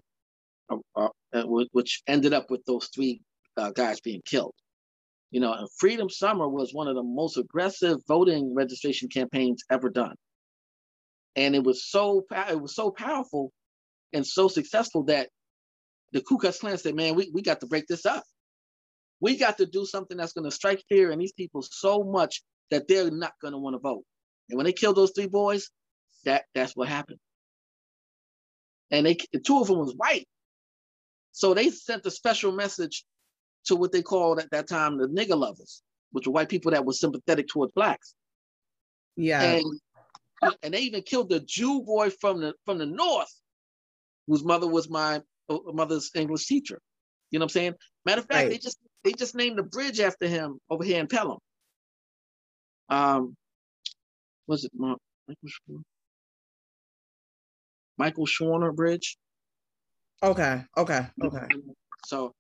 uh, 0.70 0.78
uh, 0.96 1.44
which 1.44 2.02
ended 2.08 2.34
up 2.34 2.50
with 2.50 2.64
those 2.66 2.90
three 2.94 3.22
uh, 3.58 3.72
guys 3.72 4.00
being 4.00 4.22
killed. 4.26 4.54
You 5.32 5.40
know, 5.40 5.68
Freedom 5.78 6.10
Summer 6.10 6.48
was 6.48 6.74
one 6.74 6.90
of 6.90 6.96
the 6.96 7.04
most 7.04 7.38
aggressive 7.38 8.00
voting 8.08 8.54
registration 8.54 9.08
campaigns 9.08 9.64
ever 9.72 9.90
done. 9.90 10.16
And 11.38 11.56
it 11.56 11.64
was 11.64 11.90
so 11.90 12.26
it 12.50 12.62
was 12.62 12.76
so 12.76 12.92
powerful 12.92 13.52
and 14.12 14.28
so 14.28 14.50
successful 14.50 15.04
that 15.04 15.30
the 16.12 16.22
Ku 16.22 16.38
Klux 16.38 16.60
Klan 16.60 16.78
said, 16.78 16.96
"Man, 16.96 17.16
we, 17.16 17.32
we 17.34 17.42
got 17.42 17.62
to 17.62 17.68
break 17.68 17.88
this 17.88 18.06
up. 18.06 18.24
We 19.22 19.38
got 19.38 19.58
to 19.60 19.66
do 19.66 19.86
something 19.86 20.18
that's 20.18 20.34
going 20.34 20.50
to 20.50 20.56
strike 20.56 20.84
fear 20.90 21.12
in 21.12 21.20
these 21.20 21.32
people 21.32 21.62
so 21.62 22.04
much 22.04 22.44
that 22.70 22.90
they're 22.90 23.10
not 23.10 23.34
going 23.42 23.54
to 23.54 23.58
want 23.58 23.76
to 23.76 23.80
vote." 23.80 24.04
And 24.50 24.58
when 24.58 24.66
they 24.66 24.74
killed 24.74 24.98
those 24.98 25.14
three 25.16 25.28
boys, 25.28 25.70
that 26.26 26.44
that's 26.54 26.76
what 26.76 26.90
happened. 26.90 27.20
And 28.92 29.06
they 29.06 29.16
two 29.46 29.62
of 29.62 29.68
them 29.68 29.80
was 29.80 29.96
white. 29.96 30.28
So 31.32 31.54
they 31.54 31.70
sent 31.70 32.06
a 32.06 32.12
special 32.12 32.52
message 32.52 33.06
to 33.66 33.76
what 33.76 33.92
they 33.92 34.02
called 34.02 34.40
at 34.40 34.50
that 34.52 34.68
time 34.68 34.98
the 34.98 35.08
nigger 35.08 35.38
lovers, 35.38 35.82
which 36.12 36.28
were 36.28 36.34
white 36.34 36.50
people 36.50 36.72
that 36.72 36.86
were 36.86 36.94
sympathetic 36.94 37.48
towards 37.48 37.72
blacks. 37.74 38.16
Yeah. 39.16 39.42
And 39.42 40.54
and 40.64 40.74
they 40.74 40.82
even 40.82 41.04
killed 41.04 41.30
the 41.30 41.40
Jew 41.40 41.82
boy 41.84 42.10
from 42.10 42.42
the 42.42 42.54
from 42.66 42.78
the 42.80 42.86
north, 42.86 43.32
whose 44.28 44.44
mother 44.44 44.68
was 44.68 44.90
my 44.90 45.22
uh, 45.50 45.58
mother's 45.74 46.10
English 46.16 46.48
teacher. 46.48 46.80
You 47.30 47.40
know 47.40 47.44
what 47.44 47.52
I'm 47.52 47.54
saying? 47.54 47.74
Matter 48.06 48.22
of 48.22 48.28
fact, 48.28 48.44
Right. 48.44 48.50
they 48.50 48.58
just 48.58 48.78
they 49.04 49.14
just 49.14 49.36
named 49.36 49.58
the 49.58 49.64
bridge 49.64 50.00
after 50.00 50.28
him 50.28 50.60
over 50.70 50.84
here 50.84 51.00
in 51.00 51.08
Pelham. 51.08 51.38
Um, 52.90 53.36
was 54.48 54.66
it 54.66 54.72
Michael 54.76 55.00
Schwerner? 55.46 55.84
Michael 57.98 58.26
Schwerner 58.26 58.76
Bridge? 58.76 59.18
Okay. 60.24 60.64
Okay. 60.78 61.08
Okay. 61.24 61.46
So 62.06 62.34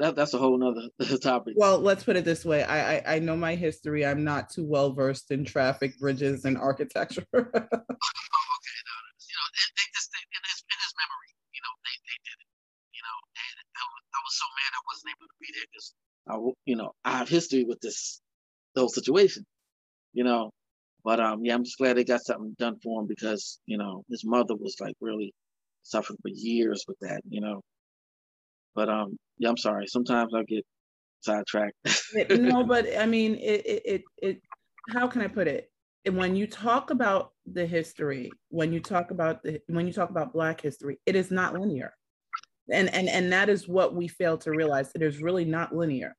that 0.00 0.16
that's 0.16 0.34
a 0.34 0.38
whole 0.38 0.56
nother 0.58 0.88
topic. 1.18 1.54
Well, 1.56 1.78
let's 1.78 2.04
put 2.04 2.16
it 2.16 2.24
this 2.24 2.44
way. 2.44 2.64
I, 2.64 2.96
I 2.96 3.16
I 3.16 3.18
know 3.18 3.36
my 3.36 3.54
history. 3.54 4.04
I'm 4.04 4.24
not 4.24 4.50
too 4.50 4.64
well 4.64 4.92
versed 4.92 5.30
in 5.30 5.44
traffic, 5.44 5.98
bridges, 5.98 6.44
and 6.44 6.58
architecture. 6.58 7.26
Oh, 7.34 8.46
okay, 8.56 8.80
no, 8.86 8.96
you 9.20 9.36
know, 9.36 9.46
they, 9.54 9.66
they 9.76 9.86
just 9.94 10.08
they, 10.12 10.22
in 10.24 10.42
his 10.44 10.60
in 10.64 10.78
his 10.80 10.94
memory, 10.96 11.30
you 11.52 11.60
know, 11.62 11.72
they 11.84 11.96
they 12.08 12.18
did 12.24 12.38
it, 12.40 12.50
you 12.96 13.02
know, 13.04 13.16
and 13.36 13.56
I 13.76 13.84
was, 13.92 14.02
I 14.10 14.20
was 14.24 14.34
so 14.40 14.46
mad 14.56 14.70
I 14.72 14.82
wasn't 14.88 15.10
able 15.16 15.28
to 15.28 15.38
be 15.40 15.48
there 15.54 15.68
because 15.70 15.88
I, 16.28 16.34
you 16.64 16.76
know, 16.76 16.90
I 17.04 17.18
have 17.18 17.28
history 17.28 17.64
with 17.64 17.80
this 17.80 18.20
whole 18.76 18.88
situation, 18.88 19.44
you 20.12 20.24
know, 20.24 20.50
but 21.04 21.20
um, 21.20 21.44
yeah, 21.44 21.54
I'm 21.54 21.64
just 21.64 21.78
glad 21.78 21.96
they 21.96 22.04
got 22.04 22.24
something 22.24 22.56
done 22.58 22.76
for 22.82 23.00
him 23.00 23.06
because 23.06 23.60
you 23.66 23.78
know 23.78 24.04
his 24.08 24.24
mother 24.24 24.56
was 24.56 24.76
like 24.80 24.96
really 25.00 25.32
suffering 25.82 26.18
for 26.22 26.30
years 26.32 26.84
with 26.88 26.98
that, 27.00 27.22
you 27.28 27.40
know, 27.40 27.60
but 28.74 28.88
um, 28.88 29.16
yeah, 29.38 29.48
I'm 29.48 29.56
sorry. 29.56 29.86
Sometimes 29.86 30.32
I 30.34 30.42
get 30.44 30.64
sidetracked. 31.20 31.74
No, 32.30 32.64
but 32.68 32.86
I 32.98 33.06
mean, 33.06 33.36
it, 33.36 33.66
it, 33.66 33.82
it, 33.84 34.02
it, 34.22 34.42
how 34.90 35.06
can 35.06 35.22
I 35.22 35.28
put 35.28 35.48
it? 35.48 35.70
When 36.10 36.34
you 36.34 36.46
talk 36.46 36.90
about 36.90 37.32
the 37.44 37.66
history, 37.66 38.30
when 38.48 38.72
you 38.72 38.80
talk 38.80 39.10
about 39.10 39.42
the, 39.42 39.60
when 39.66 39.86
you 39.86 39.92
talk 39.92 40.10
about 40.10 40.32
Black 40.32 40.60
history, 40.60 40.98
it 41.04 41.14
is 41.14 41.30
not 41.30 41.54
linear. 41.54 41.92
And, 42.72 42.92
and, 42.94 43.08
and 43.08 43.32
that 43.32 43.48
is 43.48 43.68
what 43.68 43.94
we 43.94 44.08
fail 44.08 44.38
to 44.38 44.50
realize. 44.50 44.92
It 44.94 45.02
is 45.02 45.20
really 45.20 45.44
not 45.44 45.74
linear. 45.74 46.16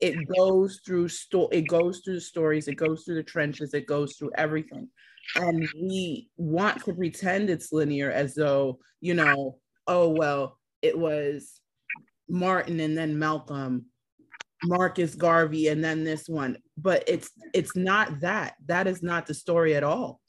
It 0.00 0.28
goes 0.28 0.80
through 0.84 1.08
sto- 1.08 1.48
it 1.48 1.62
goes 1.62 2.02
through 2.04 2.14
the 2.14 2.20
stories, 2.20 2.68
it 2.68 2.74
goes 2.74 3.04
through 3.04 3.14
the 3.14 3.22
trenches, 3.22 3.74
it 3.74 3.86
goes 3.86 4.16
through 4.16 4.32
everything. 4.36 4.88
And 5.36 5.66
we 5.74 6.28
want 6.36 6.84
to 6.84 6.94
pretend 6.94 7.48
it's 7.48 7.72
linear 7.72 8.10
as 8.10 8.34
though, 8.34 8.80
you 9.00 9.14
know, 9.14 9.58
oh, 9.86 10.10
well, 10.10 10.58
it 10.82 10.98
was 10.98 11.60
Martin 12.28 12.80
and 12.80 12.96
then 12.96 13.18
Malcolm 13.18 13.86
Marcus 14.64 15.14
Garvey 15.14 15.68
and 15.68 15.84
then 15.84 16.04
this 16.04 16.28
one. 16.28 16.56
But 16.76 17.04
it's 17.06 17.30
it's 17.52 17.76
not 17.76 18.20
that. 18.20 18.54
That 18.66 18.86
is 18.86 19.02
not 19.02 19.26
the 19.26 19.34
story 19.34 19.74
at 19.74 19.84
all. 19.84 20.20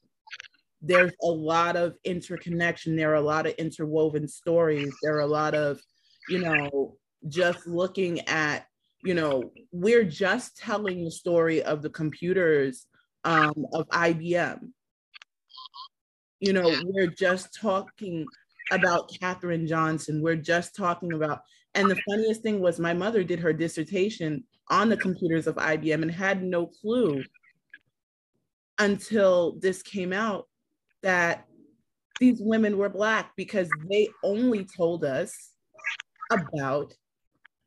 There's 0.81 1.13
a 1.23 1.27
lot 1.27 1.75
of 1.75 1.95
interconnection. 2.03 2.95
There 2.95 3.11
are 3.11 3.15
a 3.15 3.21
lot 3.21 3.47
of 3.47 3.53
interwoven 3.53 4.27
stories. 4.27 4.93
There 5.01 5.15
are 5.15 5.21
a 5.21 5.27
lot 5.27 5.55
of 5.55 5.79
you 6.29 6.39
know 6.39 6.97
just 7.27 7.65
looking 7.65 8.21
at 8.27 8.65
you 9.03 9.13
know 9.13 9.51
we're 9.71 10.03
just 10.03 10.57
telling 10.57 11.03
the 11.03 11.11
story 11.11 11.63
of 11.63 11.81
the 11.81 11.89
computers 11.89 12.87
um, 13.23 13.65
of 13.73 13.87
IBM 13.89 14.69
you 16.39 16.53
know 16.53 16.71
we're 16.85 17.07
just 17.07 17.53
talking 17.59 18.25
about 18.71 19.11
Katherine 19.19 19.67
Johnson. 19.67 20.21
We're 20.21 20.35
just 20.35 20.75
talking 20.75 21.13
about 21.13 21.41
and 21.75 21.91
the 21.91 22.01
funniest 22.09 22.41
thing 22.41 22.61
was 22.61 22.79
my 22.79 22.93
mother 22.93 23.23
did 23.23 23.39
her 23.39 23.53
dissertation 23.53 24.45
on 24.69 24.89
the 24.89 24.97
computers 24.97 25.45
of 25.45 25.55
IBM 25.55 26.01
and 26.01 26.11
had 26.11 26.41
no 26.41 26.67
clue 26.67 27.23
until 28.79 29.57
this 29.59 29.83
came 29.83 30.13
out 30.13 30.47
that 31.03 31.45
these 32.19 32.39
women 32.39 32.77
were 32.77 32.89
black 32.89 33.31
because 33.35 33.69
they 33.91 34.07
only 34.23 34.65
told 34.65 35.03
us 35.03 35.51
about 36.31 36.93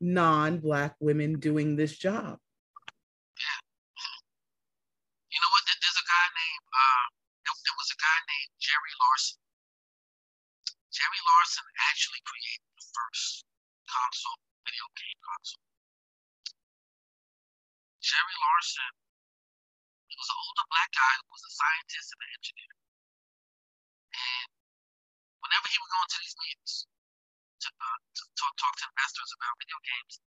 non-black 0.01 0.95
women 0.99 1.39
doing 1.39 1.75
this 1.75 1.95
job. 1.95 2.37
You 5.29 5.39
know 5.39 5.51
what? 5.53 5.63
There's 5.69 6.01
a 6.01 6.07
guy 6.09 6.25
named 6.33 6.65
uh, 6.65 7.05
there, 7.45 7.55
there 7.61 7.77
was 7.77 7.93
a 7.93 7.99
guy 8.01 8.17
named 8.25 8.51
Jerry 8.57 8.93
Lawson. 8.97 9.37
Jerry 10.89 11.21
Lawson 11.21 11.63
actually 11.93 12.21
created 12.25 12.65
the 12.73 12.85
first 12.89 13.38
console 13.89 14.37
video 14.63 14.85
game 14.93 15.19
console. 15.25 15.65
Jerry 17.99 18.37
Lawson 18.37 18.93
he 20.09 20.17
was 20.17 20.29
an 20.33 20.41
older 20.41 20.65
black 20.73 20.89
guy 20.89 21.13
who 21.21 21.29
was 21.29 21.45
a 21.45 21.53
scientist 21.53 22.09
and 22.17 22.21
an 22.25 22.31
engineer. 22.33 22.73
And 24.09 24.49
whenever 25.37 25.69
he 25.69 25.77
would 25.77 25.93
go 25.93 26.01
into 26.01 26.17
these 26.17 26.37
meetings 26.41 26.73
to, 27.61 27.69
uh, 27.69 27.99
to 28.01 28.23
talk, 28.33 28.53
talk 28.57 28.73
to 28.81 28.89
investors 28.89 29.29
about 29.37 29.53
video 29.61 29.77
games, 29.85 30.17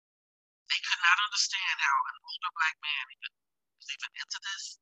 they 0.70 0.78
could 0.86 1.02
not 1.02 1.18
understand 1.26 1.76
how 1.82 1.96
an 2.14 2.16
older 2.22 2.52
black 2.54 2.78
man 2.78 3.04
even 3.10 3.32
was 3.74 3.90
even 3.90 4.10
into 4.22 4.38
this 4.38 4.78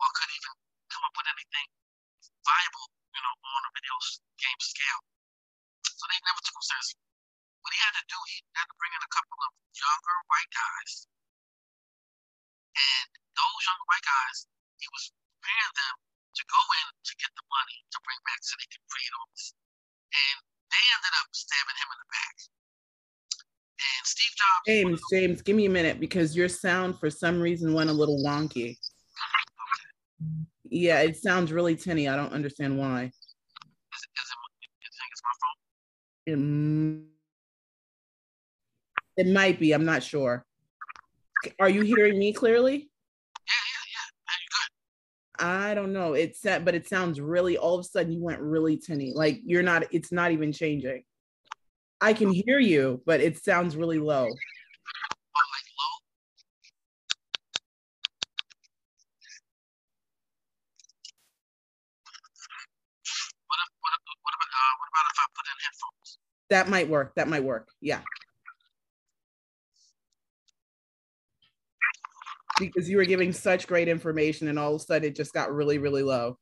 or 0.00 0.08
could 0.16 0.32
even 0.32 0.52
come 0.88 1.04
up 1.04 1.12
with 1.12 1.28
anything 1.28 1.68
viable, 2.40 2.88
you 3.12 3.20
know, 3.20 3.34
on 3.36 3.68
a 3.68 3.70
video 3.76 3.96
game 4.40 4.60
scale. 4.64 5.00
So 5.84 6.08
they 6.08 6.18
never 6.24 6.40
took 6.40 6.56
him 6.56 6.64
seriously. 6.64 7.11
What 7.62 7.70
he 7.70 7.78
had 7.78 7.94
to 7.94 8.04
do, 8.10 8.18
he 8.26 8.36
had 8.58 8.66
to 8.66 8.76
bring 8.78 8.90
in 8.90 9.02
a 9.02 9.12
couple 9.14 9.38
of 9.38 9.50
younger 9.70 10.16
white 10.26 10.50
guys. 10.50 11.06
And 12.74 13.08
those 13.38 13.60
younger 13.62 13.86
white 13.86 14.06
guys, 14.06 14.36
he 14.82 14.88
was 14.90 15.14
preparing 15.38 15.74
them 15.78 15.94
to 16.02 16.42
go 16.48 16.62
in 16.82 16.86
to 16.90 17.12
get 17.22 17.30
the 17.38 17.46
money 17.46 17.78
to 17.94 17.98
bring 18.02 18.18
back 18.26 18.40
so 18.42 18.56
they 18.58 18.66
could 18.66 18.84
create 18.90 19.12
all 19.14 19.28
this. 19.30 19.54
And 20.10 20.38
they 20.74 20.84
ended 20.96 21.14
up 21.22 21.28
stabbing 21.30 21.78
him 21.78 21.88
in 21.92 21.98
the 22.02 22.10
back. 22.10 22.36
And 23.82 24.02
Steve 24.06 24.34
Jobs. 24.34 24.64
James, 24.66 25.00
James, 25.10 25.38
give 25.42 25.56
me 25.56 25.66
a 25.66 25.74
minute 25.74 26.00
because 26.00 26.34
your 26.34 26.48
sound 26.48 26.98
for 26.98 27.10
some 27.10 27.40
reason 27.40 27.74
went 27.74 27.90
a 27.90 27.92
little 27.92 28.22
wonky. 28.24 28.78
Yeah, 30.64 31.00
it 31.00 31.16
sounds 31.16 31.52
really 31.52 31.76
tinny. 31.76 32.08
I 32.08 32.16
don't 32.16 32.32
understand 32.32 32.78
why. 32.78 33.04
Is, 33.04 33.12
is 33.12 34.28
it, 34.30 34.38
you 34.62 34.90
think 34.98 35.10
it's 35.12 35.22
my 35.22 35.34
phone? 35.42 35.58
It, 36.26 37.11
it 39.16 39.26
might 39.26 39.58
be. 39.58 39.72
I'm 39.72 39.84
not 39.84 40.02
sure. 40.02 40.44
Are 41.60 41.68
you 41.68 41.82
hearing 41.82 42.18
me 42.18 42.32
clearly? 42.32 42.74
Yeah, 42.74 43.62
yeah, 43.72 43.84
yeah. 43.92 44.08
Are 44.28 44.38
you 44.40 44.48
good? 44.56 44.70
I 45.44 45.74
don't 45.74 45.92
know. 45.92 46.12
It's 46.14 46.40
set, 46.40 46.64
but 46.64 46.74
it 46.74 46.88
sounds 46.88 47.20
really. 47.20 47.58
All 47.58 47.74
of 47.74 47.80
a 47.80 47.84
sudden, 47.84 48.12
you 48.12 48.22
went 48.22 48.40
really 48.40 48.76
tinny. 48.76 49.12
Like 49.14 49.40
you're 49.44 49.62
not. 49.62 49.84
It's 49.92 50.12
not 50.12 50.30
even 50.30 50.52
changing. 50.52 51.02
I 52.00 52.12
can 52.14 52.32
hear 52.32 52.58
you, 52.58 53.00
but 53.06 53.20
it 53.20 53.38
sounds 53.38 53.76
really 53.76 53.98
low. 53.98 54.24
Like 54.24 54.30
low? 54.30 55.92
What 63.46 63.58
if, 63.62 63.70
what 63.78 63.92
if, 63.94 64.02
what 64.22 64.34
about, 64.34 64.50
uh, 64.50 64.74
what 64.78 64.88
about 64.90 65.06
if 65.06 65.18
I 65.18 65.26
put 65.36 65.46
in 65.46 65.56
headphones? 65.62 66.18
That 66.50 66.68
might 66.68 66.88
work. 66.88 67.14
That 67.14 67.28
might 67.28 67.44
work. 67.44 67.68
Yeah. 67.80 68.00
Because 72.58 72.88
you 72.88 72.96
were 72.96 73.04
giving 73.04 73.32
such 73.32 73.66
great 73.66 73.88
information, 73.88 74.48
and 74.48 74.58
all 74.58 74.74
of 74.74 74.80
a 74.80 74.84
sudden, 74.84 75.08
it 75.08 75.16
just 75.16 75.32
got 75.32 75.52
really, 75.52 75.78
really 75.78 76.02
low. 76.02 76.38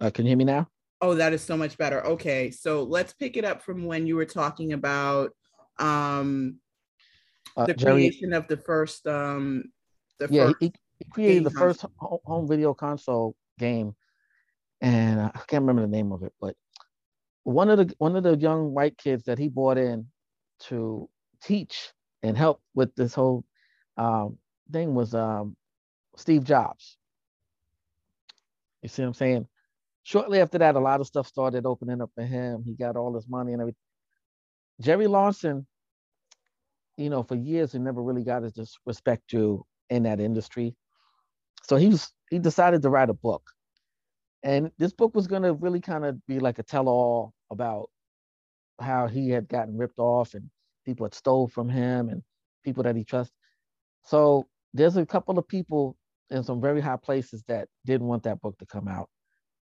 Uh, 0.00 0.10
can 0.10 0.24
you 0.24 0.30
hear 0.30 0.36
me 0.36 0.44
now? 0.44 0.68
Oh, 1.00 1.14
that 1.14 1.32
is 1.32 1.42
so 1.42 1.56
much 1.56 1.76
better. 1.78 2.04
Okay, 2.06 2.50
so 2.50 2.82
let's 2.84 3.12
pick 3.12 3.36
it 3.36 3.44
up 3.44 3.62
from 3.62 3.84
when 3.84 4.06
you 4.06 4.16
were 4.16 4.24
talking 4.24 4.72
about 4.72 5.30
um 5.78 6.58
Uh, 7.56 7.66
the 7.66 7.74
Jerry, 7.74 8.10
creation 8.10 8.32
of 8.32 8.48
the 8.48 8.56
first 8.56 9.06
um 9.06 9.64
the 10.18 10.28
yeah, 10.28 10.46
first 10.46 10.56
he, 10.60 10.72
he 10.98 11.04
created 11.10 11.44
the 11.44 11.50
first 11.50 11.84
home 11.98 12.48
video 12.48 12.72
console 12.74 13.36
game, 13.58 13.94
and 14.80 15.20
I 15.20 15.40
can't 15.46 15.62
remember 15.62 15.82
the 15.82 15.88
name 15.88 16.12
of 16.12 16.22
it, 16.22 16.32
but 16.40 16.56
one 17.44 17.70
of 17.70 17.78
the 17.78 17.94
one 17.98 18.16
of 18.16 18.22
the 18.22 18.36
young 18.36 18.72
white 18.74 18.98
kids 18.98 19.24
that 19.24 19.38
he 19.38 19.48
brought 19.48 19.78
in 19.78 20.06
to 20.60 21.08
teach 21.42 21.92
and 22.22 22.36
help 22.36 22.60
with 22.74 22.94
this 22.94 23.14
whole 23.14 23.44
um, 23.96 24.38
thing 24.72 24.94
was 24.94 25.14
um, 25.14 25.56
Steve 26.16 26.44
Jobs. 26.44 26.96
You 28.82 28.88
see 28.88 29.02
what 29.02 29.08
I'm 29.08 29.14
saying? 29.14 29.48
Shortly 30.04 30.40
after 30.40 30.58
that, 30.58 30.76
a 30.76 30.80
lot 30.80 31.00
of 31.00 31.06
stuff 31.06 31.28
started 31.28 31.66
opening 31.66 32.02
up 32.02 32.10
for 32.14 32.24
him. 32.24 32.64
He 32.66 32.74
got 32.74 32.96
all 32.96 33.14
his 33.14 33.28
money 33.28 33.52
and 33.52 33.62
everything. 33.62 33.78
Jerry 34.80 35.06
Lawson 35.06 35.66
you 36.96 37.10
know, 37.10 37.22
for 37.22 37.34
years 37.36 37.72
he 37.72 37.78
never 37.78 38.02
really 38.02 38.24
got 38.24 38.42
his 38.42 38.78
respect 38.86 39.28
due 39.30 39.64
in 39.90 40.04
that 40.04 40.20
industry. 40.20 40.74
So 41.64 41.76
he 41.76 41.88
was 41.88 42.12
he 42.30 42.38
decided 42.38 42.82
to 42.82 42.90
write 42.90 43.10
a 43.10 43.14
book. 43.14 43.42
And 44.42 44.70
this 44.78 44.92
book 44.92 45.14
was 45.14 45.26
gonna 45.26 45.52
really 45.52 45.80
kind 45.80 46.04
of 46.04 46.24
be 46.26 46.38
like 46.38 46.58
a 46.58 46.62
tell-all 46.62 47.32
about 47.50 47.90
how 48.80 49.06
he 49.06 49.30
had 49.30 49.48
gotten 49.48 49.76
ripped 49.76 49.98
off 49.98 50.34
and 50.34 50.50
people 50.84 51.04
had 51.06 51.14
stole 51.14 51.48
from 51.48 51.68
him 51.68 52.08
and 52.08 52.22
people 52.64 52.82
that 52.82 52.96
he 52.96 53.04
trusts. 53.04 53.34
So 54.04 54.46
there's 54.74 54.96
a 54.96 55.06
couple 55.06 55.38
of 55.38 55.46
people 55.46 55.96
in 56.30 56.42
some 56.42 56.60
very 56.60 56.80
high 56.80 56.96
places 56.96 57.44
that 57.46 57.68
didn't 57.84 58.06
want 58.06 58.24
that 58.24 58.40
book 58.40 58.58
to 58.58 58.66
come 58.66 58.88
out. 58.88 59.08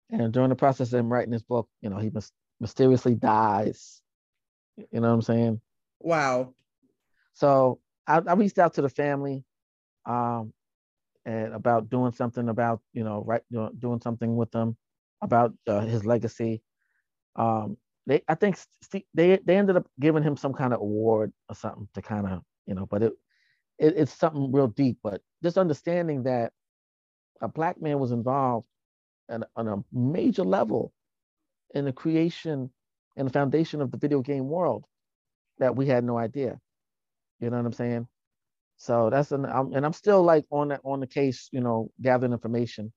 And 0.09 0.31
during 0.31 0.49
the 0.49 0.55
process 0.55 0.93
of 0.93 0.99
him 0.99 1.11
writing 1.11 1.31
this 1.31 1.43
book, 1.43 1.67
you 1.81 1.89
know, 1.89 1.97
he 1.97 2.11
mysteriously 2.59 3.15
dies. 3.15 4.01
You 4.77 4.99
know 4.99 5.07
what 5.07 5.13
I'm 5.15 5.21
saying? 5.21 5.61
Wow. 5.99 6.53
So 7.33 7.79
I, 8.05 8.21
I 8.25 8.33
reached 8.33 8.59
out 8.59 8.75
to 8.75 8.81
the 8.81 8.89
family, 8.89 9.43
um, 10.05 10.53
and 11.27 11.53
about 11.53 11.91
doing 11.91 12.13
something 12.13 12.49
about 12.49 12.81
you 12.93 13.03
know 13.03 13.23
right 13.27 13.43
doing 13.79 14.01
something 14.01 14.37
with 14.37 14.51
them 14.51 14.77
about 15.21 15.53
uh, 15.67 15.81
his 15.81 16.05
legacy. 16.05 16.63
Um, 17.35 17.77
they 18.07 18.23
I 18.29 18.35
think 18.35 18.57
Steve, 18.81 19.03
they 19.13 19.37
they 19.45 19.57
ended 19.57 19.77
up 19.77 19.87
giving 19.99 20.23
him 20.23 20.37
some 20.37 20.53
kind 20.53 20.73
of 20.73 20.81
award 20.81 21.33
or 21.49 21.55
something 21.55 21.89
to 21.95 22.01
kind 22.01 22.27
of 22.27 22.43
you 22.67 22.75
know, 22.75 22.87
but 22.87 23.03
it, 23.03 23.13
it 23.79 23.95
it's 23.97 24.13
something 24.13 24.51
real 24.51 24.69
deep. 24.69 24.99
But 25.03 25.21
just 25.43 25.59
understanding 25.59 26.23
that 26.23 26.53
a 27.41 27.49
black 27.49 27.81
man 27.81 27.99
was 27.99 28.11
involved 28.13 28.67
at, 29.29 29.43
on 29.55 29.67
a 29.67 29.83
major 29.93 30.43
level 30.43 30.93
in 31.75 31.85
the 31.85 31.93
creation 31.93 32.71
and 33.17 33.27
the 33.27 33.33
foundation 33.33 33.81
of 33.81 33.91
the 33.91 33.97
video 33.97 34.21
game 34.21 34.47
world 34.47 34.85
that 35.59 35.75
we 35.75 35.87
had 35.87 36.03
no 36.03 36.17
idea. 36.17 36.59
You 37.39 37.49
know 37.49 37.57
what 37.57 37.65
I'm 37.65 37.73
saying? 37.73 38.07
So 38.77 39.09
that's 39.09 39.31
an 39.31 39.45
I'm, 39.45 39.73
and 39.73 39.85
I'm 39.85 39.93
still 39.93 40.23
like 40.23 40.45
on 40.51 40.69
that 40.69 40.81
on 40.83 40.99
the 40.99 41.07
case, 41.07 41.49
you 41.51 41.61
know, 41.61 41.89
gathering 42.01 42.31
information 42.31 42.93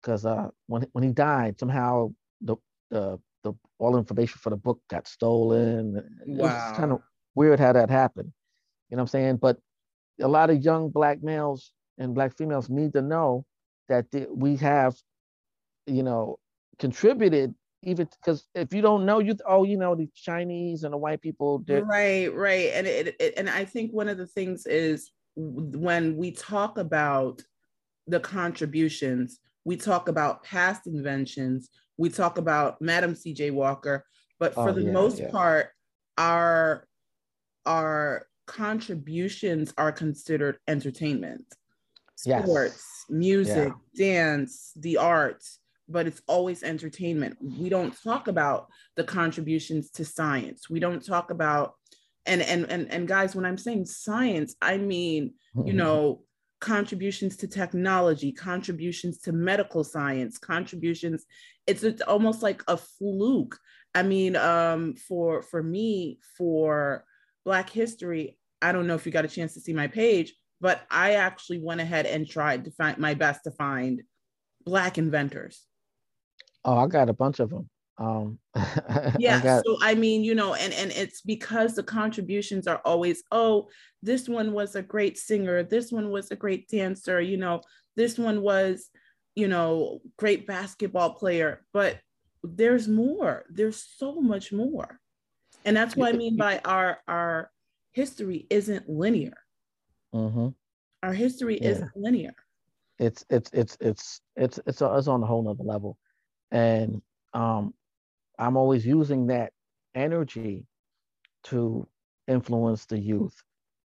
because 0.00 0.26
uh 0.26 0.48
when 0.66 0.86
when 0.92 1.04
he 1.04 1.10
died, 1.12 1.58
somehow 1.58 2.12
the 2.40 2.56
the 2.90 3.18
the 3.44 3.52
all 3.78 3.96
information 3.96 4.38
for 4.40 4.50
the 4.50 4.56
book 4.56 4.80
got 4.90 5.06
stolen. 5.06 5.94
Wow. 6.26 6.46
It's 6.68 6.76
kind 6.76 6.92
of 6.92 7.00
weird 7.34 7.60
how 7.60 7.72
that 7.72 7.90
happened. 7.90 8.32
You 8.90 8.96
know 8.96 9.02
what 9.02 9.14
I'm 9.14 9.20
saying? 9.20 9.36
But 9.36 9.58
a 10.20 10.28
lot 10.28 10.50
of 10.50 10.62
young 10.62 10.90
black 10.90 11.22
males 11.22 11.72
and 11.98 12.14
black 12.14 12.36
females 12.36 12.68
need 12.68 12.92
to 12.92 13.02
know 13.02 13.44
that 13.88 14.10
the, 14.10 14.26
we 14.30 14.56
have, 14.56 14.94
you 15.86 16.02
know, 16.02 16.38
contributed 16.78 17.54
even 17.82 18.08
because 18.20 18.44
if 18.54 18.72
you 18.72 18.80
don't 18.80 19.04
know 19.04 19.18
you 19.18 19.36
oh 19.46 19.64
you 19.64 19.76
know 19.76 19.94
the 19.94 20.08
chinese 20.14 20.84
and 20.84 20.92
the 20.92 20.96
white 20.96 21.20
people 21.20 21.58
did 21.58 21.86
right 21.86 22.32
right 22.34 22.70
and 22.74 22.86
it, 22.86 23.16
it, 23.18 23.34
and 23.36 23.48
i 23.50 23.64
think 23.64 23.92
one 23.92 24.08
of 24.08 24.18
the 24.18 24.26
things 24.26 24.66
is 24.66 25.10
when 25.34 26.16
we 26.16 26.30
talk 26.30 26.78
about 26.78 27.42
the 28.06 28.20
contributions 28.20 29.40
we 29.64 29.76
talk 29.76 30.08
about 30.08 30.42
past 30.42 30.86
inventions 30.86 31.70
we 31.96 32.08
talk 32.08 32.38
about 32.38 32.80
madam 32.80 33.14
cj 33.14 33.52
walker 33.52 34.04
but 34.38 34.52
oh, 34.56 34.64
for 34.64 34.70
oh, 34.70 34.72
the 34.72 34.82
yeah, 34.82 34.92
most 34.92 35.20
yeah. 35.20 35.30
part 35.30 35.70
our 36.18 36.86
our 37.66 38.26
contributions 38.46 39.72
are 39.78 39.92
considered 39.92 40.58
entertainment 40.68 41.44
sports 42.16 42.44
yes. 42.54 43.04
music 43.08 43.72
yeah. 43.94 44.32
dance 44.34 44.72
the 44.76 44.96
arts 44.96 45.58
but 45.92 46.06
it's 46.06 46.22
always 46.26 46.62
entertainment. 46.62 47.36
We 47.40 47.68
don't 47.68 47.94
talk 48.02 48.28
about 48.28 48.68
the 48.96 49.04
contributions 49.04 49.90
to 49.92 50.04
science. 50.04 50.68
We 50.68 50.80
don't 50.80 51.04
talk 51.04 51.30
about 51.30 51.74
and 52.26 52.42
and 52.42 52.70
and 52.70 52.90
and 52.90 53.08
guys, 53.08 53.34
when 53.34 53.44
I'm 53.44 53.58
saying 53.58 53.86
science, 53.86 54.54
I 54.62 54.78
mean, 54.78 55.34
you 55.64 55.72
know, 55.82 56.22
contributions 56.60 57.36
to 57.38 57.48
technology, 57.48 58.32
contributions 58.32 59.18
to 59.22 59.32
medical 59.32 59.84
science, 59.84 60.38
contributions. 60.38 61.24
It's 61.66 61.82
it's 61.82 62.02
almost 62.02 62.42
like 62.42 62.62
a 62.68 62.76
fluke. 62.76 63.58
I 63.94 64.02
mean, 64.02 64.36
um, 64.36 64.94
for 64.94 65.42
for 65.42 65.62
me, 65.62 66.20
for 66.38 67.04
Black 67.44 67.68
History, 67.68 68.38
I 68.62 68.72
don't 68.72 68.86
know 68.86 68.94
if 68.94 69.04
you 69.04 69.12
got 69.12 69.24
a 69.24 69.28
chance 69.28 69.54
to 69.54 69.60
see 69.60 69.72
my 69.72 69.88
page, 69.88 70.34
but 70.60 70.82
I 70.90 71.14
actually 71.14 71.58
went 71.58 71.80
ahead 71.80 72.06
and 72.06 72.28
tried 72.28 72.64
to 72.64 72.70
find 72.70 72.98
my 72.98 73.14
best 73.14 73.44
to 73.44 73.50
find 73.50 74.02
Black 74.64 74.96
inventors. 74.96 75.66
Oh, 76.64 76.76
I 76.76 76.86
got 76.86 77.08
a 77.08 77.12
bunch 77.12 77.40
of 77.40 77.50
them. 77.50 77.68
Um, 77.98 78.38
yeah. 79.18 79.38
I 79.38 79.40
got... 79.40 79.64
So 79.64 79.76
I 79.80 79.94
mean, 79.94 80.24
you 80.24 80.34
know, 80.34 80.54
and 80.54 80.72
and 80.72 80.90
it's 80.92 81.20
because 81.20 81.74
the 81.74 81.82
contributions 81.82 82.66
are 82.66 82.80
always, 82.84 83.22
oh, 83.30 83.68
this 84.02 84.28
one 84.28 84.52
was 84.52 84.74
a 84.76 84.82
great 84.82 85.18
singer, 85.18 85.62
this 85.62 85.92
one 85.92 86.10
was 86.10 86.30
a 86.30 86.36
great 86.36 86.68
dancer, 86.68 87.20
you 87.20 87.36
know, 87.36 87.60
this 87.96 88.18
one 88.18 88.42
was, 88.42 88.88
you 89.34 89.48
know, 89.48 90.00
great 90.16 90.46
basketball 90.46 91.14
player, 91.14 91.64
but 91.72 91.98
there's 92.42 92.88
more. 92.88 93.44
There's 93.50 93.86
so 93.96 94.20
much 94.20 94.52
more, 94.52 94.98
and 95.64 95.76
that's 95.76 95.96
what 95.96 96.14
I 96.14 96.16
mean 96.16 96.36
by 96.36 96.60
our 96.64 96.98
our 97.06 97.50
history 97.92 98.46
isn't 98.50 98.88
linear. 98.88 99.34
Mm-hmm. 100.14 100.48
Our 101.02 101.12
history 101.12 101.58
yeah. 101.60 101.68
isn't 101.68 101.96
linear. 101.96 102.34
It's 102.98 103.24
it's 103.30 103.50
it's 103.52 103.76
it's 103.80 104.20
it's 104.36 104.58
it's, 104.66 104.82
it's 104.82 105.08
on 105.08 105.22
a 105.22 105.26
whole 105.26 105.42
nother 105.42 105.62
level 105.62 105.98
and 106.52 107.02
um, 107.34 107.74
i'm 108.38 108.56
always 108.56 108.86
using 108.86 109.26
that 109.26 109.52
energy 109.94 110.64
to 111.42 111.86
influence 112.28 112.84
the 112.86 112.98
youth. 112.98 113.42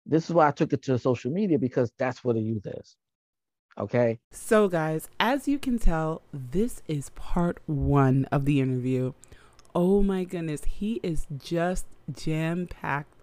This 0.05 0.29
is 0.29 0.35
why 0.35 0.49
i 0.49 0.51
took 0.51 0.73
it 0.75 0.83
to 0.83 0.99
social 0.99 1.31
media 1.31 1.59
because 1.59 1.91
that's 1.99 2.23
where 2.23 2.35
the 2.35 2.43
youth 2.43 2.67
is 2.67 2.97
okay? 3.79 4.19
So 4.33 4.69
guys 4.69 5.09
as 5.21 5.49
you 5.49 5.59
can 5.59 5.79
tell 5.79 6.23
this 6.33 6.83
is 6.89 7.11
part 7.11 7.59
one 7.67 8.27
of 8.31 8.45
the 8.45 8.61
interview. 8.61 9.13
Oh 9.75 10.03
my 10.03 10.25
goodness 10.25 10.65
he 10.65 11.01
is 11.03 11.27
just 11.37 11.87
jam 12.13 12.67
packed 12.67 13.15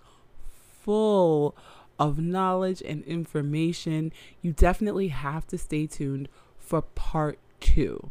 full 0.81 1.55
of 1.99 2.19
knowledge 2.19 2.81
and 2.85 3.03
information. 3.03 4.11
You 4.41 4.53
definitely 4.53 5.09
have 5.09 5.47
to 5.47 5.57
stay 5.57 5.87
tuned 5.87 6.29
for 6.57 6.81
part 6.81 7.39
two 7.59 8.09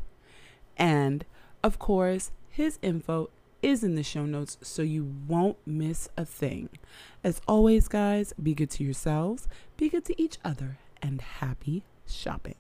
and 0.77 1.25
of 1.63 1.79
course, 1.79 2.31
his 2.51 2.79
info 2.83 3.31
is 3.63 3.83
in 3.83 3.95
the 3.95 4.03
show 4.03 4.27
notes 4.27 4.59
so 4.61 4.83
you 4.83 5.11
won't 5.27 5.57
miss 5.67 6.09
a 6.17 6.25
thing. 6.25 6.69
As 7.25 7.41
always, 7.49 7.89
guys, 7.89 8.35
be 8.41 8.55
good 8.55 8.71
to 8.71 8.85
yourselves, 8.85 9.49
be 9.77 9.89
good 9.89 10.05
to 10.05 10.23
each 10.23 10.37
other, 10.45 10.79
and 11.01 11.21
happy 11.21 11.85
shopping. 12.07 12.57